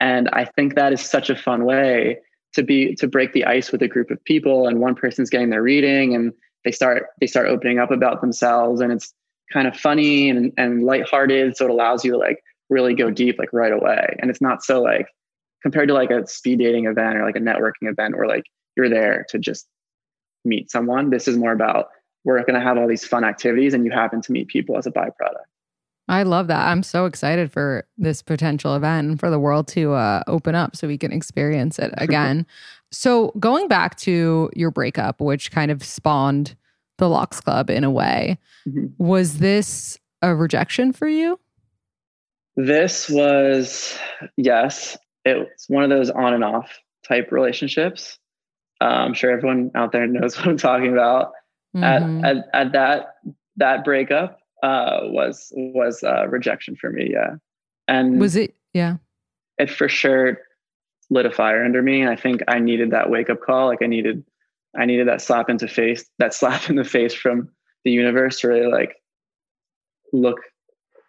and 0.00 0.30
I 0.30 0.46
think 0.46 0.74
that 0.74 0.94
is 0.94 1.02
such 1.02 1.28
a 1.28 1.36
fun 1.36 1.66
way 1.66 2.18
to 2.54 2.62
be 2.62 2.94
to 2.94 3.06
break 3.06 3.34
the 3.34 3.44
ice 3.44 3.70
with 3.70 3.82
a 3.82 3.88
group 3.88 4.10
of 4.10 4.24
people. 4.24 4.66
And 4.66 4.80
one 4.80 4.94
person's 4.94 5.28
getting 5.28 5.50
their 5.50 5.62
reading, 5.62 6.14
and 6.14 6.32
they 6.64 6.72
start 6.72 7.08
they 7.20 7.26
start 7.26 7.48
opening 7.48 7.78
up 7.78 7.90
about 7.90 8.22
themselves, 8.22 8.80
and 8.80 8.90
it's 8.90 9.12
kind 9.52 9.68
of 9.68 9.76
funny 9.76 10.30
and 10.30 10.52
and 10.56 10.84
lighthearted. 10.84 11.58
So 11.58 11.66
it 11.66 11.70
allows 11.70 12.06
you 12.06 12.12
to 12.12 12.18
like 12.18 12.42
really 12.70 12.94
go 12.94 13.10
deep 13.10 13.38
like 13.38 13.52
right 13.52 13.72
away. 13.72 14.16
And 14.20 14.30
it's 14.30 14.40
not 14.40 14.62
so 14.64 14.80
like 14.80 15.08
compared 15.62 15.88
to 15.88 15.94
like 15.94 16.10
a 16.10 16.26
speed 16.26 16.60
dating 16.60 16.86
event 16.86 17.18
or 17.18 17.26
like 17.26 17.36
a 17.36 17.40
networking 17.40 17.90
event 17.90 18.16
where 18.16 18.28
like 18.28 18.44
you're 18.76 18.88
there 18.88 19.26
to 19.28 19.38
just 19.38 19.66
meet 20.46 20.70
someone. 20.70 21.10
This 21.10 21.28
is 21.28 21.36
more 21.36 21.52
about 21.52 21.88
we're 22.24 22.38
going 22.40 22.54
to 22.54 22.60
have 22.60 22.76
all 22.78 22.88
these 22.88 23.04
fun 23.04 23.24
activities 23.24 23.74
and 23.74 23.84
you 23.84 23.90
happen 23.90 24.20
to 24.22 24.32
meet 24.32 24.48
people 24.48 24.76
as 24.76 24.86
a 24.86 24.90
byproduct. 24.90 25.44
I 26.10 26.22
love 26.22 26.46
that. 26.48 26.66
I'm 26.68 26.82
so 26.82 27.04
excited 27.04 27.52
for 27.52 27.86
this 27.98 28.22
potential 28.22 28.74
event 28.74 29.08
and 29.08 29.20
for 29.20 29.28
the 29.30 29.38
world 29.38 29.68
to 29.68 29.92
uh, 29.92 30.22
open 30.26 30.54
up 30.54 30.74
so 30.74 30.88
we 30.88 30.96
can 30.98 31.12
experience 31.12 31.78
it 31.78 31.92
again. 31.98 32.46
so, 32.90 33.28
going 33.38 33.68
back 33.68 33.96
to 33.98 34.48
your 34.56 34.70
breakup, 34.70 35.20
which 35.20 35.50
kind 35.50 35.70
of 35.70 35.84
spawned 35.84 36.56
the 36.96 37.08
Lox 37.10 37.40
Club 37.40 37.68
in 37.68 37.84
a 37.84 37.90
way, 37.90 38.38
Mhm. 38.66 38.92
was 38.98 39.38
this 39.38 39.98
a 40.22 40.34
rejection 40.34 40.92
for 40.94 41.06
you? 41.06 41.38
This 42.56 43.08
was, 43.08 43.96
yes, 44.36 44.96
it's 45.24 45.68
one 45.68 45.84
of 45.84 45.90
those 45.90 46.10
on 46.10 46.32
and 46.34 46.42
off 46.42 46.78
type 47.06 47.30
relationships. 47.30 48.18
Uh, 48.80 48.84
I'm 48.84 49.14
sure 49.14 49.30
everyone 49.30 49.70
out 49.74 49.92
there 49.92 50.06
knows 50.06 50.36
what 50.38 50.48
I'm 50.48 50.56
talking 50.56 50.92
about. 50.92 51.32
At, 51.84 52.02
at, 52.24 52.36
at 52.54 52.72
that 52.72 53.14
that 53.56 53.84
breakup 53.84 54.40
uh, 54.62 55.00
was 55.04 55.52
was 55.56 56.02
uh, 56.02 56.26
rejection 56.28 56.76
for 56.76 56.90
me. 56.90 57.10
Yeah, 57.12 57.36
and 57.86 58.20
was 58.20 58.36
it? 58.36 58.54
Yeah. 58.74 58.96
it 59.58 59.70
for 59.70 59.88
sure 59.88 60.38
lit 61.10 61.26
a 61.26 61.30
fire 61.30 61.64
under 61.64 61.80
me. 61.82 62.02
And 62.02 62.10
I 62.10 62.16
think 62.16 62.42
I 62.48 62.58
needed 62.58 62.90
that 62.90 63.08
wake 63.10 63.30
up 63.30 63.40
call. 63.40 63.66
Like 63.68 63.80
I 63.82 63.86
needed, 63.86 64.22
I 64.78 64.84
needed 64.84 65.08
that 65.08 65.22
slap 65.22 65.48
into 65.48 65.66
face, 65.66 66.04
that 66.18 66.34
slap 66.40 66.68
in 66.68 66.76
the 66.76 66.84
face 66.84 67.14
from 67.14 67.48
the 67.84 67.90
universe 67.90 68.40
to 68.40 68.48
really 68.48 68.70
like 68.70 68.96
look 70.12 70.38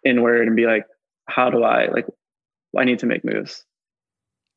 inward 0.04 0.46
and 0.46 0.56
be 0.56 0.66
like, 0.66 0.86
how 1.26 1.50
do 1.50 1.62
I 1.62 1.88
like 1.88 2.06
I 2.76 2.84
need 2.84 2.98
to 3.00 3.06
make 3.06 3.24
moves. 3.24 3.64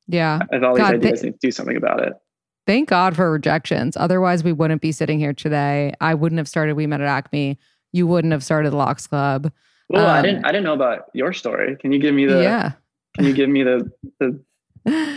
Yeah. 0.08 0.40
I 0.52 0.56
have 0.56 0.64
all 0.64 0.76
these 0.76 0.84
God, 0.84 0.96
ideas 0.96 1.22
they- 1.22 1.28
and 1.28 1.40
to 1.40 1.48
do 1.48 1.52
something 1.52 1.78
about 1.78 2.02
it. 2.02 2.14
Thank 2.66 2.90
God 2.90 3.16
for 3.16 3.32
rejections. 3.32 3.98
Otherwise, 3.98 4.44
we 4.44 4.54
wouldn't 4.54 4.82
be 4.82 4.92
sitting 4.92 5.20
here 5.20 5.34
today. 5.34 5.94
I 6.00 6.14
wouldn't 6.14 6.38
have 6.38 6.48
started 6.48 6.76
We 6.76 6.88
Met 6.88 7.02
at 7.02 7.08
Acme. 7.08 7.58
You 7.92 8.08
wouldn't 8.08 8.32
have 8.32 8.44
started 8.44 8.72
the 8.72 8.78
Lox 8.78 9.06
Club. 9.08 9.52
Well, 9.90 10.08
I 10.08 10.20
Um, 10.20 10.26
didn't 10.26 10.46
I 10.46 10.52
didn't 10.52 10.64
know 10.64 10.74
about 10.74 11.06
your 11.14 11.34
story. 11.34 11.76
Can 11.76 11.92
you 11.92 12.00
give 12.00 12.16
me 12.16 12.26
the 12.26 12.42
yeah. 12.42 12.72
can 13.16 13.26
you 13.26 13.34
give 13.34 13.50
me 13.50 13.64
the 13.64 13.92
the 14.20 14.40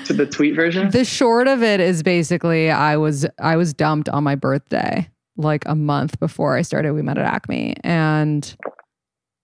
to 0.07 0.13
the 0.13 0.27
tweet 0.27 0.55
version? 0.63 0.91
The 0.91 1.05
short 1.05 1.47
of 1.49 1.63
it 1.63 1.81
is 1.81 2.03
basically 2.03 2.71
I 2.71 2.97
was 2.97 3.27
I 3.41 3.57
was 3.57 3.73
dumped 3.73 4.09
on 4.09 4.25
my 4.25 4.35
birthday 4.35 5.09
like 5.37 5.65
a 5.67 5.75
month 5.75 6.19
before 6.19 6.57
I 6.57 6.63
started 6.63 6.93
We 6.95 7.03
Met 7.03 7.19
at 7.19 7.25
Acme 7.27 7.75
and 7.85 8.57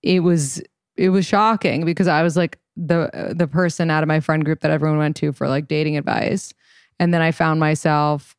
it 0.02 0.20
was 0.20 0.60
it 0.96 1.10
was 1.10 1.24
shocking 1.24 1.84
because 1.84 2.08
I 2.08 2.22
was 2.22 2.36
like 2.36 2.58
the 2.76 3.32
the 3.34 3.46
person 3.46 3.90
out 3.90 4.02
of 4.02 4.08
my 4.08 4.20
friend 4.20 4.44
group 4.44 4.60
that 4.60 4.70
everyone 4.70 4.98
went 4.98 5.16
to 5.16 5.32
for 5.32 5.48
like 5.48 5.68
dating 5.68 5.96
advice 5.96 6.52
and 6.98 7.12
then 7.12 7.22
I 7.22 7.32
found 7.32 7.60
myself 7.60 8.36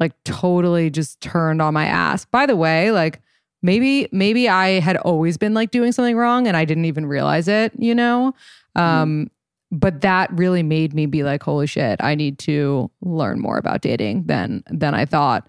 like 0.00 0.12
totally 0.24 0.90
just 0.90 1.20
turned 1.20 1.62
on 1.62 1.74
my 1.74 1.86
ass. 1.86 2.24
By 2.24 2.46
the 2.46 2.56
way, 2.56 2.90
like 2.90 3.20
maybe 3.62 4.08
maybe 4.12 4.48
I 4.48 4.80
had 4.80 4.96
always 4.98 5.36
been 5.36 5.54
like 5.54 5.70
doing 5.70 5.92
something 5.92 6.16
wrong 6.16 6.46
and 6.46 6.56
I 6.56 6.64
didn't 6.64 6.84
even 6.86 7.06
realize 7.06 7.48
it, 7.48 7.72
you 7.78 7.94
know? 7.94 8.34
Um 8.76 9.30
but 9.70 10.02
that 10.02 10.32
really 10.32 10.62
made 10.62 10.94
me 10.94 11.06
be 11.06 11.24
like 11.24 11.42
holy 11.42 11.66
shit, 11.66 12.02
I 12.02 12.14
need 12.14 12.38
to 12.40 12.90
learn 13.00 13.40
more 13.40 13.58
about 13.58 13.82
dating 13.82 14.24
than 14.26 14.62
than 14.70 14.94
I 14.94 15.04
thought. 15.04 15.46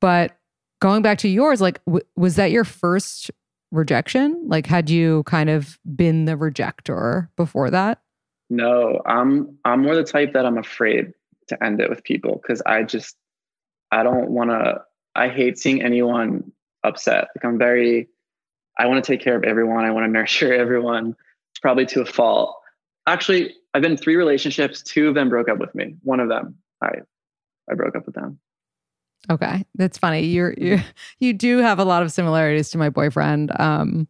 But 0.00 0.36
going 0.80 1.02
back 1.02 1.18
to 1.18 1.28
yours 1.28 1.60
like 1.60 1.84
w- 1.84 2.04
was 2.16 2.36
that 2.36 2.50
your 2.50 2.64
first 2.64 3.30
rejection? 3.72 4.40
Like 4.46 4.66
had 4.66 4.90
you 4.90 5.22
kind 5.24 5.50
of 5.50 5.78
been 5.94 6.24
the 6.24 6.36
rejector 6.36 7.30
before 7.36 7.70
that? 7.70 8.00
No, 8.48 9.00
I'm 9.06 9.56
I'm 9.64 9.82
more 9.82 9.94
the 9.94 10.04
type 10.04 10.32
that 10.32 10.46
I'm 10.46 10.58
afraid 10.58 11.12
to 11.50 11.62
end 11.62 11.80
it 11.80 11.90
with 11.90 12.02
people 12.02 12.40
because 12.42 12.62
I 12.62 12.82
just 12.82 13.16
I 13.92 14.02
don't 14.02 14.30
want 14.30 14.50
to. 14.50 14.82
I 15.14 15.28
hate 15.28 15.58
seeing 15.58 15.82
anyone 15.82 16.52
upset. 16.84 17.28
Like 17.36 17.44
I'm 17.44 17.58
very. 17.58 18.08
I 18.78 18.86
want 18.86 19.04
to 19.04 19.12
take 19.12 19.22
care 19.22 19.36
of 19.36 19.44
everyone. 19.44 19.84
I 19.84 19.90
want 19.90 20.06
to 20.06 20.10
nurture 20.12 20.52
everyone. 20.52 21.14
Probably 21.60 21.84
to 21.86 22.00
a 22.00 22.06
fault. 22.06 22.56
Actually, 23.06 23.54
I've 23.74 23.82
been 23.82 23.92
in 23.92 23.98
three 23.98 24.16
relationships. 24.16 24.82
Two 24.82 25.08
of 25.08 25.14
them 25.14 25.28
broke 25.28 25.48
up 25.48 25.58
with 25.58 25.74
me. 25.74 25.96
One 26.02 26.20
of 26.20 26.28
them, 26.28 26.56
I 26.82 26.90
I 27.70 27.74
broke 27.74 27.96
up 27.96 28.06
with 28.06 28.14
them. 28.14 28.38
Okay, 29.28 29.64
that's 29.74 29.98
funny. 29.98 30.22
You're 30.22 30.54
you 30.56 30.80
you 31.18 31.32
do 31.32 31.58
have 31.58 31.78
a 31.78 31.84
lot 31.84 32.02
of 32.02 32.12
similarities 32.12 32.70
to 32.70 32.78
my 32.78 32.88
boyfriend. 32.88 33.58
Um, 33.60 34.08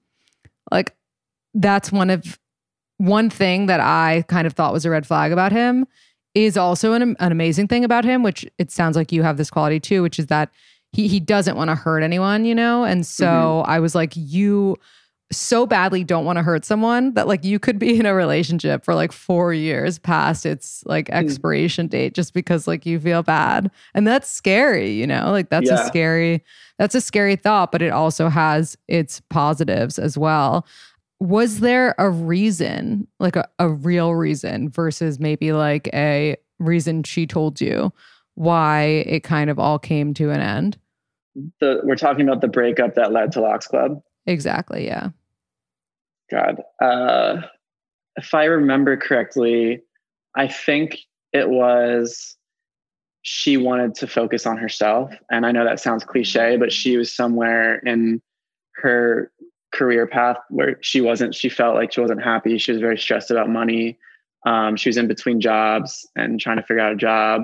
like 0.71 0.95
that's 1.55 1.91
one 1.91 2.11
of 2.11 2.39
one 2.99 3.31
thing 3.31 3.67
that 3.67 3.81
I 3.81 4.25
kind 4.29 4.47
of 4.47 4.53
thought 4.53 4.75
was 4.75 4.85
a 4.85 4.91
red 4.91 5.07
flag 5.07 5.33
about 5.33 5.53
him 5.53 5.87
is 6.35 6.57
also 6.57 6.93
an 6.93 7.03
an 7.03 7.33
amazing 7.33 7.69
thing 7.69 7.85
about 7.85 8.05
him, 8.05 8.23
which 8.23 8.47
it 8.59 8.71
sounds 8.71 8.97
like 8.97 9.13
you 9.13 9.23
have 9.23 9.37
this 9.37 9.51
quality 9.51 9.81
too, 9.81 10.03
which 10.03 10.19
is 10.19 10.27
that 10.27 10.51
he 10.93 11.09
he 11.09 11.21
doesn't 11.21 11.57
want 11.57 11.71
to 11.71 11.75
hurt 11.75 12.03
anyone, 12.03 12.45
you 12.45 12.55
know. 12.55 12.85
And 12.85 13.07
so 13.07 13.27
mm-hmm. 13.27 13.71
I 13.71 13.81
was 13.81 13.95
like, 13.95 14.13
you 14.15 14.77
so 15.33 15.65
badly 15.65 16.03
don't 16.03 16.25
want 16.25 16.39
to 16.39 16.43
hurt 16.43 16.65
someone 16.65 17.15
that 17.15 17.29
like 17.29 17.45
you 17.45 17.59
could 17.61 17.79
be 17.79 17.99
in 17.99 18.05
a 18.05 18.15
relationship 18.15 18.85
for 18.85 18.95
like 18.95 19.13
four 19.13 19.55
years 19.55 19.99
past 19.99 20.45
its 20.45 20.83
like 20.87 21.07
mm. 21.07 21.15
expiration 21.15 21.87
date 21.87 22.15
just 22.15 22.35
because 22.35 22.67
like 22.67 22.85
you 22.85 22.99
feel 22.99 23.23
bad. 23.23 23.71
And 23.95 24.07
that's 24.07 24.29
scary 24.29 24.91
you 24.91 25.07
know? 25.07 25.31
Like 25.31 25.49
that's 25.49 25.71
a 25.71 25.87
scary 25.87 26.43
that's 26.79 26.97
a 26.97 27.01
scary 27.01 27.37
thought 27.37 27.71
but 27.71 27.83
it 27.83 27.93
also 27.93 28.29
has 28.29 28.77
its 28.89 29.21
positives 29.31 29.99
as 29.99 30.19
well 30.19 30.67
was 31.21 31.61
there 31.61 31.95
a 31.99 32.11
reason 32.11 33.07
like 33.21 33.37
a, 33.37 33.49
a 33.59 33.69
real 33.69 34.15
reason 34.15 34.69
versus 34.71 35.21
maybe 35.21 35.53
like 35.53 35.89
a 35.93 36.37
reason 36.59 37.03
she 37.03 37.27
told 37.27 37.61
you 37.61 37.93
why 38.35 38.83
it 39.07 39.23
kind 39.23 39.51
of 39.51 39.59
all 39.59 39.79
came 39.79 40.15
to 40.15 40.31
an 40.31 40.41
end 40.41 40.79
The, 41.61 41.81
we're 41.85 41.97
talking 41.97 42.27
about 42.27 42.41
the 42.41 42.49
breakup 42.49 42.95
that 42.95 43.13
led 43.13 43.33
to 43.33 43.41
Lox 43.41 43.67
Club. 43.67 44.01
exactly 44.27 44.87
yeah 44.87 45.11
God, 46.31 46.63
uh, 46.81 47.43
if 48.15 48.35
I 48.35 48.45
remember 48.45 48.97
correctly, 48.97 49.83
I 50.37 50.47
think 50.47 50.99
it 51.33 51.49
was 51.49 52.37
she 53.23 53.57
wanted 53.57 53.97
to 53.97 54.07
focus 54.07 54.47
on 54.47 54.57
herself. 54.57 55.13
And 55.31 55.45
I 55.45 55.53
know 55.53 55.65
that 55.65 55.81
sounds 55.81 56.05
cliche, 56.05 56.57
but 56.57 56.73
she 56.73 56.97
was 56.97 57.13
somewhere 57.13 57.81
in 57.81 58.23
her 58.77 59.33
career 59.73 60.07
path 60.07 60.37
where 60.49 60.79
she 60.81 61.01
wasn't, 61.01 61.35
she 61.35 61.49
felt 61.49 61.75
like 61.77 61.93
she 61.93 62.01
wasn't 62.01 62.23
happy. 62.23 62.59
She 62.59 62.73
was 62.73 62.81
very 62.81 62.99
stressed 62.99 63.31
about 63.31 63.49
money. 63.49 63.99
Um, 64.47 64.77
she 64.77 64.89
was 64.89 64.97
in 64.97 65.07
between 65.07 65.41
jobs 65.41 66.09
and 66.17 66.41
trying 66.41 66.57
to 66.57 66.63
figure 66.63 66.81
out 66.81 66.93
a 66.93 66.97
job. 66.97 67.43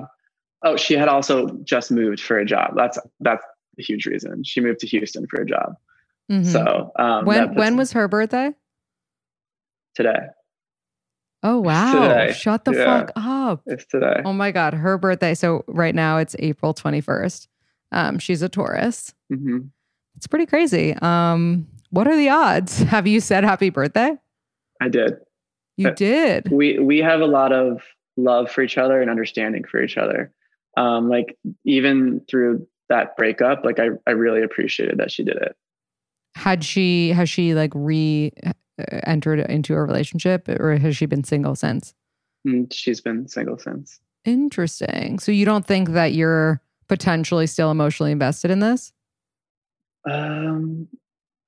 Oh, 0.63 0.75
she 0.75 0.95
had 0.95 1.07
also 1.07 1.49
just 1.63 1.91
moved 1.91 2.19
for 2.19 2.39
a 2.39 2.45
job. 2.45 2.73
That's 2.75 2.97
that's 3.19 3.43
a 3.79 3.81
huge 3.83 4.05
reason. 4.07 4.43
She 4.43 4.59
moved 4.59 4.79
to 4.79 4.87
Houston 4.87 5.27
for 5.27 5.41
a 5.41 5.45
job. 5.45 5.75
Mhm. 6.31 6.45
So 6.51 6.91
um, 6.97 7.25
when 7.25 7.53
when 7.55 7.77
was 7.77 7.93
her 7.93 8.07
birthday 8.07 8.53
today? 9.95 10.17
oh 11.43 11.59
wow 11.59 11.91
today. 12.09 12.33
shut 12.33 12.65
the 12.65 12.73
Yeah. 12.73 12.83
fuck 12.83 13.11
up 13.15 13.61
It's 13.67 13.85
today. 13.85 14.21
Oh 14.25 14.33
my 14.33 14.51
God, 14.51 14.73
her 14.73 14.97
birthday. 14.97 15.35
So 15.35 15.63
right 15.67 15.93
now 15.93 16.17
it's 16.17 16.35
April 16.39 16.73
21st. 16.73 17.47
Um, 17.91 18.17
she's 18.19 18.41
a 18.41 18.49
Taurus. 18.49 19.13
hmm 19.29 19.59
It's 20.15 20.25
pretty 20.27 20.47
crazy. 20.47 20.95
Um, 20.99 21.67
what 21.89 22.07
are 22.07 22.15
the 22.15 22.29
odds? 22.29 22.79
Have 22.83 23.07
you 23.07 23.19
said 23.19 23.43
happy 23.43 23.69
birthday? 23.69 24.17
I 24.81 24.89
did. 24.89 25.17
You 25.77 25.89
Uh, 25.89 25.93
did. 25.93 26.51
We 26.51 26.79
we 26.79 26.99
have 26.99 27.21
a 27.21 27.25
lot 27.25 27.51
of 27.51 27.81
love 28.17 28.49
for 28.51 28.61
each 28.61 28.77
other 28.77 29.01
and 29.01 29.09
understanding 29.09 29.63
for 29.69 29.81
each 29.81 29.97
other. 29.97 30.31
Um, 30.75 31.09
like 31.09 31.37
even 31.65 32.21
through 32.29 32.67
that 32.89 33.15
breakup, 33.17 33.63
like 33.65 33.79
I 33.79 33.89
I 34.05 34.11
really 34.11 34.41
appreciated 34.43 34.97
that 34.97 35.11
she 35.11 35.23
did 35.23 35.37
it. 35.37 35.55
Had 36.35 36.63
she 36.63 37.09
has 37.09 37.29
she 37.29 37.53
like 37.53 37.71
re 37.73 38.31
uh, 38.45 38.51
entered 39.03 39.39
into 39.39 39.73
a 39.73 39.81
relationship 39.83 40.47
or 40.49 40.77
has 40.77 40.95
she 40.95 41.05
been 41.05 41.23
single 41.23 41.55
since? 41.55 41.93
And 42.45 42.71
she's 42.71 43.01
been 43.01 43.27
single 43.27 43.57
since. 43.57 43.99
Interesting. 44.25 45.19
So 45.19 45.31
you 45.31 45.45
don't 45.45 45.65
think 45.65 45.89
that 45.89 46.13
you're 46.13 46.61
potentially 46.87 47.47
still 47.47 47.71
emotionally 47.71 48.11
invested 48.11 48.51
in 48.51 48.59
this? 48.59 48.93
Um, 50.09 50.87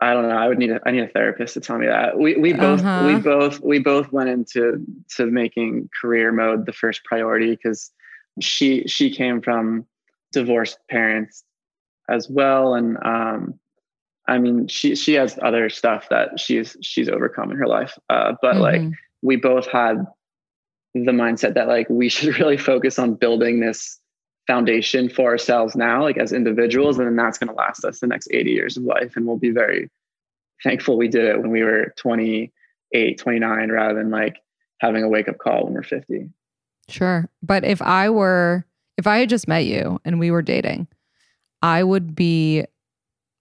I 0.02 0.14
don't 0.14 0.30
know. 0.30 0.38
I 0.38 0.48
would 0.48 0.58
need 0.58 0.72
a 0.72 0.80
I 0.86 0.92
need 0.92 1.04
a 1.04 1.08
therapist 1.08 1.54
to 1.56 1.60
tell 1.62 1.78
me 1.78 1.88
that. 1.88 2.18
We 2.18 2.36
we 2.38 2.54
both 2.54 2.82
Uh-huh. 2.82 3.06
we 3.06 3.20
both 3.20 3.60
we 3.62 3.80
both 3.80 4.12
went 4.12 4.30
into 4.30 4.86
to 5.18 5.26
making 5.26 5.90
career 6.00 6.32
mode 6.32 6.66
the 6.66 6.74
first 6.74 7.04
priority 7.04 7.52
because 7.52 7.92
she 8.40 8.88
she 8.88 9.10
came 9.14 9.42
from 9.42 9.86
divorced 10.32 10.80
parents 10.90 11.44
as 12.10 12.30
well, 12.30 12.76
and 12.76 12.98
um, 13.04 13.60
I 14.28 14.38
mean 14.38 14.68
she 14.68 14.96
she 14.96 15.14
has 15.16 15.38
other 15.42 15.70
stuff 15.70 16.08
that 16.10 16.40
she's 16.40 16.78
she's 16.82 17.10
overcome 17.10 17.52
in 17.52 17.58
her 17.58 17.68
life. 17.68 17.98
Uh, 18.10 18.36
but 18.42 18.62
like 18.62 18.82
Mhm. 18.82 18.94
we 19.22 19.36
both 19.36 19.68
had 19.68 20.06
the 20.94 21.12
mindset 21.12 21.54
that 21.56 21.68
like 21.68 21.90
we 21.90 22.08
should 22.10 22.40
really 22.40 22.58
focus 22.58 22.98
on 22.98 23.16
building 23.16 23.60
this 23.60 24.00
foundation 24.50 25.10
for 25.10 25.30
ourselves 25.30 25.76
now 25.76 26.02
like 26.02 26.18
as 26.18 26.34
individuals 26.34 26.98
and 26.98 27.06
then 27.06 27.16
that's 27.16 27.38
going 27.38 27.50
to 27.50 27.54
last 27.54 27.86
us 27.86 28.00
the 28.00 28.08
next 28.08 28.28
80 28.32 28.50
years 28.50 28.78
of 28.78 28.84
life 28.84 29.16
and 29.16 29.28
we'll 29.28 29.38
be 29.38 29.52
very 29.52 29.90
thankful 30.64 30.98
we 30.98 31.08
did 31.08 31.26
it 31.26 31.40
when 31.40 31.52
we 31.52 31.62
were 31.62 31.94
28 31.98 32.52
29 33.20 33.72
rather 33.72 33.94
than 33.94 34.10
like 34.10 34.38
having 34.80 35.04
a 35.04 35.08
wake 35.08 35.30
up 35.30 35.38
call 35.38 35.66
when 35.66 35.74
we're 35.74 35.84
50 35.84 36.30
Sure. 36.90 37.30
But 37.42 37.64
if 37.64 37.82
I 37.82 38.10
were, 38.10 38.66
if 38.98 39.08
I 39.08 39.20
had 39.20 39.30
just 39.30 39.48
met 39.48 39.66
you 39.66 40.00
and 40.04 40.20
we 40.20 40.32
were 40.32 40.42
dating, 40.42 40.88
I 41.62 41.84
would 41.84 42.16
be, 42.16 42.66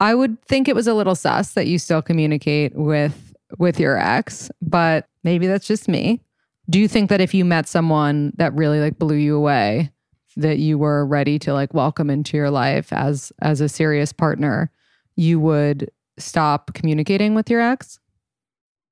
I 0.00 0.14
would 0.14 0.40
think 0.44 0.68
it 0.68 0.74
was 0.74 0.86
a 0.86 0.94
little 0.94 1.14
sus 1.14 1.54
that 1.54 1.66
you 1.66 1.78
still 1.78 2.02
communicate 2.02 2.74
with 2.74 3.34
with 3.58 3.80
your 3.80 3.96
ex, 3.98 4.50
but 4.60 5.08
maybe 5.24 5.46
that's 5.46 5.66
just 5.66 5.88
me. 5.88 6.20
Do 6.68 6.78
you 6.78 6.86
think 6.86 7.08
that 7.08 7.20
if 7.20 7.32
you 7.32 7.46
met 7.46 7.66
someone 7.66 8.32
that 8.36 8.52
really 8.52 8.78
like 8.78 8.98
blew 8.98 9.16
you 9.16 9.34
away, 9.34 9.90
that 10.38 10.58
you 10.58 10.78
were 10.78 11.04
ready 11.04 11.38
to 11.40 11.52
like 11.52 11.74
welcome 11.74 12.08
into 12.08 12.36
your 12.36 12.50
life 12.50 12.92
as 12.92 13.32
as 13.42 13.60
a 13.60 13.68
serious 13.68 14.12
partner, 14.12 14.70
you 15.16 15.38
would 15.40 15.90
stop 16.18 16.72
communicating 16.74 17.34
with 17.34 17.50
your 17.50 17.60
ex? 17.60 17.98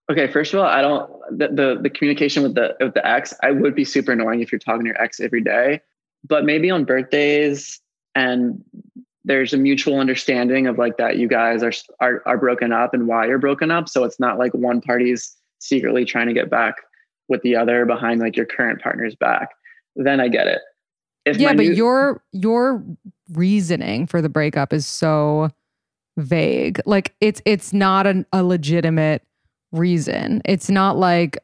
okay 0.08 0.30
first 0.30 0.54
of 0.54 0.60
all 0.60 0.66
i 0.66 0.80
don't 0.80 1.10
the, 1.36 1.48
the 1.48 1.78
the 1.82 1.90
communication 1.90 2.42
with 2.42 2.54
the 2.54 2.76
with 2.78 2.94
the 2.94 3.04
ex 3.04 3.34
i 3.42 3.50
would 3.50 3.74
be 3.74 3.84
super 3.84 4.12
annoying 4.12 4.40
if 4.40 4.52
you're 4.52 4.58
talking 4.58 4.82
to 4.82 4.88
your 4.88 5.02
ex 5.02 5.20
every 5.20 5.42
day. 5.42 5.80
But 6.28 6.44
maybe 6.44 6.70
on 6.70 6.84
birthdays 6.84 7.80
and 8.14 8.62
there's 9.24 9.52
a 9.52 9.56
mutual 9.56 9.98
understanding 9.98 10.66
of 10.66 10.78
like 10.78 10.96
that 10.96 11.18
you 11.18 11.28
guys 11.28 11.62
are 11.62 11.72
are 12.00 12.22
are 12.26 12.38
broken 12.38 12.72
up 12.72 12.94
and 12.94 13.06
why 13.06 13.26
you're 13.26 13.38
broken 13.38 13.70
up. 13.70 13.88
So 13.88 14.04
it's 14.04 14.20
not 14.20 14.38
like 14.38 14.52
one 14.54 14.80
party's 14.80 15.36
secretly 15.58 16.04
trying 16.04 16.28
to 16.28 16.32
get 16.32 16.50
back 16.50 16.76
with 17.28 17.42
the 17.42 17.56
other 17.56 17.84
behind 17.86 18.20
like 18.20 18.36
your 18.36 18.46
current 18.46 18.80
partner's 18.80 19.14
back. 19.14 19.50
Then 19.96 20.20
i 20.20 20.28
get 20.28 20.46
it 20.46 20.60
if 21.26 21.36
yeah 21.38 21.52
but 21.52 21.66
new- 21.66 21.72
your 21.72 22.22
your 22.32 22.82
reasoning 23.32 24.06
for 24.06 24.22
the 24.22 24.28
breakup 24.28 24.72
is 24.72 24.86
so 24.86 25.50
vague. 26.16 26.80
Like 26.86 27.14
it's 27.20 27.42
it's 27.44 27.72
not 27.72 28.06
an, 28.06 28.24
a 28.32 28.42
legitimate 28.42 29.22
reason. 29.72 30.40
It's 30.44 30.70
not 30.70 30.96
like 30.96 31.38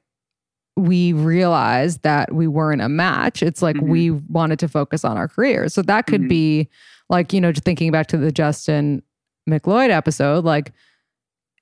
we 0.76 1.12
realized 1.12 2.02
that 2.02 2.32
we 2.34 2.46
weren't 2.46 2.80
a 2.80 2.88
match. 2.88 3.42
It's 3.42 3.60
like 3.60 3.76
Mhm. 3.76 3.88
we 3.88 4.10
wanted 4.10 4.58
to 4.60 4.68
focus 4.68 5.04
on 5.04 5.18
our 5.18 5.28
careers. 5.28 5.74
So 5.74 5.82
that 5.82 6.06
could 6.06 6.22
Mhm. 6.22 6.28
be 6.30 6.68
like, 7.10 7.34
you 7.34 7.40
know, 7.42 7.52
just 7.52 7.64
thinking 7.64 7.90
back 7.92 8.06
to 8.06 8.16
the 8.16 8.32
Justin 8.32 9.02
McLeod 9.50 9.90
episode, 9.90 10.44
like, 10.46 10.72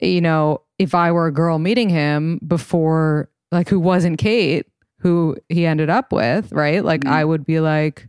you 0.01 0.21
know, 0.21 0.61
if 0.79 0.95
I 0.95 1.11
were 1.11 1.27
a 1.27 1.33
girl 1.33 1.59
meeting 1.59 1.89
him 1.89 2.39
before, 2.47 3.29
like, 3.51 3.69
who 3.69 3.81
wasn't 3.81 4.19
Kate, 4.19 4.67
who 5.01 5.37
he 5.49 5.67
ended 5.67 5.91
up 5.91 6.13
with, 6.13 6.53
right? 6.53 6.85
Like, 6.85 7.01
Mhm. 7.03 7.11
I 7.11 7.25
would 7.25 7.45
be 7.45 7.59
like, 7.59 8.07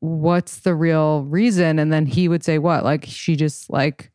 what's 0.00 0.60
the 0.60 0.74
real 0.74 1.22
reason? 1.24 1.78
And 1.78 1.92
then 1.92 2.06
he 2.06 2.28
would 2.28 2.44
say, 2.44 2.58
what? 2.58 2.84
Like, 2.84 3.04
she 3.06 3.36
just, 3.36 3.70
like, 3.70 4.10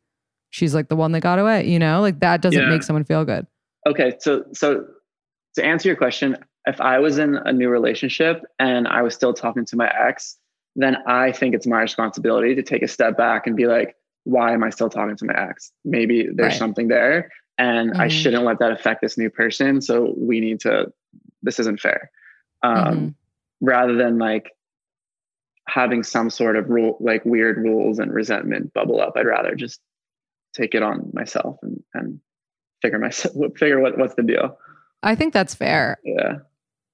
she's 0.50 0.74
like 0.74 0.88
the 0.88 0.96
one 0.96 1.12
that 1.12 1.20
got 1.20 1.38
away, 1.38 1.66
you 1.66 1.78
know? 1.78 2.00
Like, 2.00 2.20
that 2.20 2.40
doesn't 2.42 2.62
Yeah. 2.62 2.68
make 2.68 2.82
someone 2.82 3.04
feel 3.04 3.24
good. 3.24 3.46
Okay, 3.86 4.14
so 4.18 4.44
so 4.52 4.86
to 5.56 5.64
answer 5.64 5.88
your 5.88 5.96
question, 5.96 6.36
if 6.66 6.80
I 6.80 6.98
was 6.98 7.18
in 7.18 7.36
a 7.36 7.52
new 7.52 7.68
relationship 7.68 8.42
and 8.58 8.88
I 8.88 9.02
was 9.02 9.14
still 9.14 9.34
talking 9.34 9.66
to 9.66 9.76
my 9.76 9.88
ex, 9.94 10.38
then 10.74 10.96
I 11.06 11.32
think 11.32 11.54
it's 11.54 11.66
my 11.66 11.82
responsibility 11.82 12.54
to 12.54 12.62
take 12.62 12.82
a 12.82 12.88
step 12.88 13.16
back 13.16 13.46
and 13.46 13.54
be 13.54 13.66
like, 13.66 13.94
why 14.24 14.52
am 14.52 14.64
I 14.64 14.70
still 14.70 14.88
talking 14.88 15.16
to 15.16 15.24
my 15.26 15.34
ex? 15.34 15.70
Maybe 15.84 16.22
there's 16.34 16.52
Right. 16.52 16.58
something 16.58 16.88
there 16.88 17.30
and 17.58 17.92
I 17.98 18.06
Mhm. 18.06 18.10
shouldn't 18.10 18.44
let 18.44 18.58
that 18.60 18.72
affect 18.72 19.02
this 19.02 19.18
new 19.18 19.28
person. 19.28 19.82
So 19.82 20.14
we 20.16 20.40
need 20.40 20.60
to, 20.60 20.90
this 21.42 21.60
isn't 21.60 21.78
fair. 21.80 22.10
Um, 22.62 22.74
Mhm. 22.74 23.14
Rather 23.60 23.94
than 23.94 24.18
like 24.18 24.50
having 25.68 26.02
some 26.02 26.30
sort 26.30 26.56
of 26.56 26.68
rule, 26.68 26.96
like 27.00 27.24
weird 27.24 27.58
rules 27.58 27.98
and 27.98 28.12
resentment 28.12 28.72
bubble 28.74 29.00
up, 29.00 29.14
I'd 29.16 29.26
rather 29.26 29.54
just 29.54 29.80
take 30.54 30.74
it 30.74 30.82
on 30.82 31.10
myself 31.12 31.56
and, 31.62 31.82
and 31.94 32.20
figure 32.82 32.98
myself, 32.98 33.34
figure 33.56 33.80
what, 33.80 33.98
what's 33.98 34.14
the 34.14 34.22
deal. 34.22 34.56
I 35.02 35.14
think 35.14 35.32
that's 35.32 35.54
fair. 35.54 35.98
Yeah. 36.04 36.38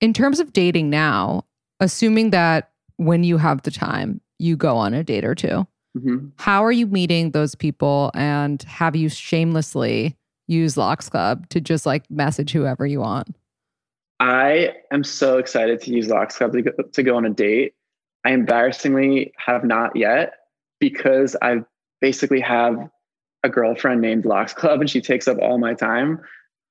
in 0.00 0.12
terms 0.12 0.40
of 0.40 0.52
dating 0.52 0.90
now, 0.90 1.44
assuming 1.80 2.30
that 2.30 2.70
when 2.96 3.24
you 3.24 3.38
have 3.38 3.62
the 3.62 3.70
time, 3.70 4.20
you 4.38 4.56
go 4.56 4.76
on 4.76 4.94
a 4.94 5.04
date 5.04 5.24
or 5.24 5.34
two, 5.34 5.66
hmm 5.98 6.28
how 6.36 6.64
are 6.64 6.72
you 6.72 6.86
meeting 6.86 7.32
those 7.32 7.54
people? 7.56 8.12
And 8.14 8.62
have 8.62 8.94
you 8.94 9.08
shamelessly 9.08 10.16
used 10.46 10.76
Lox 10.76 11.08
Club 11.08 11.48
to 11.50 11.60
just 11.60 11.84
like 11.86 12.08
message 12.10 12.52
whoever 12.52 12.86
you 12.86 13.00
want? 13.00 13.34
I 14.20 14.74
am 14.92 15.02
so 15.02 15.38
excited 15.38 15.80
to 15.82 15.90
use 15.92 16.08
Lox 16.08 16.36
Club 16.36 16.52
to 16.52 16.62
go, 16.62 16.70
to 16.92 17.02
go 17.02 17.16
on 17.16 17.24
a 17.24 17.30
date. 17.30 17.74
I 18.24 18.32
embarrassingly 18.32 19.32
have 19.38 19.64
not 19.64 19.96
yet 19.96 20.34
because 20.78 21.36
I 21.40 21.58
basically 22.00 22.40
have 22.40 22.76
a 23.42 23.48
girlfriend 23.48 24.00
named 24.00 24.24
Lox 24.24 24.52
Club 24.52 24.80
and 24.80 24.90
she 24.90 25.00
takes 25.00 25.28
up 25.28 25.38
all 25.40 25.58
my 25.58 25.74
time. 25.74 26.20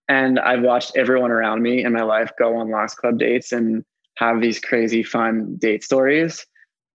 And 0.07 0.39
I've 0.39 0.61
watched 0.61 0.95
everyone 0.95 1.31
around 1.31 1.61
me 1.61 1.83
in 1.83 1.93
my 1.93 2.01
life 2.01 2.31
go 2.37 2.57
on 2.57 2.69
Lox 2.69 2.95
Club 2.95 3.19
dates 3.19 3.51
and 3.51 3.83
have 4.17 4.41
these 4.41 4.59
crazy 4.59 5.03
fun 5.03 5.55
date 5.57 5.83
stories. 5.83 6.45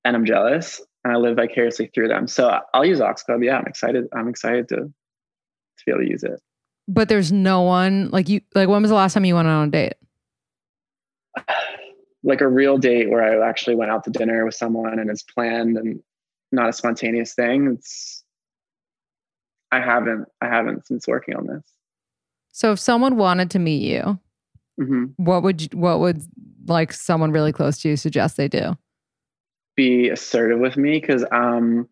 And 0.05 0.17
I'm 0.17 0.25
jealous 0.25 0.81
and 1.05 1.13
I 1.13 1.17
live 1.17 1.37
vicariously 1.37 1.91
through 1.95 2.09
them. 2.09 2.27
So 2.27 2.61
I'll 2.73 2.85
use 2.85 2.99
Lox 2.99 3.23
Club. 3.23 3.43
Yeah, 3.43 3.59
I'm 3.59 3.67
excited. 3.67 4.07
I'm 4.13 4.29
excited 4.29 4.69
to, 4.69 4.77
to 4.77 5.85
be 5.87 5.93
able 5.93 6.03
to 6.03 6.11
use 6.11 6.23
it. 6.23 6.41
But 6.87 7.09
there's 7.09 7.33
no 7.33 7.63
one 7.63 8.11
like 8.11 8.29
you. 8.29 8.41
Like, 8.55 8.69
when 8.69 8.83
was 8.83 8.91
the 8.91 8.97
last 8.97 9.15
time 9.15 9.25
you 9.25 9.35
went 9.35 9.49
on 9.49 9.69
a 9.69 9.71
date? 9.71 9.95
Like 12.25 12.41
a 12.41 12.49
real 12.49 12.79
date 12.79 13.11
where 13.11 13.23
I 13.23 13.47
actually 13.49 13.77
went 13.77 13.91
out 13.91 14.03
to 14.05 14.11
dinner 14.11 14.45
with 14.45 14.55
someone 14.55 14.99
and 14.99 15.11
it's 15.11 15.23
planned 15.23 15.77
and 15.77 16.01
not 16.51 16.71
a 16.71 16.73
spontaneous 16.73 17.35
thing. 17.35 17.75
It's 17.75 18.25
I 19.71 19.81
haven't 19.81 20.27
I 20.41 20.47
haven't 20.47 20.87
since 20.87 21.07
working 21.07 21.37
on 21.37 21.47
this. 21.47 21.63
So, 22.53 22.73
if 22.73 22.81
someone 22.81 23.17
wanted 23.17 23.51
to 23.53 23.59
meet 23.59 23.83
you, 23.83 24.19
hmm 24.79 25.07
what 25.17 25.43
would 25.43 25.63
you, 25.63 25.69
what 25.79 26.01
would 26.01 26.23
like 26.67 26.93
someone 26.93 27.31
really 27.31 27.53
close 27.53 27.79
to 27.83 27.91
you 27.91 27.97
suggest 27.97 28.37
they 28.37 28.49
do? 28.49 28.77
Be 29.77 30.09
assertive 30.09 30.61
with 30.61 30.77
me 30.77 30.99
because 31.01 31.25
um 31.31 31.89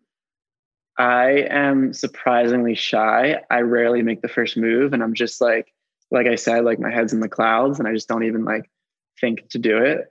I 0.97 1.47
am 1.49 1.93
surprisingly 1.93 2.75
shy. 2.75 3.41
I 3.49 3.61
rarely 3.61 4.01
make 4.03 4.21
the 4.21 4.27
first 4.27 4.57
move 4.57 4.93
and 4.93 5.03
I'm 5.03 5.13
just 5.13 5.41
like 5.41 5.73
like 6.09 6.27
I 6.27 6.35
said, 6.35 6.63
like 6.63 6.79
my 6.79 6.91
head's 6.91 7.13
in 7.13 7.19
the 7.19 7.29
clouds 7.29 7.79
and 7.79 7.87
I 7.87 7.93
just 7.93 8.07
don't 8.07 8.23
even 8.23 8.45
like 8.45 8.69
think 9.19 9.49
to 9.49 9.59
do 9.59 9.77
it. 9.77 10.07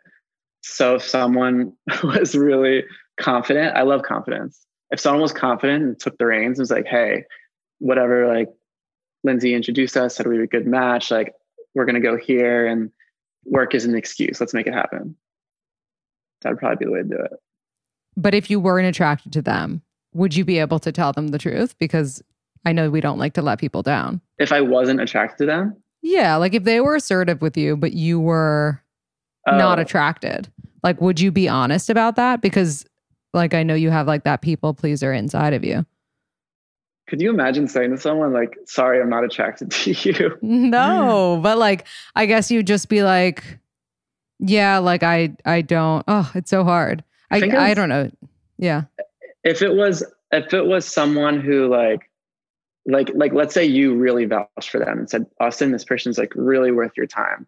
So 0.63 0.97
if 0.97 1.03
someone 1.03 1.73
was 2.03 2.35
really 2.35 2.85
confident, 3.21 3.77
I 3.77 3.83
love 3.83 4.03
confidence. 4.03 4.65
If 4.91 5.01
someone 5.01 5.23
was 5.23 5.33
confident 5.33 5.85
and 5.85 5.99
took 5.99 6.19
the 6.19 6.27
reins 6.27 6.59
and 6.59 6.63
was 6.63 6.71
like, 6.71 6.87
hey, 6.87 7.25
whatever, 7.79 8.29
like 8.29 8.49
Lindsay 9.25 9.55
introduced 9.55 9.97
us, 9.97 10.17
said 10.17 10.27
we 10.27 10.37
were 10.37 10.45
a 10.45 10.49
good 10.49 10.67
match, 10.67 11.11
like 11.11 11.35
we're 11.75 11.87
gonna 11.87 12.01
go 12.01 12.17
here 12.17 12.67
and 12.67 12.91
work 13.45 13.75
is 13.75 13.85
an 13.85 13.95
excuse. 13.95 14.41
Let's 14.41 14.55
make 14.55 14.67
it 14.67 14.75
happen. 14.75 15.17
That'd 16.43 16.59
probably 16.59 16.77
be 16.77 16.85
the 16.87 16.93
way 16.93 17.03
to 17.03 17.09
do 17.09 17.17
it. 17.17 17.33
But 18.17 18.35
if 18.35 18.51
you 18.51 18.61
weren't 18.61 18.87
attracted 18.87 19.33
to 19.33 19.43
them, 19.43 19.83
would 20.13 20.37
you 20.37 20.45
be 20.45 20.59
able 20.59 20.79
to 20.81 20.93
tell 20.93 21.13
them 21.13 21.29
the 21.29 21.39
truth? 21.39 21.77
Because 21.79 22.23
I 22.65 22.73
know 22.73 22.91
we 22.91 23.01
don't 23.01 23.19
like 23.19 23.35
to 23.35 23.43
let 23.43 23.59
people 23.59 23.83
down. 23.83 24.21
If 24.39 24.53
I 24.53 24.61
wasn't 24.61 25.01
attracted 25.01 25.39
to 25.39 25.47
them, 25.47 25.77
Yeah, 26.03 26.37
like 26.37 26.53
if 26.53 26.65
they 26.65 26.81
were 26.81 26.97
assertive 26.97 27.41
with 27.41 27.57
you, 27.57 27.77
but 27.77 27.93
you 27.95 28.21
were 28.21 28.82
not 29.47 29.79
oh, 29.79 29.83
attracted, 29.83 30.51
like 30.83 31.01
would 31.01 31.21
you 31.21 31.31
be 31.31 31.49
honest 31.49 31.91
about 31.91 32.17
that? 32.17 32.41
Because 32.41 32.85
like 33.33 33.55
I 33.55 33.63
know 33.63 33.75
you 33.75 33.91
have 33.91 34.07
like 34.07 34.25
that 34.25 34.43
people 34.43 34.75
pleaser 34.75 35.13
inside 35.13 35.55
of 35.55 35.65
you. 35.65 35.85
could 37.09 37.21
you 37.21 37.31
imagine 37.31 37.69
saying 37.69 37.91
to 37.91 37.99
someone 37.99 38.33
like, 38.33 38.57
sorry, 38.67 39.01
I'm 39.01 39.11
not 39.11 39.25
attracted 39.25 39.71
to 39.71 39.91
you? 40.11 40.39
No, 40.43 41.41
but 41.43 41.59
like 41.59 41.87
I 42.15 42.27
guess 42.27 42.51
you'd 42.51 42.67
just 42.67 42.89
be 42.89 43.03
like, 43.03 43.59
yeah, 44.39 44.79
like 44.79 45.03
I 45.03 45.35
I 45.45 45.63
don't. 45.63 46.05
Oh, 46.09 46.31
it's 46.35 46.51
so 46.51 46.65
hard. 46.65 47.05
I 47.31 47.41
think 47.41 47.55
I 47.55 47.75
don't 47.75 47.89
know. 47.89 48.11
Yeah. 48.59 48.83
if 49.45 49.63
it 49.63 49.75
was 49.75 50.05
if 50.31 50.55
it 50.55 50.67
was 50.67 50.87
someone 50.87 51.41
who 51.41 51.69
like 51.69 52.09
like 52.87 53.11
like 53.15 53.33
let's 53.33 53.55
say 53.55 53.65
you 53.65 53.95
really 53.95 54.25
vouched 54.25 54.71
for 54.71 54.79
them 54.79 54.99
and 54.99 55.11
said 55.11 55.27
austin 55.41 55.71
this 55.71 55.85
person's 55.85 56.19
like 56.19 56.33
really 56.35 56.73
worth 56.73 56.93
your 56.97 57.07
time 57.07 57.47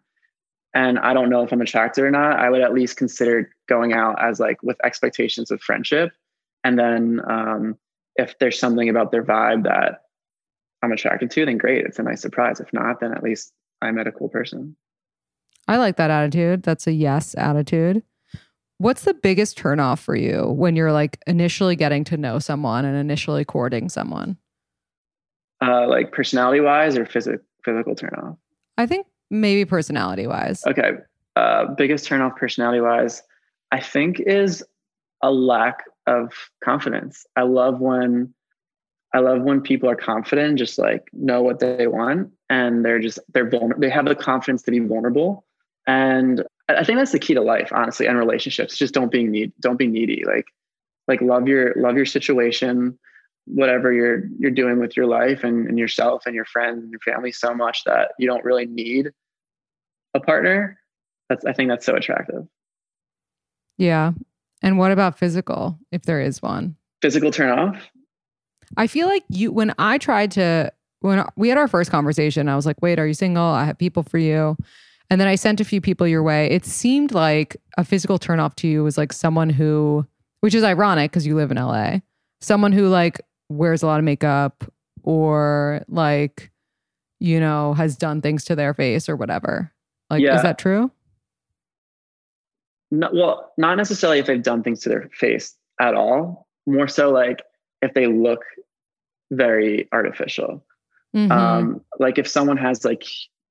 and 0.75 0.99
i 0.99 1.13
don't 1.13 1.29
know 1.29 1.41
if 1.41 1.51
i'm 1.51 1.61
attracted 1.61 2.03
or 2.03 2.11
not 2.11 2.39
i 2.39 2.49
would 2.49 2.61
at 2.61 2.73
least 2.73 2.97
consider 2.97 3.49
going 3.67 3.93
out 3.93 4.21
as 4.21 4.39
like 4.39 4.61
with 4.61 4.77
expectations 4.85 5.49
of 5.49 5.61
friendship 5.61 6.11
and 6.63 6.77
then 6.77 7.19
um 7.27 7.75
if 8.17 8.37
there's 8.39 8.59
something 8.59 8.89
about 8.89 9.11
their 9.11 9.23
vibe 9.23 9.63
that 9.63 10.01
i'm 10.83 10.91
attracted 10.91 11.31
to 11.31 11.45
then 11.45 11.57
great 11.57 11.85
it's 11.85 11.97
a 11.97 12.03
nice 12.03 12.21
surprise 12.21 12.59
if 12.59 12.71
not 12.71 12.99
then 12.99 13.11
at 13.11 13.23
least 13.23 13.51
i 13.81 13.89
met 13.89 14.07
a 14.07 14.11
cool 14.11 14.29
person 14.29 14.75
I 15.67 15.77
like 15.77 15.95
that 15.95 16.11
attitude. 16.11 16.61
That's 16.61 16.85
a 16.85 16.91
yes 16.91 17.33
attitude. 17.39 18.03
What's 18.77 19.01
the 19.01 19.15
biggest 19.15 19.57
turnoff 19.57 19.97
for 19.97 20.15
you 20.15 20.45
when 20.45 20.75
you're 20.75 20.91
like 20.91 21.17
initially 21.25 21.75
getting 21.75 22.03
to 22.03 22.17
know 22.17 22.37
someone 22.37 22.85
and 22.85 22.95
initially 22.95 23.43
courting 23.45 23.89
someone? 23.89 24.37
uh 25.61 25.87
like 25.87 26.11
personality 26.11 26.59
wise 26.59 26.97
or 26.97 27.05
physical 27.05 27.43
physical 27.63 27.95
turn 27.95 28.13
off 28.17 28.37
I 28.77 28.85
think 28.85 29.07
maybe 29.29 29.65
personality 29.65 30.27
wise. 30.27 30.63
Okay. 30.65 30.91
Uh, 31.35 31.65
biggest 31.73 32.07
turnoff 32.07 32.35
personality 32.35 32.79
wise, 32.79 33.21
I 33.71 33.81
think 33.81 34.19
is 34.19 34.63
a 35.21 35.31
lack 35.31 35.83
of 36.07 36.31
confidence. 36.63 37.25
I 37.35 37.41
love 37.41 37.79
when 37.79 38.33
I 39.13 39.19
love 39.19 39.43
when 39.43 39.61
people 39.61 39.89
are 39.89 39.95
confident, 39.95 40.59
just 40.59 40.77
like 40.77 41.07
know 41.13 41.41
what 41.41 41.59
they 41.59 41.87
want, 41.87 42.31
and 42.49 42.83
they're 42.83 42.99
just 42.99 43.19
they're 43.33 43.49
vulnerable. 43.49 43.79
They 43.79 43.89
have 43.89 44.05
the 44.05 44.15
confidence 44.15 44.61
to 44.63 44.71
be 44.71 44.79
vulnerable, 44.79 45.45
and 45.87 46.43
I 46.67 46.83
think 46.83 46.97
that's 46.97 47.11
the 47.11 47.19
key 47.19 47.33
to 47.33 47.41
life, 47.41 47.69
honestly, 47.71 48.07
and 48.07 48.17
relationships. 48.17 48.77
Just 48.77 48.93
don't 48.93 49.11
being 49.11 49.31
need, 49.31 49.53
don't 49.61 49.77
be 49.77 49.87
needy. 49.87 50.23
Like, 50.25 50.47
like 51.07 51.21
love 51.21 51.47
your 51.47 51.73
love 51.75 51.95
your 51.95 52.05
situation, 52.05 52.97
whatever 53.45 53.93
you're 53.93 54.23
you're 54.39 54.51
doing 54.51 54.79
with 54.79 54.97
your 54.97 55.05
life 55.05 55.43
and, 55.43 55.67
and 55.67 55.77
yourself 55.77 56.23
and 56.25 56.35
your 56.35 56.45
friends 56.45 56.81
and 56.83 56.91
your 56.91 56.99
family 56.99 57.31
so 57.31 57.53
much 57.53 57.83
that 57.85 58.11
you 58.17 58.27
don't 58.27 58.43
really 58.43 58.65
need 58.65 59.11
a 60.13 60.19
partner. 60.19 60.79
That's 61.29 61.45
I 61.45 61.53
think 61.53 61.69
that's 61.69 61.85
so 61.85 61.95
attractive. 61.95 62.47
Yeah. 63.77 64.13
And 64.61 64.77
what 64.77 64.91
about 64.91 65.17
physical, 65.17 65.77
if 65.91 66.03
there 66.03 66.21
is 66.21 66.41
one? 66.41 66.75
Physical 67.01 67.31
turn 67.31 67.57
off. 67.57 67.89
I 68.77 68.87
feel 68.87 69.07
like 69.07 69.23
you, 69.29 69.51
when 69.51 69.73
I 69.77 69.97
tried 69.97 70.31
to, 70.31 70.71
when 71.01 71.23
we 71.35 71.49
had 71.49 71.57
our 71.57 71.67
first 71.67 71.91
conversation, 71.91 72.49
I 72.49 72.55
was 72.55 72.65
like, 72.65 72.81
wait, 72.81 72.97
are 72.97 73.05
you 73.05 73.13
single? 73.13 73.43
I 73.43 73.65
have 73.65 73.77
people 73.77 74.03
for 74.03 74.17
you. 74.17 74.57
And 75.09 75.21
then 75.21 75.27
I 75.27 75.35
sent 75.35 75.61
a 75.61 75.65
few 75.65 75.81
people 75.81 76.07
your 76.07 76.23
way. 76.23 76.49
It 76.49 76.65
seemed 76.65 77.11
like 77.11 77.57
a 77.77 77.83
physical 77.83 78.17
turnoff 78.17 78.55
to 78.55 78.67
you 78.67 78.83
was 78.83 78.97
like 78.97 79.13
someone 79.13 79.51
who, 79.51 80.05
which 80.41 80.55
is 80.55 80.63
ironic 80.63 81.11
because 81.11 81.27
you 81.27 81.35
live 81.35 81.51
in 81.51 81.57
LA, 81.57 81.99
someone 82.41 82.71
who 82.71 82.87
like 82.87 83.21
wears 83.49 83.83
a 83.83 83.87
lot 83.87 83.99
of 83.99 84.05
makeup 84.05 84.63
or 85.03 85.83
like, 85.87 86.51
you 87.19 87.39
know, 87.39 87.73
has 87.73 87.95
done 87.95 88.21
things 88.21 88.43
to 88.45 88.55
their 88.55 88.73
face 88.73 89.07
or 89.07 89.15
whatever. 89.15 89.71
Like, 90.09 90.21
Yeah. 90.21 90.35
is 90.35 90.41
that 90.43 90.57
true? 90.57 90.91
No, 92.91 93.09
well, 93.13 93.51
not 93.57 93.75
necessarily 93.75 94.19
if 94.19 94.25
they've 94.27 94.41
done 94.41 94.63
things 94.63 94.81
to 94.81 94.89
their 94.89 95.09
face 95.13 95.55
at 95.79 95.95
all. 95.95 96.47
More 96.67 96.87
so 96.87 97.11
like 97.11 97.41
if 97.81 97.93
they 97.93 98.07
look 98.07 98.41
very 99.31 99.87
artificial. 99.91 100.63
Mhm. 101.15 101.31
Um, 101.31 101.81
like 101.99 102.17
if 102.17 102.27
someone 102.27 102.57
has 102.57 102.85
like 102.85 103.03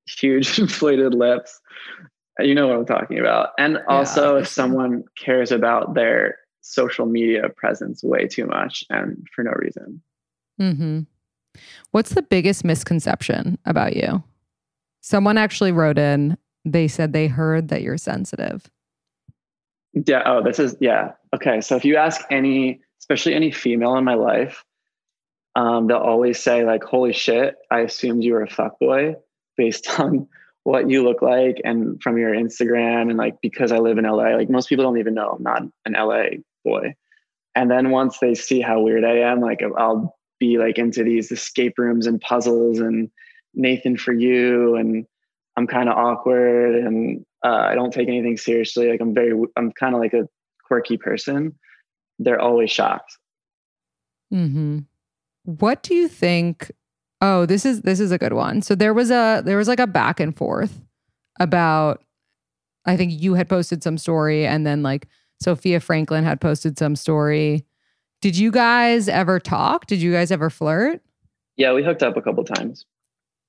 huge 0.07 0.59
inflated 0.59 1.13
lips, 1.13 1.59
you 2.39 2.53
know 2.55 2.67
what 2.67 2.77
I'm 2.77 2.85
talking 2.85 3.19
about. 3.19 3.49
And 3.57 3.79
also 3.87 4.37
if 4.37 4.47
someone 4.47 5.03
cares 5.17 5.51
about 5.51 5.93
their 5.95 6.37
social 6.65 7.05
media 7.05 7.47
presence 7.49 8.03
way 8.03 8.27
too 8.27 8.47
much 8.47 8.83
and 8.89 9.25
for 9.33 9.43
no 9.43 9.51
reason. 9.51 10.01
hmm 10.57 11.01
What's 11.91 12.13
the 12.13 12.21
biggest 12.21 12.65
misconception 12.65 13.57
about 13.65 13.95
you? 13.95 14.21
Someone 14.99 15.37
actually 15.37 15.71
wrote 15.71 15.97
in, 15.97 16.37
they 16.65 16.89
said 16.89 17.13
they 17.13 17.27
heard 17.27 17.69
that 17.69 17.81
you're 17.81 17.97
sensitive. 17.97 18.69
Yeah. 19.93 20.23
Oh, 20.25 20.43
this 20.43 20.59
is 20.59 20.75
yeah. 20.81 21.11
Okay. 21.33 21.61
So 21.61 21.77
if 21.77 21.85
you 21.85 21.95
ask 21.95 22.25
any, 22.29 22.81
especially 22.99 23.33
any 23.33 23.51
female 23.51 23.95
in 23.95 24.03
my 24.03 24.15
life, 24.15 24.65
um, 25.55 25.87
they'll 25.87 25.97
always 25.97 26.37
say 26.41 26.65
like, 26.65 26.83
"Holy 26.83 27.13
shit! 27.13 27.55
I 27.71 27.81
assumed 27.81 28.23
you 28.23 28.33
were 28.33 28.43
a 28.43 28.49
fuckboy 28.49 29.15
based 29.55 29.89
on 29.99 30.27
what 30.63 30.89
you 30.89 31.03
look 31.03 31.21
like 31.21 31.61
and 31.63 32.01
from 32.01 32.17
your 32.17 32.33
Instagram 32.33 33.03
and 33.03 33.17
like 33.17 33.39
because 33.39 33.71
I 33.71 33.77
live 33.77 33.97
in 33.97 34.03
LA. 34.03 34.35
Like 34.35 34.49
most 34.49 34.67
people 34.67 34.83
don't 34.83 34.97
even 34.97 35.13
know 35.13 35.37
I'm 35.37 35.43
not 35.43 35.61
an 35.85 35.93
LA 35.93 36.41
boy. 36.65 36.95
And 37.55 37.71
then 37.71 37.89
once 37.91 38.17
they 38.19 38.35
see 38.35 38.59
how 38.59 38.81
weird 38.81 39.05
I 39.05 39.19
am, 39.19 39.39
like 39.39 39.61
I'll 39.77 40.17
be 40.39 40.57
like 40.57 40.77
into 40.77 41.03
these 41.03 41.31
escape 41.31 41.75
rooms 41.77 42.07
and 42.07 42.19
puzzles 42.19 42.79
and 42.79 43.09
Nathan 43.53 43.95
for 43.95 44.11
you 44.11 44.75
and 44.75 45.05
I'm 45.55 45.67
kind 45.67 45.87
of 45.87 45.95
awkward 45.97 46.75
and 46.75 47.25
uh, 47.43 47.67
I 47.69 47.75
don't 47.75 47.93
take 47.93 48.09
anything 48.09 48.35
seriously. 48.37 48.89
Like 48.89 48.99
I'm 48.99 49.13
very, 49.13 49.31
I'm 49.55 49.71
kind 49.71 49.95
of 49.95 50.01
like 50.01 50.13
a 50.13 50.27
quirky 50.65 50.97
person. 50.97 51.57
They're 52.19 52.41
always 52.41 52.71
shocked. 52.71 53.17
hmm 54.31 54.79
What 55.43 55.83
do 55.83 55.95
you 55.95 56.07
think? 56.07 56.71
Oh, 57.21 57.45
this 57.45 57.65
is 57.65 57.81
this 57.81 57.99
is 57.99 58.11
a 58.11 58.17
good 58.17 58.33
one. 58.33 58.61
So 58.61 58.75
there 58.75 58.93
was 58.93 59.11
a 59.11 59.41
there 59.45 59.57
was 59.57 59.67
like 59.67 59.79
a 59.79 59.87
back 59.87 60.19
and 60.19 60.35
forth 60.35 60.81
about 61.39 62.03
I 62.85 62.97
think 62.97 63.13
you 63.13 63.33
had 63.35 63.49
posted 63.49 63.83
some 63.83 63.97
story 63.97 64.45
and 64.45 64.65
then 64.65 64.83
like 64.83 65.07
Sophia 65.41 65.79
Franklin 65.79 66.23
had 66.23 66.41
posted 66.41 66.77
some 66.77 66.95
story. 66.95 67.65
Did 68.21 68.37
you 68.37 68.51
guys 68.51 69.07
ever 69.07 69.39
talk? 69.39 69.85
Did 69.87 70.01
you 70.01 70.11
guys 70.11 70.31
ever 70.31 70.49
flirt? 70.49 71.01
Yeah, 71.57 71.73
we 71.73 71.83
hooked 71.83 72.03
up 72.03 72.17
a 72.17 72.21
couple 72.21 72.43
times. 72.43 72.85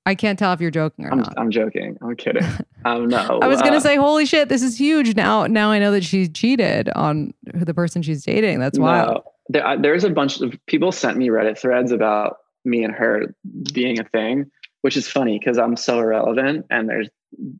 I 0.06 0.14
can't 0.14 0.38
tell 0.38 0.52
if 0.52 0.60
you're 0.60 0.70
joking 0.70 1.04
or 1.04 1.12
I'm, 1.12 1.18
not. 1.18 1.34
I'm 1.36 1.50
joking. 1.50 1.98
I'm 2.00 2.14
kidding. 2.14 2.44
Um, 2.84 3.08
no, 3.08 3.18
I 3.42 3.48
was 3.48 3.60
gonna 3.60 3.78
uh, 3.78 3.80
say, 3.80 3.96
holy 3.96 4.24
shit, 4.24 4.48
this 4.48 4.62
is 4.62 4.78
huge. 4.78 5.16
Now, 5.16 5.48
now 5.48 5.72
I 5.72 5.80
know 5.80 5.90
that 5.90 6.04
she 6.04 6.28
cheated 6.28 6.88
on 6.90 7.34
the 7.42 7.74
person 7.74 8.02
she's 8.02 8.24
dating. 8.24 8.60
That's 8.60 8.78
wild. 8.78 9.08
No, 9.08 9.24
there, 9.48 9.78
there's 9.78 10.04
a 10.04 10.10
bunch 10.10 10.40
of 10.40 10.54
people 10.66 10.92
sent 10.92 11.16
me 11.16 11.28
Reddit 11.28 11.58
threads 11.58 11.90
about 11.90 12.36
me 12.64 12.84
and 12.84 12.94
her 12.94 13.34
being 13.72 13.98
a 13.98 14.04
thing, 14.04 14.48
which 14.82 14.96
is 14.96 15.08
funny 15.08 15.40
because 15.40 15.58
I'm 15.58 15.76
so 15.76 15.98
irrelevant, 15.98 16.66
and 16.70 16.88
there's 16.88 17.08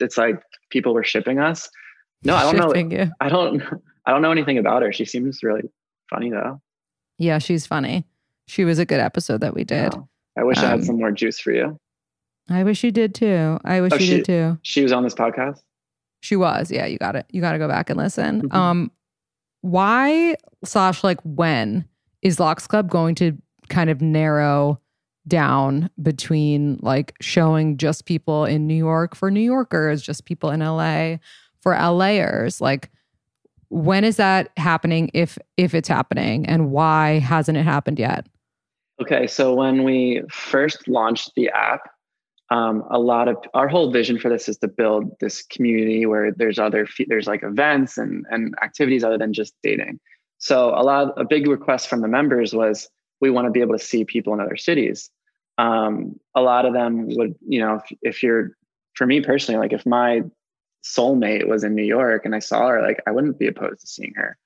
it's 0.00 0.16
like 0.16 0.40
people 0.70 0.94
were 0.94 1.04
shipping 1.04 1.40
us. 1.40 1.68
No, 2.22 2.36
I 2.36 2.52
don't 2.52 2.56
know. 2.56 2.96
You. 2.96 3.10
I 3.20 3.28
don't. 3.28 3.62
I 4.06 4.12
don't 4.12 4.22
know 4.22 4.30
anything 4.30 4.58
about 4.58 4.82
her. 4.82 4.92
She 4.92 5.04
seems 5.04 5.42
really 5.42 5.62
funny 6.10 6.30
though. 6.30 6.60
Yeah, 7.18 7.38
she's 7.38 7.66
funny. 7.66 8.04
She 8.46 8.64
was 8.64 8.78
a 8.78 8.84
good 8.86 9.00
episode 9.00 9.40
that 9.40 9.54
we 9.54 9.64
did. 9.64 9.94
Oh, 9.94 10.08
I 10.38 10.44
wish 10.44 10.58
I 10.58 10.64
Um, 10.64 10.70
had 10.70 10.84
some 10.84 10.98
more 10.98 11.10
juice 11.10 11.40
for 11.40 11.50
you. 11.52 11.78
I 12.48 12.62
wish 12.62 12.84
you 12.84 12.92
did 12.92 13.14
too. 13.14 13.58
I 13.64 13.80
wish 13.80 13.92
Oh, 13.92 13.96
you 13.96 14.06
she- 14.06 14.16
did 14.18 14.24
too. 14.24 14.58
She 14.62 14.82
was 14.82 14.92
on 14.92 15.02
this 15.02 15.14
podcast. 15.14 15.60
She 16.20 16.36
was. 16.36 16.70
Yeah, 16.70 16.86
you 16.86 16.98
got 16.98 17.16
it. 17.16 17.26
You 17.30 17.40
got 17.40 17.52
to 17.52 17.58
go 17.58 17.66
back 17.68 17.90
and 17.90 17.98
listen. 17.98 18.48
Mhm. 18.48 18.54
Um, 18.54 18.90
why 19.62 20.36
slash 20.64 21.02
like 21.02 21.20
when 21.24 21.84
is 22.22 22.38
Lox 22.40 22.66
Club 22.66 22.88
going 22.90 23.14
to 23.16 23.36
kind 23.68 23.90
of 23.90 24.00
narrow 24.00 24.80
down 25.26 25.90
between 26.00 26.78
like 26.82 27.14
showing 27.20 27.76
just 27.76 28.04
people 28.06 28.44
in 28.44 28.66
New 28.66 28.74
York 28.76 29.16
for 29.16 29.30
New 29.30 29.40
Yorkers, 29.40 30.02
just 30.02 30.24
people 30.24 30.50
in 30.50 30.60
LA 30.60 31.16
for 31.60 31.74
LAers? 31.74 32.60
Like, 32.60 32.90
when 33.68 34.04
is 34.04 34.16
that 34.16 34.50
happening? 34.56 35.10
If 35.14 35.38
if 35.56 35.74
it's 35.74 35.88
happening, 35.88 36.46
and 36.46 36.70
why 36.70 37.18
hasn't 37.18 37.58
it 37.58 37.64
happened 37.64 37.98
yet? 37.98 38.26
Okay, 39.00 39.26
so 39.26 39.54
when 39.54 39.84
we 39.84 40.22
first 40.30 40.88
launched 40.88 41.32
the 41.36 41.50
app, 41.50 41.90
um, 42.50 42.84
a 42.90 42.98
lot 42.98 43.28
of 43.28 43.36
our 43.54 43.68
whole 43.68 43.90
vision 43.90 44.18
for 44.18 44.28
this 44.28 44.48
is 44.48 44.56
to 44.58 44.68
build 44.68 45.10
this 45.20 45.42
community 45.42 46.06
where 46.06 46.32
there's 46.32 46.58
other 46.58 46.86
there's 47.08 47.26
like 47.26 47.42
events 47.42 47.98
and 47.98 48.24
and 48.30 48.54
activities 48.62 49.04
other 49.04 49.18
than 49.18 49.32
just 49.32 49.54
dating. 49.62 49.98
So 50.38 50.68
a 50.70 50.82
lot 50.82 51.12
a 51.20 51.24
big 51.24 51.48
request 51.48 51.88
from 51.88 52.00
the 52.00 52.08
members 52.08 52.54
was 52.54 52.88
we 53.20 53.30
want 53.30 53.46
to 53.46 53.50
be 53.50 53.60
able 53.60 53.76
to 53.76 53.84
see 53.84 54.04
people 54.04 54.32
in 54.34 54.40
other 54.40 54.56
cities. 54.56 55.10
Um, 55.58 56.20
a 56.34 56.42
lot 56.42 56.66
of 56.66 56.72
them 56.72 57.08
would 57.16 57.34
you 57.46 57.60
know 57.60 57.76
if, 57.76 57.98
if 58.02 58.22
you're 58.22 58.56
for 58.94 59.06
me 59.06 59.20
personally 59.20 59.58
like 59.58 59.72
if 59.72 59.84
my 59.84 60.22
soulmate 60.94 61.48
was 61.48 61.64
in 61.64 61.74
New 61.74 61.84
York 61.84 62.24
and 62.24 62.34
I 62.34 62.38
saw 62.38 62.68
her 62.68 62.82
like 62.82 63.02
I 63.06 63.10
wouldn't 63.10 63.38
be 63.38 63.46
opposed 63.48 63.80
to 63.80 63.86
seeing 63.86 64.14
her 64.16 64.36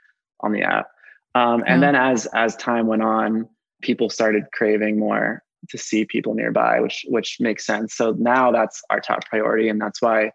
on 0.41 0.53
the 0.53 0.63
app. 0.63 0.87
Um, 1.35 1.63
and 1.67 1.79
Oh. 1.79 1.87
then 1.87 1.95
as 1.95 2.27
as 2.35 2.57
time 2.57 2.87
went 2.87 3.03
on, 3.03 3.49
people 3.83 4.11
started 4.11 4.45
craving 4.53 4.99
more 4.99 5.43
to 5.69 5.79
see 5.79 6.05
people 6.05 6.35
nearby, 6.35 6.81
which 6.81 7.05
which 7.09 7.37
makes 7.41 7.67
sense. 7.67 7.95
So 7.95 8.13
now 8.19 8.51
that's 8.53 8.83
our 8.91 9.01
top 9.01 9.25
priority, 9.27 9.69
and 9.69 9.81
that's 9.81 10.01
why 10.03 10.33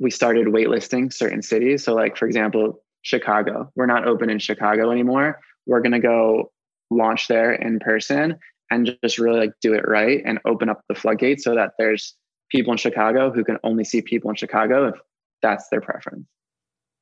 we 0.00 0.10
started 0.10 0.46
waitlisting 0.46 1.12
certain 1.12 1.42
cities. 1.42 1.84
So, 1.84 1.94
like 1.94 2.16
for 2.16 2.26
example, 2.26 2.82
Chicago. 3.02 3.70
We're 3.74 3.86
not 3.86 4.06
open 4.06 4.30
in 4.30 4.38
Chicago 4.38 4.90
anymore. 4.90 5.40
We're 5.66 5.80
gonna 5.80 6.00
go 6.00 6.52
launch 6.90 7.28
there 7.28 7.52
in 7.52 7.78
person 7.80 8.38
and 8.70 8.96
just 9.02 9.18
really 9.18 9.40
like 9.40 9.52
do 9.60 9.74
it 9.74 9.84
right 9.86 10.22
and 10.24 10.38
open 10.44 10.68
up 10.68 10.82
the 10.88 10.94
floodgates 10.94 11.44
so 11.44 11.54
that 11.54 11.72
there's 11.78 12.14
people 12.50 12.72
in 12.72 12.78
Chicago 12.78 13.30
who 13.30 13.44
can 13.44 13.58
only 13.64 13.84
see 13.84 14.00
people 14.02 14.30
in 14.30 14.36
Chicago 14.36 14.88
if 14.88 14.94
that's 15.42 15.68
their 15.68 15.80
preference. 15.80 16.26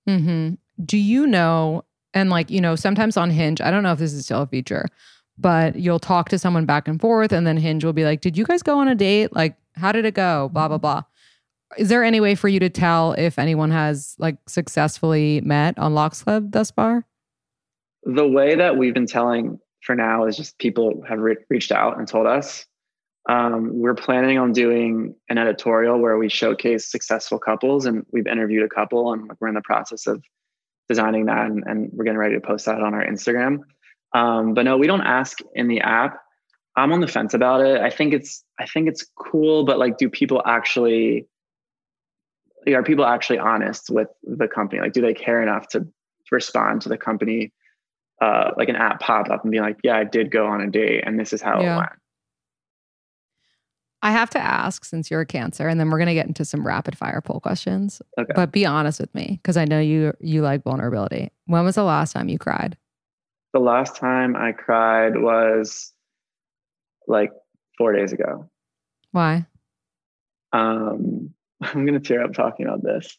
Mm-hmm. 0.09 0.55
Do 0.84 0.99
you 0.99 1.26
know? 1.26 1.84
And 2.12 2.30
like 2.30 2.51
you 2.51 2.61
know, 2.61 2.74
sometimes 2.74 3.16
on 3.16 3.30
Hinge, 3.30 3.61
I 3.61 3.70
don't 3.70 3.82
know 3.82 3.93
if 3.93 3.99
this 3.99 4.12
is 4.12 4.24
still 4.24 4.43
a 4.43 4.47
feature, 4.47 4.86
but 5.38 5.76
you'll 5.76 6.01
talk 6.01 6.28
to 6.30 6.38
someone 6.38 6.66
back 6.66 6.88
and 6.88 7.01
forth, 7.01 7.32
and 7.32 7.47
then 7.47 7.57
Hinge 7.57 7.84
will 7.84 7.93
be 7.93 8.05
like, 8.05 8.20
"Did 8.20 8.36
you 8.36 8.45
guys 8.45 8.62
go 8.62 8.78
on 8.78 8.88
a 8.88 8.95
date? 8.95 9.32
Like, 9.32 9.57
how 9.74 9.93
did 9.93 10.05
it 10.05 10.14
go? 10.14 10.51
Blah 10.53 10.68
blah 10.68 10.78
blah." 10.78 11.03
Is 11.78 11.88
there 11.88 12.03
any 12.03 12.20
way 12.20 12.34
for 12.34 12.49
you 12.49 12.59
to 12.59 12.68
tell 12.68 13.12
if 13.12 13.38
anyone 13.38 13.70
has 13.70 14.16
like 14.18 14.36
successfully 14.49 15.41
met 15.43 15.78
on 15.78 15.95
Lox 15.95 16.24
Club 16.24 16.51
thus 16.51 16.72
far? 16.72 17.07
the 18.05 18.26
way 18.26 18.55
that 18.55 18.76
we've 18.76 18.95
been 18.95 19.07
telling 19.07 19.59
for 19.82 19.95
now 19.95 20.26
is 20.26 20.36
just 20.36 20.59
people 20.59 21.03
have 21.09 21.18
re- 21.18 21.36
reached 21.49 21.72
out 21.72 21.99
and 21.99 22.07
told 22.07 22.26
us 22.26 22.66
um, 23.28 23.70
we're 23.78 23.94
planning 23.94 24.38
on 24.38 24.52
doing 24.52 25.14
an 25.28 25.38
editorial 25.38 25.98
where 25.98 26.16
we 26.16 26.28
showcase 26.28 26.90
successful 26.90 27.38
couples 27.38 27.86
and 27.86 28.04
we've 28.12 28.26
interviewed 28.26 28.64
a 28.64 28.68
couple 28.68 29.12
and 29.12 29.30
we're 29.40 29.48
in 29.48 29.54
the 29.54 29.62
process 29.62 30.06
of 30.06 30.22
designing 30.88 31.26
that 31.26 31.46
and, 31.46 31.62
and 31.66 31.90
we're 31.92 32.04
getting 32.04 32.18
ready 32.18 32.34
to 32.34 32.40
post 32.40 32.66
that 32.66 32.80
on 32.80 32.94
our 32.94 33.04
instagram 33.04 33.58
um, 34.14 34.54
but 34.54 34.64
no 34.64 34.76
we 34.76 34.86
don't 34.86 35.02
ask 35.02 35.38
in 35.54 35.68
the 35.68 35.80
app 35.80 36.18
i'm 36.76 36.92
on 36.92 37.00
the 37.00 37.06
fence 37.06 37.34
about 37.34 37.60
it 37.60 37.80
i 37.80 37.90
think 37.90 38.12
it's 38.12 38.44
i 38.58 38.66
think 38.66 38.88
it's 38.88 39.06
cool 39.16 39.64
but 39.64 39.78
like 39.78 39.98
do 39.98 40.08
people 40.08 40.42
actually 40.46 41.26
are 42.68 42.82
people 42.82 43.04
actually 43.04 43.38
honest 43.38 43.90
with 43.90 44.08
the 44.24 44.48
company 44.48 44.80
like 44.80 44.92
do 44.92 45.00
they 45.00 45.14
care 45.14 45.42
enough 45.42 45.68
to 45.68 45.86
respond 46.32 46.82
to 46.82 46.88
the 46.88 46.98
company 46.98 47.52
uh, 48.20 48.50
like 48.56 48.68
an 48.68 48.76
app 48.76 49.00
pop 49.00 49.30
up 49.30 49.42
and 49.44 49.50
be 49.50 49.60
like, 49.60 49.78
yeah, 49.82 49.96
I 49.96 50.04
did 50.04 50.30
go 50.30 50.46
on 50.46 50.60
a 50.60 50.70
date 50.70 51.04
and 51.06 51.18
this 51.18 51.32
is 51.32 51.40
how 51.40 51.60
Yeah. 51.60 51.74
it 51.74 51.78
went. 51.78 51.92
I 54.03 54.12
have 54.12 54.30
to 54.30 54.38
ask 54.38 54.84
since 54.84 55.11
you're 55.11 55.20
a 55.20 55.26
Cancer, 55.26 55.68
and 55.68 55.78
then 55.78 55.90
we're 55.90 55.98
gonna 55.98 56.14
get 56.14 56.26
into 56.26 56.44
some 56.44 56.66
rapid 56.66 56.96
fire 56.96 57.20
poll 57.20 57.40
questions. 57.40 58.01
Okay. 58.18 58.32
But 58.34 58.53
be 58.53 58.64
honest 58.64 59.01
with 59.01 59.14
me, 59.14 59.40
because 59.42 59.57
I 59.57 59.64
know 59.64 59.80
you 59.80 60.14
you 60.20 60.42
like 60.42 60.64
vulnerability. 60.64 61.30
When 61.46 61.64
was 61.64 61.74
the 61.74 61.84
last 61.84 62.12
time 62.12 62.28
you 62.28 62.38
cried? 62.38 62.76
The 63.53 63.61
last 63.61 63.96
time 63.96 64.36
I 64.36 64.53
cried 64.53 65.16
was 65.16 65.92
like 67.09 67.32
four 67.76 67.92
days 67.92 68.12
ago. 68.12 68.48
Why? 69.11 69.46
Um, 70.53 71.34
I'm 71.61 71.86
going 71.86 72.01
to 72.01 72.01
tear 72.01 72.22
up 72.22 72.32
talking 72.32 72.66
about 72.66 72.82
this. 72.82 73.18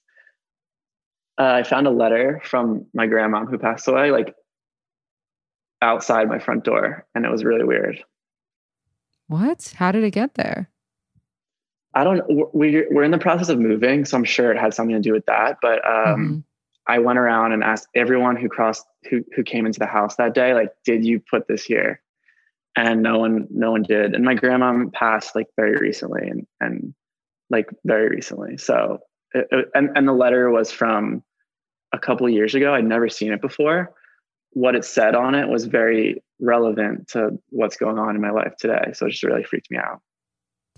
Uh, 1.38 1.54
I 1.54 1.64
found 1.64 1.88
a 1.88 1.92
letter 1.92 2.42
from 2.44 2.86
my 2.94 3.08
grandma 3.08 3.46
who 3.46 3.58
passed 3.58 3.88
away, 3.88 4.12
like 4.12 4.34
outside 5.82 6.28
my 6.30 6.40
front 6.40 6.64
door, 6.64 7.06
and 7.16 7.26
it 7.26 7.32
was 7.32 7.44
really 7.44 7.64
weird. 7.64 8.04
What? 9.28 9.74
How 9.78 9.92
did 9.92 10.04
it 10.04 10.12
get 10.12 10.36
there? 10.36 10.70
I 11.94 12.04
don't. 12.04 12.54
we- 12.56 12.86
We're 12.90 13.04
in 13.04 13.12
the 13.12 13.18
process 13.18 13.50
of 13.50 13.60
moving, 13.60 14.06
so 14.06 14.18
I'm 14.18 14.24
sure 14.24 14.52
it 14.52 14.58
had 14.58 14.74
something 14.74 14.96
to 14.96 15.02
do 15.02 15.12
with 15.14 15.26
that. 15.26 15.58
But 15.62 15.86
um, 15.86 16.20
Mhm. 16.20 16.44
I 16.88 17.00
went 17.00 17.20
around 17.20 17.52
and 17.52 17.64
asked 17.64 17.88
everyone 17.96 18.36
who 18.38 18.50
crossed 18.50 18.86
who 19.10 19.24
who 19.36 19.44
came 19.44 19.66
into 19.66 19.80
the 19.80 19.86
house 19.88 20.16
that 20.16 20.34
day, 20.34 20.54
like, 20.54 20.72
did 20.86 21.06
you 21.06 21.20
put 21.20 21.48
this 21.48 21.64
here? 21.64 22.02
And 22.78 23.02
no 23.04 23.20
one 23.20 23.48
no 23.50 23.72
one 23.72 23.84
did. 23.84 24.16
And 24.16 24.24
my 24.24 24.34
grandma 24.36 24.86
passed 24.94 25.36
like 25.36 25.48
very 25.58 25.76
recently, 25.78 26.28
and 26.30 26.48
and 26.62 26.94
like 27.50 27.70
very 27.84 28.08
recently. 28.10 28.58
So 28.58 29.00
it, 29.34 29.48
it- 29.52 29.70
and 29.76 29.90
and 29.98 30.08
the 30.08 30.14
letter 30.14 30.50
was 30.50 30.72
from 30.72 31.24
a 31.94 32.00
couple 32.00 32.26
of 32.26 32.32
years 32.32 32.56
ago. 32.56 32.74
I'd 32.74 32.86
never 32.86 33.10
seen 33.10 33.34
it 33.34 33.42
before. 33.42 33.94
what 34.54 34.76
it 34.76 34.84
said 34.84 35.16
on 35.16 35.34
it 35.34 35.48
was 35.48 35.64
very 35.66 36.22
relevant 36.42 37.08
to 37.08 37.40
what's 37.52 37.78
going 37.78 37.98
on 37.98 38.16
in 38.16 38.22
my 38.22 38.32
life 38.32 38.54
today. 38.58 38.92
So 38.94 39.06
it 39.06 39.12
just 39.12 39.24
really 39.24 39.46
freaked 39.46 39.72
me 39.72 39.78
out. 39.78 40.02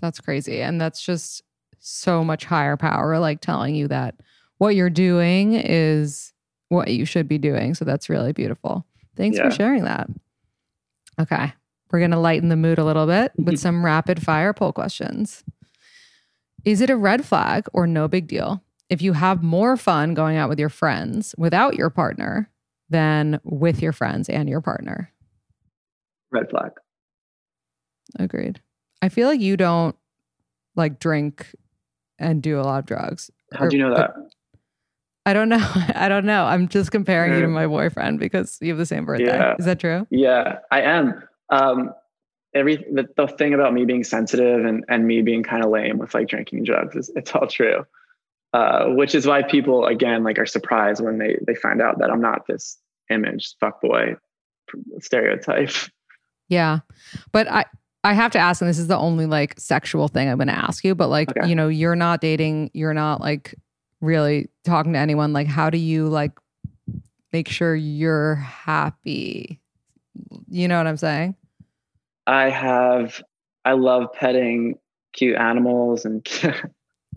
That's 0.00 0.20
crazy. 0.20 0.60
And 0.60 0.80
that's 0.80 1.00
just 1.02 1.42
so 1.78 2.24
much 2.24 2.44
higher 2.44 2.76
power, 2.76 3.18
like 3.18 3.40
telling 3.40 3.74
you 3.74 3.88
that 3.88 4.16
what 4.58 4.74
you're 4.74 4.90
doing 4.90 5.54
is 5.54 6.32
what 6.68 6.88
you 6.88 7.04
should 7.04 7.28
be 7.28 7.38
doing. 7.38 7.74
So 7.74 7.84
that's 7.84 8.08
really 8.08 8.32
beautiful. 8.32 8.86
Thanks 9.16 9.36
Yeah. 9.38 9.48
for 9.48 9.54
sharing 9.54 9.84
that. 9.84 10.08
Okay. 11.20 11.52
We're 11.90 11.98
going 12.00 12.10
to 12.10 12.18
lighten 12.18 12.48
the 12.48 12.56
mood 12.56 12.78
a 12.78 12.84
little 12.84 13.06
bit 13.06 13.32
with 13.36 13.58
some 13.60 13.84
rapid 13.84 14.22
fire 14.22 14.52
poll 14.52 14.72
questions. 14.72 15.44
Is 16.64 16.80
it 16.80 16.90
a 16.90 16.96
red 16.96 17.24
flag 17.24 17.66
or 17.72 17.86
no 17.86 18.08
big 18.08 18.26
deal 18.26 18.62
if 18.88 19.00
you 19.02 19.12
have 19.12 19.42
more 19.42 19.76
fun 19.76 20.14
going 20.14 20.36
out 20.36 20.48
with 20.48 20.58
your 20.58 20.68
friends 20.70 21.34
without 21.38 21.74
your 21.76 21.90
partner 21.90 22.50
than 22.90 23.40
with 23.44 23.80
your 23.82 23.92
friends 23.92 24.28
and 24.28 24.48
your 24.48 24.60
partner? 24.60 25.12
Red 26.32 26.48
flag. 26.50 26.70
Agreed. 28.18 28.60
I 29.04 29.10
feel 29.10 29.28
like 29.28 29.40
you 29.40 29.58
don't 29.58 29.94
like 30.76 30.98
drink 30.98 31.54
and 32.18 32.42
do 32.42 32.58
a 32.58 32.62
lot 32.62 32.78
of 32.78 32.86
drugs. 32.86 33.30
How 33.52 33.68
do 33.68 33.76
you 33.76 33.82
know 33.82 33.94
that? 33.94 34.14
I 35.26 35.34
don't 35.34 35.50
know. 35.50 35.60
I 35.94 36.08
don't 36.08 36.24
know. 36.24 36.46
I'm 36.46 36.68
just 36.68 36.90
comparing 36.90 37.34
you 37.34 37.42
to 37.42 37.48
my 37.48 37.66
boyfriend 37.66 38.18
because 38.18 38.56
you 38.62 38.68
have 38.68 38.78
the 38.78 38.86
same 38.86 39.04
birthday. 39.04 39.26
Yeah. 39.26 39.56
Is 39.58 39.66
that 39.66 39.78
true? 39.78 40.06
Yeah, 40.08 40.60
I 40.70 40.80
am. 40.80 41.22
Um, 41.50 41.92
every 42.54 42.76
the, 42.76 43.06
the 43.14 43.28
thing 43.28 43.52
about 43.52 43.74
me 43.74 43.84
being 43.84 44.04
sensitive 44.04 44.64
and 44.64 44.86
and 44.88 45.06
me 45.06 45.20
being 45.20 45.42
kind 45.42 45.62
of 45.62 45.70
lame 45.70 45.98
with 45.98 46.14
like 46.14 46.28
drinking 46.28 46.64
drugs 46.64 46.96
is 46.96 47.10
it's 47.14 47.32
all 47.32 47.46
true. 47.46 47.84
Uh, 48.54 48.86
which 48.86 49.14
is 49.14 49.26
why 49.26 49.42
people 49.42 49.84
again 49.84 50.24
like 50.24 50.38
are 50.38 50.46
surprised 50.46 51.04
when 51.04 51.18
they 51.18 51.36
they 51.46 51.54
find 51.54 51.82
out 51.82 51.98
that 51.98 52.08
I'm 52.08 52.22
not 52.22 52.46
this 52.46 52.78
image 53.10 53.54
fuckboy 53.62 54.16
stereotype. 55.00 55.72
Yeah. 56.48 56.80
But 57.32 57.50
I 57.50 57.66
I 58.04 58.12
have 58.12 58.30
to 58.32 58.38
ask, 58.38 58.60
and 58.60 58.68
this 58.68 58.78
is 58.78 58.86
the 58.86 58.98
only 58.98 59.26
like 59.26 59.58
sexual 59.58 60.08
thing 60.08 60.28
I'm 60.28 60.38
gonna 60.38 60.52
ask 60.52 60.84
you, 60.84 60.94
but 60.94 61.08
like, 61.08 61.30
Okay. 61.30 61.48
you 61.48 61.54
know, 61.54 61.68
you're 61.68 61.96
not 61.96 62.20
dating, 62.20 62.70
you're 62.74 62.94
not 62.94 63.20
like 63.20 63.54
really 64.00 64.48
talking 64.64 64.92
to 64.92 64.98
anyone. 64.98 65.32
Like, 65.32 65.46
how 65.46 65.70
do 65.70 65.78
you 65.78 66.08
like 66.08 66.32
make 67.32 67.48
sure 67.48 67.74
you're 67.74 68.34
happy? 68.36 69.60
You 70.48 70.68
know 70.68 70.76
what 70.78 70.86
I'm 70.86 70.96
saying? 70.98 71.34
I 72.26 72.50
have 72.50 73.22
I 73.64 73.72
love 73.72 74.12
petting 74.12 74.78
cute 75.14 75.36
animals 75.36 76.04
and 76.04 76.24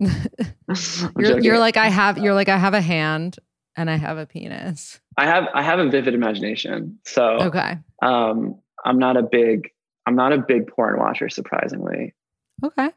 You're, 1.18 1.40
you're 1.40 1.58
like, 1.58 1.76
I 1.76 1.88
have 1.88 2.18
you're 2.18 2.34
like, 2.34 2.48
I 2.48 2.56
have 2.56 2.74
a 2.74 2.80
hand 2.80 3.36
and 3.76 3.90
I 3.90 3.96
have 3.96 4.16
a 4.18 4.26
penis. 4.26 5.00
I 5.16 5.26
have 5.26 5.48
I 5.54 5.62
have 5.62 5.78
a 5.78 5.88
vivid 5.88 6.14
imagination. 6.14 6.98
So 7.04 7.22
Okay. 7.40 7.78
um 8.02 8.58
I'm 8.84 8.98
not 8.98 9.16
a 9.16 9.22
big 9.22 9.70
I'm 10.08 10.16
not 10.16 10.32
a 10.32 10.38
big 10.38 10.66
porn 10.68 10.98
watcher 10.98 11.28
surprisingly. 11.28 12.14
Okay. 12.64 12.88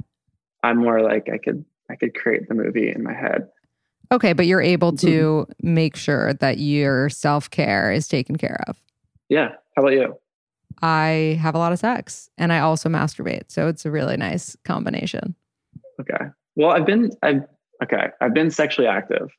I'm 0.64 0.78
more 0.78 1.02
like 1.02 1.28
I 1.32 1.38
could 1.38 1.66
I 1.90 1.96
could 1.98 2.16
create 2.16 2.48
the 2.48 2.56
movie 2.56 2.90
in 2.90 3.04
my 3.04 3.14
head. 3.14 3.50
Okay, 4.14 4.32
but 4.34 4.46
you're 4.48 4.62
able 4.62 4.94
Mm-hmm. 4.94 5.08
to 5.08 5.48
make 5.62 5.96
sure 5.98 6.34
that 6.36 6.58
your 6.58 7.10
self 7.10 7.50
care 7.50 7.92
is 7.92 8.08
taken 8.08 8.38
care 8.38 8.62
of. 8.68 8.82
Yeah. 9.28 9.50
How 9.76 9.84
about 9.84 9.94
you? 9.94 10.16
I 10.82 11.38
have 11.42 11.54
a 11.54 11.58
lot 11.58 11.74
of 11.74 11.80
sex 11.80 12.30
and 12.38 12.54
I 12.54 12.60
also 12.60 12.88
masturbate. 12.88 13.44
So 13.52 13.68
it's 13.68 13.86
a 13.86 13.92
really 13.92 14.16
nice 14.18 14.56
combination. 14.64 15.36
Okay. 16.00 16.26
Well, 16.56 16.72
I've 16.72 16.86
been 16.86 17.12
I've 17.22 17.44
okay. 17.84 18.08
I've 18.22 18.34
been 18.34 18.52
sexually 18.52 18.88
active. 18.88 19.30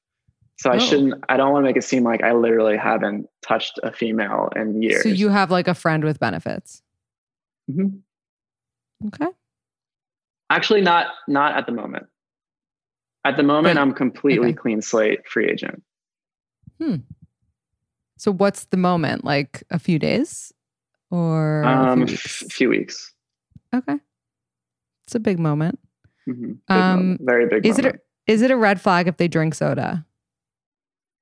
So 0.59 0.71
I 0.71 0.77
Oh. 0.77 0.79
shouldn't 0.79 1.15
I 1.31 1.39
don't 1.39 1.53
want 1.53 1.65
to 1.65 1.69
make 1.69 1.77
it 1.79 1.85
seem 1.85 2.05
like 2.05 2.23
I 2.23 2.33
literally 2.33 2.77
haven't 2.77 3.29
touched 3.41 3.81
a 3.83 3.93
female 3.93 4.51
in 4.55 4.83
years. 4.83 5.03
So 5.05 5.09
you 5.09 5.31
have 5.31 5.51
like 5.51 5.69
a 5.69 5.75
friend 5.75 6.05
with 6.05 6.21
benefits. 6.21 6.82
Mhm. 7.73 8.01
Okay. 9.07 9.27
Actually 10.51 10.83
not 10.83 11.07
not 11.29 11.57
at 11.57 11.67
the 11.67 11.73
moment. 11.73 12.07
At 13.25 13.37
the 13.37 13.43
moment 13.43 13.77
But- 13.77 13.81
I'm 13.83 13.93
completely 13.95 14.49
okay. 14.49 14.57
clean 14.57 14.83
slate 14.83 15.27
free 15.29 15.49
agent. 15.49 15.83
Hmm. 16.81 16.97
So 18.19 18.33
what's 18.33 18.67
the 18.67 18.77
moment? 18.77 19.25
Like 19.25 19.63
a 19.71 19.79
few 19.79 19.99
days 19.99 20.53
or 21.11 21.63
a 21.63 21.67
Um 21.69 22.07
few 22.07 22.15
f- 22.15 22.41
weeks? 22.43 22.55
few 22.55 22.69
weeks. 22.69 23.15
Okay. 23.75 23.99
It's 25.07 25.15
a 25.15 25.21
big 25.21 25.39
moment. 25.39 25.79
Mhm. 26.29 26.55
Big 26.55 26.61
Um, 26.69 26.97
moment. 26.99 27.21
Very 27.25 27.49
big 27.49 27.67
Is 27.67 27.79
it 27.79 27.87
a, 27.87 27.99
is 28.27 28.43
it 28.43 28.51
a 28.51 28.57
red 28.57 28.81
flag 28.81 29.09
if 29.09 29.17
they 29.17 29.29
drink 29.29 29.55
soda? 29.55 30.07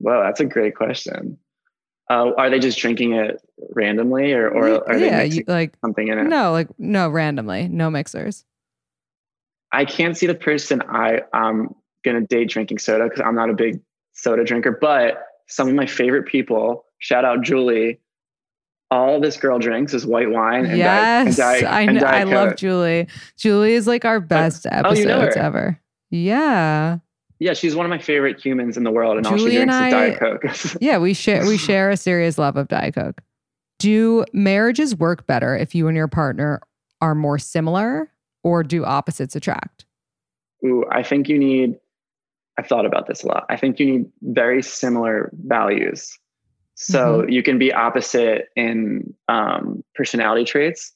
Well, 0.00 0.22
that's 0.22 0.40
a 0.40 0.46
great 0.46 0.74
question. 0.74 1.38
Uh, 2.10 2.32
are 2.36 2.50
they 2.50 2.58
just 2.58 2.76
drinking 2.76 3.12
it 3.12 3.40
randomly 3.72 4.32
or, 4.32 4.48
or 4.48 4.90
are 4.90 4.98
they 4.98 5.06
yeah, 5.06 5.18
mixing 5.18 5.38
you, 5.38 5.44
like 5.46 5.72
something 5.80 6.08
in 6.08 6.18
it? 6.18 6.24
no, 6.24 6.50
like 6.50 6.68
no 6.76 7.08
randomly, 7.08 7.68
no 7.68 7.88
mixers. 7.88 8.44
I 9.72 9.84
can't 9.84 10.16
see 10.16 10.26
the 10.26 10.34
person 10.34 10.82
I 10.82 11.22
I'm 11.32 11.72
gonna 12.04 12.22
date 12.22 12.48
drinking 12.48 12.78
soda 12.78 13.04
because 13.04 13.20
I'm 13.20 13.36
not 13.36 13.48
a 13.48 13.54
big 13.54 13.80
soda 14.12 14.44
drinker. 14.44 14.72
But 14.72 15.24
some 15.46 15.68
of 15.68 15.74
my 15.74 15.86
favorite 15.86 16.26
people, 16.26 16.84
shout 16.98 17.24
out 17.24 17.42
Julie. 17.42 18.00
All 18.90 19.20
this 19.20 19.36
girl 19.36 19.60
drinks 19.60 19.94
is 19.94 20.04
white 20.04 20.30
wine 20.30 20.66
and 20.66 20.80
diet, 20.80 21.28
and 21.28 21.28
Yes, 21.28 21.36
diet, 21.36 21.64
I 21.64 21.82
and 21.82 22.00
know. 22.00 22.06
I 22.06 22.24
love 22.24 22.56
Julie. 22.56 23.06
Julie 23.36 23.74
is 23.74 23.86
like 23.86 24.04
our 24.04 24.18
best 24.18 24.66
oh, 24.66 24.70
episodes 24.74 24.98
you 24.98 25.06
know 25.06 25.28
ever. 25.36 25.80
Yeah, 26.10 26.98
Yeah, 27.40 27.54
she's 27.54 27.74
one 27.74 27.86
of 27.86 27.90
my 27.90 27.98
favorite 27.98 28.38
humans 28.38 28.76
in 28.76 28.84
the 28.84 28.90
world, 28.90 29.16
and 29.16 29.26
all 29.26 29.36
Julie 29.36 29.52
she 29.52 29.56
and 29.58 29.70
drinks 29.70 29.94
I- 29.94 30.06
is 30.06 30.18
Diet 30.18 30.42
Coke. 30.42 30.76
yeah. 30.80 30.98
We 30.98 31.14
share 31.14 31.44
we 31.46 31.56
share 31.56 31.90
a 31.90 31.96
serious 31.96 32.38
love 32.38 32.56
of 32.56 32.68
Diet 32.68 32.94
Coke. 32.94 33.20
Do 33.78 34.24
marriages 34.34 34.94
work 34.94 35.26
better 35.26 35.56
if 35.56 35.74
you 35.74 35.88
and 35.88 35.96
your 35.96 36.06
partner 36.08 36.60
are 37.00 37.14
more 37.14 37.38
similar, 37.38 38.12
or 38.44 38.62
do 38.62 38.84
opposites 38.84 39.34
attract? 39.34 39.86
Ooh, 40.64 40.84
I 40.92 41.02
think 41.02 41.28
you 41.28 41.38
need. 41.38 41.76
I've 42.58 42.66
thought 42.66 42.84
about 42.84 43.06
this 43.06 43.22
a 43.24 43.26
lot. 43.28 43.46
I 43.48 43.56
think 43.56 43.80
you 43.80 43.86
need 43.86 44.06
very 44.22 44.62
similar 44.62 45.30
values. 45.46 46.16
So 46.74 47.22
Mm-hmm. 47.22 47.30
you 47.30 47.42
can 47.42 47.58
be 47.58 47.72
opposite 47.72 48.48
in 48.56 49.14
um, 49.28 49.82
personality 49.94 50.44
traits, 50.44 50.92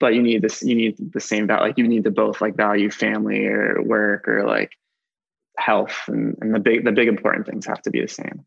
but 0.00 0.14
you 0.14 0.22
need 0.22 0.42
this. 0.42 0.60
You 0.62 0.74
need 0.74 0.96
the 1.12 1.20
same 1.20 1.46
value. 1.46 1.62
Like 1.62 1.78
you 1.78 1.86
need 1.86 2.02
to 2.04 2.10
both 2.10 2.40
like 2.40 2.56
value 2.56 2.90
family 2.90 3.46
or 3.46 3.80
work 3.82 4.26
or 4.26 4.44
like 4.44 4.72
health, 5.56 5.96
and, 6.08 6.36
and 6.40 6.54
the 6.54 6.58
big 6.58 6.84
the 6.84 6.92
big 6.92 7.08
important 7.08 7.46
things 7.46 7.66
have 7.66 7.82
to 7.82 7.90
be 7.90 8.00
the 8.00 8.08
same. 8.08 8.44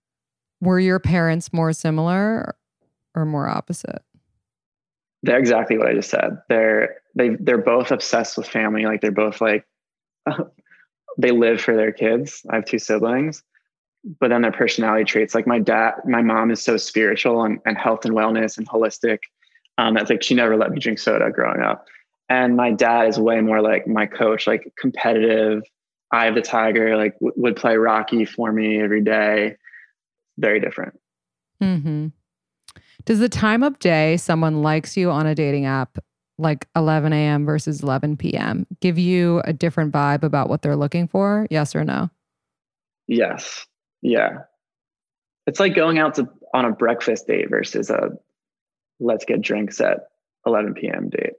Were 0.61 0.79
your 0.79 0.99
parents 0.99 1.53
more 1.53 1.73
similar 1.73 2.55
or 3.15 3.25
more 3.25 3.47
opposite? 3.47 4.01
They're 5.23 5.39
exactly 5.39 5.77
what 5.77 5.87
I 5.87 5.93
just 5.93 6.09
said. 6.09 6.41
They're 6.49 6.97
they 7.15 7.29
they're 7.39 7.57
both 7.57 7.91
obsessed 7.91 8.37
with 8.37 8.47
family. 8.47 8.85
Like 8.85 9.01
they're 9.01 9.11
both 9.11 9.41
like 9.41 9.65
they 11.17 11.31
live 11.31 11.61
for 11.61 11.75
their 11.75 11.91
kids. 11.91 12.45
I 12.49 12.55
have 12.55 12.65
two 12.65 12.79
siblings, 12.79 13.43
but 14.19 14.29
then 14.29 14.41
their 14.41 14.51
personality 14.51 15.05
traits. 15.05 15.35
Like 15.35 15.47
my 15.47 15.59
dad, 15.59 15.93
my 16.05 16.21
mom 16.21 16.51
is 16.51 16.61
so 16.61 16.77
spiritual 16.77 17.43
and, 17.43 17.59
and 17.65 17.77
health 17.77 18.05
and 18.05 18.13
wellness 18.13 18.57
and 18.57 18.67
holistic. 18.67 19.19
Um, 19.77 19.93
that's 19.93 20.09
like 20.09 20.23
she 20.23 20.33
never 20.33 20.57
let 20.57 20.71
me 20.71 20.79
drink 20.79 20.99
soda 20.99 21.31
growing 21.31 21.61
up. 21.61 21.85
And 22.29 22.55
my 22.55 22.71
dad 22.71 23.07
is 23.07 23.19
way 23.19 23.39
more 23.41 23.61
like 23.61 23.87
my 23.87 24.05
coach, 24.05 24.47
like 24.47 24.73
competitive, 24.77 25.63
eye 26.11 26.27
of 26.27 26.35
the 26.35 26.41
tiger. 26.41 26.97
Like 26.97 27.13
w- 27.15 27.33
would 27.35 27.55
play 27.55 27.77
Rocky 27.77 28.25
for 28.25 28.51
me 28.51 28.81
every 28.81 29.01
day. 29.01 29.57
Very 30.37 30.59
different. 30.59 30.99
Mm-hmm. 31.61 32.07
Does 33.05 33.19
the 33.19 33.29
time 33.29 33.63
of 33.63 33.79
day 33.79 34.17
someone 34.17 34.61
likes 34.61 34.97
you 34.97 35.09
on 35.09 35.25
a 35.25 35.35
dating 35.35 35.65
app, 35.65 35.97
like 36.37 36.67
11 36.75 37.13
a.m. 37.13 37.45
versus 37.45 37.81
11 37.81 38.17
p.m., 38.17 38.67
give 38.81 38.97
you 38.97 39.41
a 39.45 39.53
different 39.53 39.93
vibe 39.93 40.23
about 40.23 40.49
what 40.49 40.61
they're 40.61 40.75
looking 40.75 41.07
for? 41.07 41.47
Yes 41.49 41.75
or 41.75 41.83
no? 41.83 42.09
Yes. 43.07 43.65
Yeah. 44.01 44.39
It's 45.47 45.59
like 45.59 45.75
going 45.75 45.97
out 45.97 46.15
to 46.15 46.29
on 46.53 46.65
a 46.65 46.71
breakfast 46.71 47.27
date 47.27 47.49
versus 47.49 47.89
a 47.89 48.11
let's 48.99 49.25
get 49.25 49.41
drinks 49.41 49.79
at 49.79 50.09
11 50.45 50.73
p.m. 50.73 51.09
date. 51.09 51.33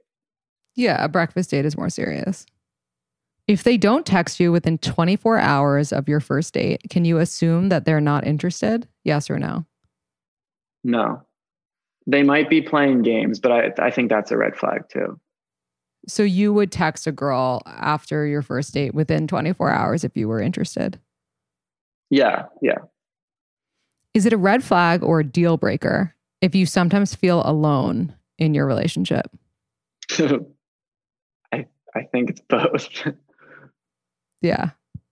Yeah, 0.75 1.03
a 1.03 1.07
breakfast 1.07 1.51
date 1.51 1.65
is 1.65 1.77
more 1.77 1.89
serious. 1.89 2.45
If 3.49 3.63
they 3.63 3.77
don't 3.77 4.05
text 4.05 4.39
you 4.39 4.51
within 4.51 4.77
24 4.77 5.39
hours 5.39 5.91
of 5.91 6.07
your 6.07 6.19
first 6.19 6.53
date, 6.53 6.83
can 6.91 7.03
you 7.03 7.17
assume 7.17 7.69
that 7.69 7.83
they're 7.83 7.99
not 7.99 8.27
interested? 8.27 8.87
Yes 9.03 9.27
or 9.27 9.39
no? 9.39 9.65
No. 10.83 11.23
They 12.05 12.21
might 12.21 12.47
be 12.47 12.61
playing 12.61 13.01
games, 13.01 13.39
but 13.39 13.51
I 13.51 13.73
I 13.79 13.89
think 13.89 14.09
that's 14.09 14.29
a 14.29 14.37
red 14.37 14.55
flag 14.55 14.83
too. 14.93 15.19
So 16.07 16.21
you 16.21 16.53
would 16.53 16.71
text 16.71 17.07
a 17.07 17.11
girl 17.11 17.63
after 17.65 18.27
your 18.27 18.43
first 18.43 18.71
date 18.71 18.93
within 18.93 19.25
24 19.25 19.71
hours 19.71 20.03
if 20.03 20.15
you 20.15 20.27
were 20.27 20.39
interested. 20.39 20.99
Yeah, 22.11 22.43
yeah. 22.61 22.77
Is 24.13 24.27
it 24.27 24.33
a 24.33 24.37
red 24.37 24.63
flag 24.63 25.01
or 25.01 25.21
a 25.21 25.25
deal 25.25 25.57
breaker 25.57 26.13
if 26.41 26.53
you 26.53 26.67
sometimes 26.67 27.15
feel 27.15 27.41
alone 27.43 28.13
in 28.37 28.53
your 28.53 28.67
relationship? 28.67 29.25
I 31.51 31.65
I 31.95 32.03
think 32.11 32.29
it's 32.29 32.41
both. 32.41 33.07
Yeah. 34.41 34.71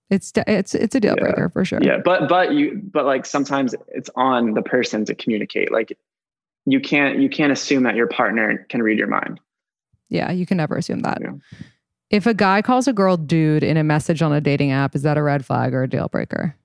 It's 0.09 0.31
it's 0.47 0.73
it's 0.73 0.95
a 0.95 0.99
deal 0.99 1.15
Yeah. 1.17 1.23
breaker 1.23 1.49
for 1.49 1.65
sure. 1.65 1.79
yeah, 1.81 1.97
but 2.03 2.29
but 2.29 2.53
you 2.53 2.81
but 2.93 3.05
like 3.05 3.25
sometimes 3.25 3.75
it's 3.89 4.09
on 4.15 4.53
the 4.53 4.61
person 4.61 5.03
to 5.05 5.13
communicate. 5.15 5.69
Like 5.71 5.97
you 6.65 6.79
can't 6.79 7.19
you 7.19 7.29
can't 7.29 7.51
assume 7.51 7.83
that 7.83 7.95
your 7.95 8.07
partner 8.07 8.65
can 8.69 8.81
read 8.81 8.97
your 8.97 9.07
mind. 9.07 9.39
Yeah, 10.09 10.31
you 10.31 10.45
can 10.45 10.55
never 10.57 10.77
assume 10.77 11.01
that. 11.01 11.17
Yeah. 11.21 11.31
If 12.09 12.25
a 12.25 12.33
guy 12.33 12.61
calls 12.61 12.87
a 12.87 12.93
girl 12.93 13.17
dude 13.17 13.63
in 13.65 13.75
a 13.75 13.83
message 13.83 14.21
on 14.21 14.31
a 14.31 14.39
dating 14.39 14.71
app, 14.71 14.95
is 14.95 15.01
that 15.01 15.17
a 15.17 15.23
red 15.23 15.45
flag 15.45 15.73
or 15.73 15.83
a 15.83 15.89
deal 15.89 16.07
breaker? 16.07 16.55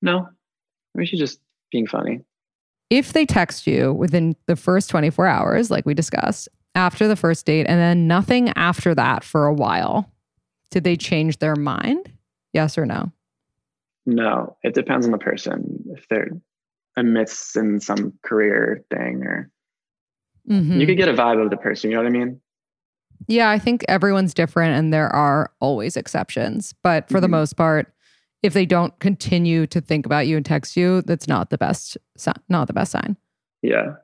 No, 0.00 0.28
maybe 0.94 1.06
she's 1.06 1.20
just 1.20 1.40
being 1.70 1.86
funny. 1.86 2.24
If 2.90 3.12
they 3.12 3.24
text 3.26 3.66
you 3.66 3.92
within 3.92 4.34
the 4.46 4.56
first 4.56 4.90
24 4.90 5.26
hours, 5.26 5.70
like 5.70 5.86
we 5.86 5.94
discussed, 5.94 6.48
after 6.74 7.06
the 7.06 7.16
first 7.16 7.44
date, 7.46 7.66
and 7.68 7.78
then 7.78 8.06
nothing 8.06 8.48
after 8.56 8.94
that 8.94 9.24
for 9.24 9.46
a 9.46 9.52
while, 9.52 10.10
did 10.72 10.84
they 10.84 10.96
change 10.96 11.38
their 11.38 11.54
mind? 11.54 12.10
Yes 12.52 12.76
or 12.76 12.84
no? 12.84 13.12
No, 14.04 14.56
it 14.64 14.74
depends 14.74 15.06
on 15.06 15.12
the 15.12 15.18
person. 15.18 15.84
If 15.94 16.08
they're 16.08 16.30
amidst 16.96 17.56
in 17.56 17.78
some 17.78 18.12
career 18.24 18.84
thing, 18.90 19.22
or 19.24 19.50
Mhm. 20.50 20.80
you 20.80 20.86
could 20.86 20.96
get 20.96 21.08
a 21.08 21.12
vibe 21.14 21.42
of 21.42 21.50
the 21.50 21.56
person. 21.56 21.90
You 21.90 21.96
know 21.96 22.02
what 22.02 22.08
I 22.08 22.18
mean? 22.18 22.40
Yeah, 23.28 23.50
I 23.50 23.58
think 23.58 23.84
everyone's 23.88 24.34
different 24.34 24.76
and 24.76 24.92
there 24.92 25.08
are 25.14 25.52
always 25.60 25.96
exceptions. 25.96 26.74
But 26.82 27.08
for 27.08 27.20
the 27.20 27.28
Mhm. 27.28 27.30
most 27.32 27.56
part, 27.56 27.94
if 28.42 28.52
they 28.52 28.66
don't 28.66 28.98
continue 28.98 29.66
to 29.68 29.80
think 29.80 30.04
about 30.04 30.26
you 30.26 30.36
and 30.36 30.44
text 30.44 30.76
you, 30.76 31.02
that's 31.02 31.28
not 31.28 31.50
the 31.50 31.58
best 31.58 31.96
not 32.48 32.66
the 32.66 32.72
best 32.72 32.90
sign. 32.90 33.16
Yeah. 33.62 33.94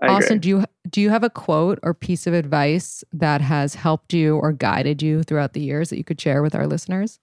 I 0.00 0.08
Austin, 0.08 0.36
agree. 0.36 0.38
do 0.40 0.48
you 0.48 0.64
do 0.90 1.00
you 1.00 1.10
have 1.10 1.24
a 1.24 1.30
quote 1.30 1.78
or 1.82 1.94
piece 1.94 2.26
of 2.26 2.34
advice 2.34 3.04
that 3.12 3.40
has 3.40 3.74
helped 3.74 4.12
you 4.12 4.36
or 4.36 4.52
guided 4.52 5.02
you 5.02 5.22
throughout 5.22 5.52
the 5.52 5.60
years 5.60 5.90
that 5.90 5.98
you 5.98 6.04
could 6.04 6.20
share 6.20 6.42
with 6.42 6.54
our 6.54 6.66
listeners? 6.66 7.20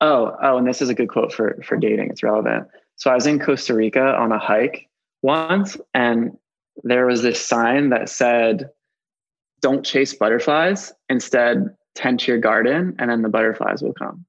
Oh, 0.00 0.36
oh, 0.42 0.56
and 0.58 0.66
this 0.66 0.80
is 0.80 0.88
a 0.88 0.94
good 0.94 1.08
quote 1.08 1.32
for 1.32 1.60
for 1.64 1.76
dating. 1.76 2.10
It's 2.10 2.22
relevant. 2.22 2.68
So 2.96 3.10
I 3.10 3.14
was 3.14 3.26
in 3.26 3.38
Costa 3.38 3.74
Rica 3.74 4.16
on 4.16 4.32
a 4.32 4.38
hike 4.38 4.88
once, 5.22 5.76
and 5.94 6.36
there 6.82 7.06
was 7.06 7.22
this 7.22 7.44
sign 7.44 7.90
that 7.90 8.08
said, 8.08 8.70
"Don't 9.60 9.84
chase 9.84 10.14
butterflies. 10.14 10.92
Instead, 11.08 11.74
tend 11.94 12.20
to 12.20 12.32
your 12.32 12.40
garden, 12.40 12.96
and 12.98 13.10
then 13.10 13.22
the 13.22 13.28
butterflies 13.28 13.82
will 13.82 13.94
come." 13.94 14.24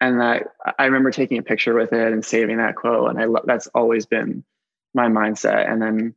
And 0.00 0.20
that 0.20 0.42
I 0.78 0.84
remember 0.84 1.10
taking 1.10 1.38
a 1.38 1.42
picture 1.42 1.74
with 1.74 1.92
it 1.92 2.12
and 2.12 2.24
saving 2.24 2.58
that 2.58 2.76
quote, 2.76 3.10
and 3.10 3.18
I 3.18 3.24
lo- 3.24 3.44
that's 3.44 3.66
always 3.68 4.04
been 4.04 4.44
my 4.92 5.06
mindset. 5.06 5.70
And 5.70 5.80
then 5.80 6.14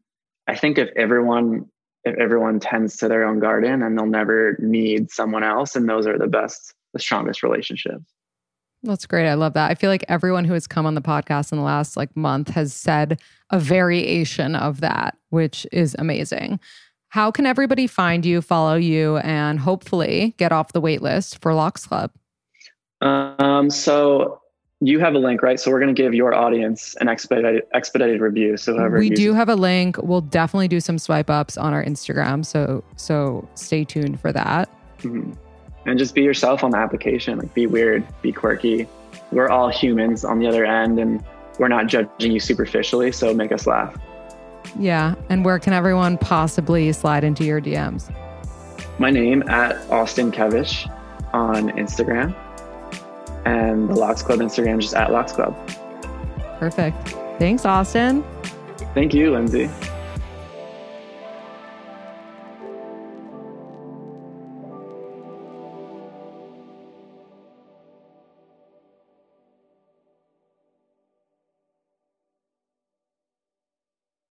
I 0.47 0.55
think 0.55 0.77
if 0.77 0.89
everyone 0.95 1.67
if 2.03 2.15
everyone 2.17 2.59
tends 2.59 2.95
to 2.97 3.07
their 3.07 3.25
own 3.25 3.39
garden, 3.39 3.83
and 3.83 3.97
they'll 3.97 4.05
never 4.05 4.57
need 4.59 5.11
someone 5.11 5.43
else, 5.43 5.75
and 5.75 5.89
those 5.89 6.07
are 6.07 6.17
the 6.17 6.27
best, 6.27 6.73
the 6.93 6.99
strongest 6.99 7.43
relationships. 7.43 8.05
That's 8.83 9.05
great. 9.05 9.27
I 9.27 9.33
love 9.33 9.53
that. 9.53 9.69
I 9.69 9.75
feel 9.75 9.89
like 9.89 10.05
everyone 10.07 10.45
who 10.45 10.53
has 10.53 10.67
come 10.67 10.85
on 10.85 10.95
the 10.95 11.01
podcast 11.01 11.51
in 11.51 11.57
the 11.57 11.63
last 11.63 11.97
like 11.97 12.15
month 12.15 12.49
has 12.49 12.73
said 12.73 13.19
a 13.49 13.59
variation 13.59 14.55
of 14.55 14.81
that, 14.81 15.17
which 15.29 15.67
is 15.71 15.95
amazing. 15.99 16.59
How 17.09 17.31
can 17.31 17.45
everybody 17.45 17.87
find 17.87 18.25
you, 18.25 18.41
follow 18.41 18.75
you, 18.75 19.17
and 19.17 19.59
hopefully 19.59 20.35
get 20.37 20.51
off 20.51 20.73
the 20.73 20.81
wait 20.81 21.01
list 21.01 21.41
for 21.41 21.53
Lox 21.53 21.85
Club? 21.85 22.11
Um, 23.01 23.69
so 23.69 24.41
you 24.79 24.99
have 24.99 25.15
a 25.15 25.19
link, 25.19 25.41
right? 25.41 25.59
So 25.59 25.71
we're 25.71 25.79
going 25.79 25.93
to 25.95 25.99
give 25.99 26.13
your 26.13 26.33
audience 26.35 26.95
an 27.01 27.07
expedited 27.09 27.63
expedited 27.73 28.21
review. 28.21 28.57
So 28.57 28.75
whoever 28.75 28.99
we 28.99 29.09
do 29.09 29.21
uses- 29.23 29.35
have 29.37 29.49
a 29.49 29.55
link. 29.55 29.97
We'll 29.97 30.21
definitely 30.21 30.67
do 30.67 30.79
some 30.79 30.99
swipe 30.99 31.29
ups 31.29 31.57
on 31.57 31.73
our 31.73 31.83
Instagram. 31.83 32.45
So 32.45 32.83
so 32.95 33.47
stay 33.55 33.83
tuned 33.83 34.19
for 34.19 34.31
that. 34.31 34.69
Mhm. 34.99 35.35
and 35.85 35.97
just 35.97 36.13
be 36.15 36.21
yourself 36.21 36.63
on 36.65 36.71
the 36.71 36.77
application. 36.77 37.37
Like 37.39 37.53
be 37.53 37.65
weird, 37.65 38.03
be 38.21 38.31
quirky. 38.33 38.87
We're 39.31 39.47
all 39.49 39.69
humans 39.69 40.25
on 40.25 40.37
the 40.39 40.47
other 40.47 40.65
end, 40.65 40.99
and 40.99 41.23
we're 41.59 41.69
not 41.69 41.87
judging 41.87 42.31
you 42.33 42.39
superficially. 42.41 43.11
So 43.13 43.33
make 43.33 43.51
us 43.53 43.65
laugh. 43.65 43.95
Yeah. 44.77 45.15
And 45.29 45.45
where 45.45 45.59
can 45.59 45.71
everyone 45.73 46.17
possibly 46.17 46.91
slide 46.91 47.23
into 47.23 47.45
your 47.45 47.61
DMs? 47.61 48.11
My 48.99 49.09
name 49.11 49.43
at 49.47 49.77
Austin 49.89 50.29
Kevitch 50.31 50.89
on 51.33 51.69
Instagram, 51.71 52.35
and 53.47 53.89
the 53.89 53.95
Lox 53.95 54.21
Club 54.21 54.39
Instagram 54.39 54.79
just 54.79 54.93
at 54.93 55.11
Lox 55.11 55.31
Club. 55.31 55.55
Perfect. 56.59 57.09
Thanks, 57.39 57.65
Austin. 57.65 58.23
Thank 58.93 59.13
you, 59.13 59.31
Lindsay. 59.31 59.69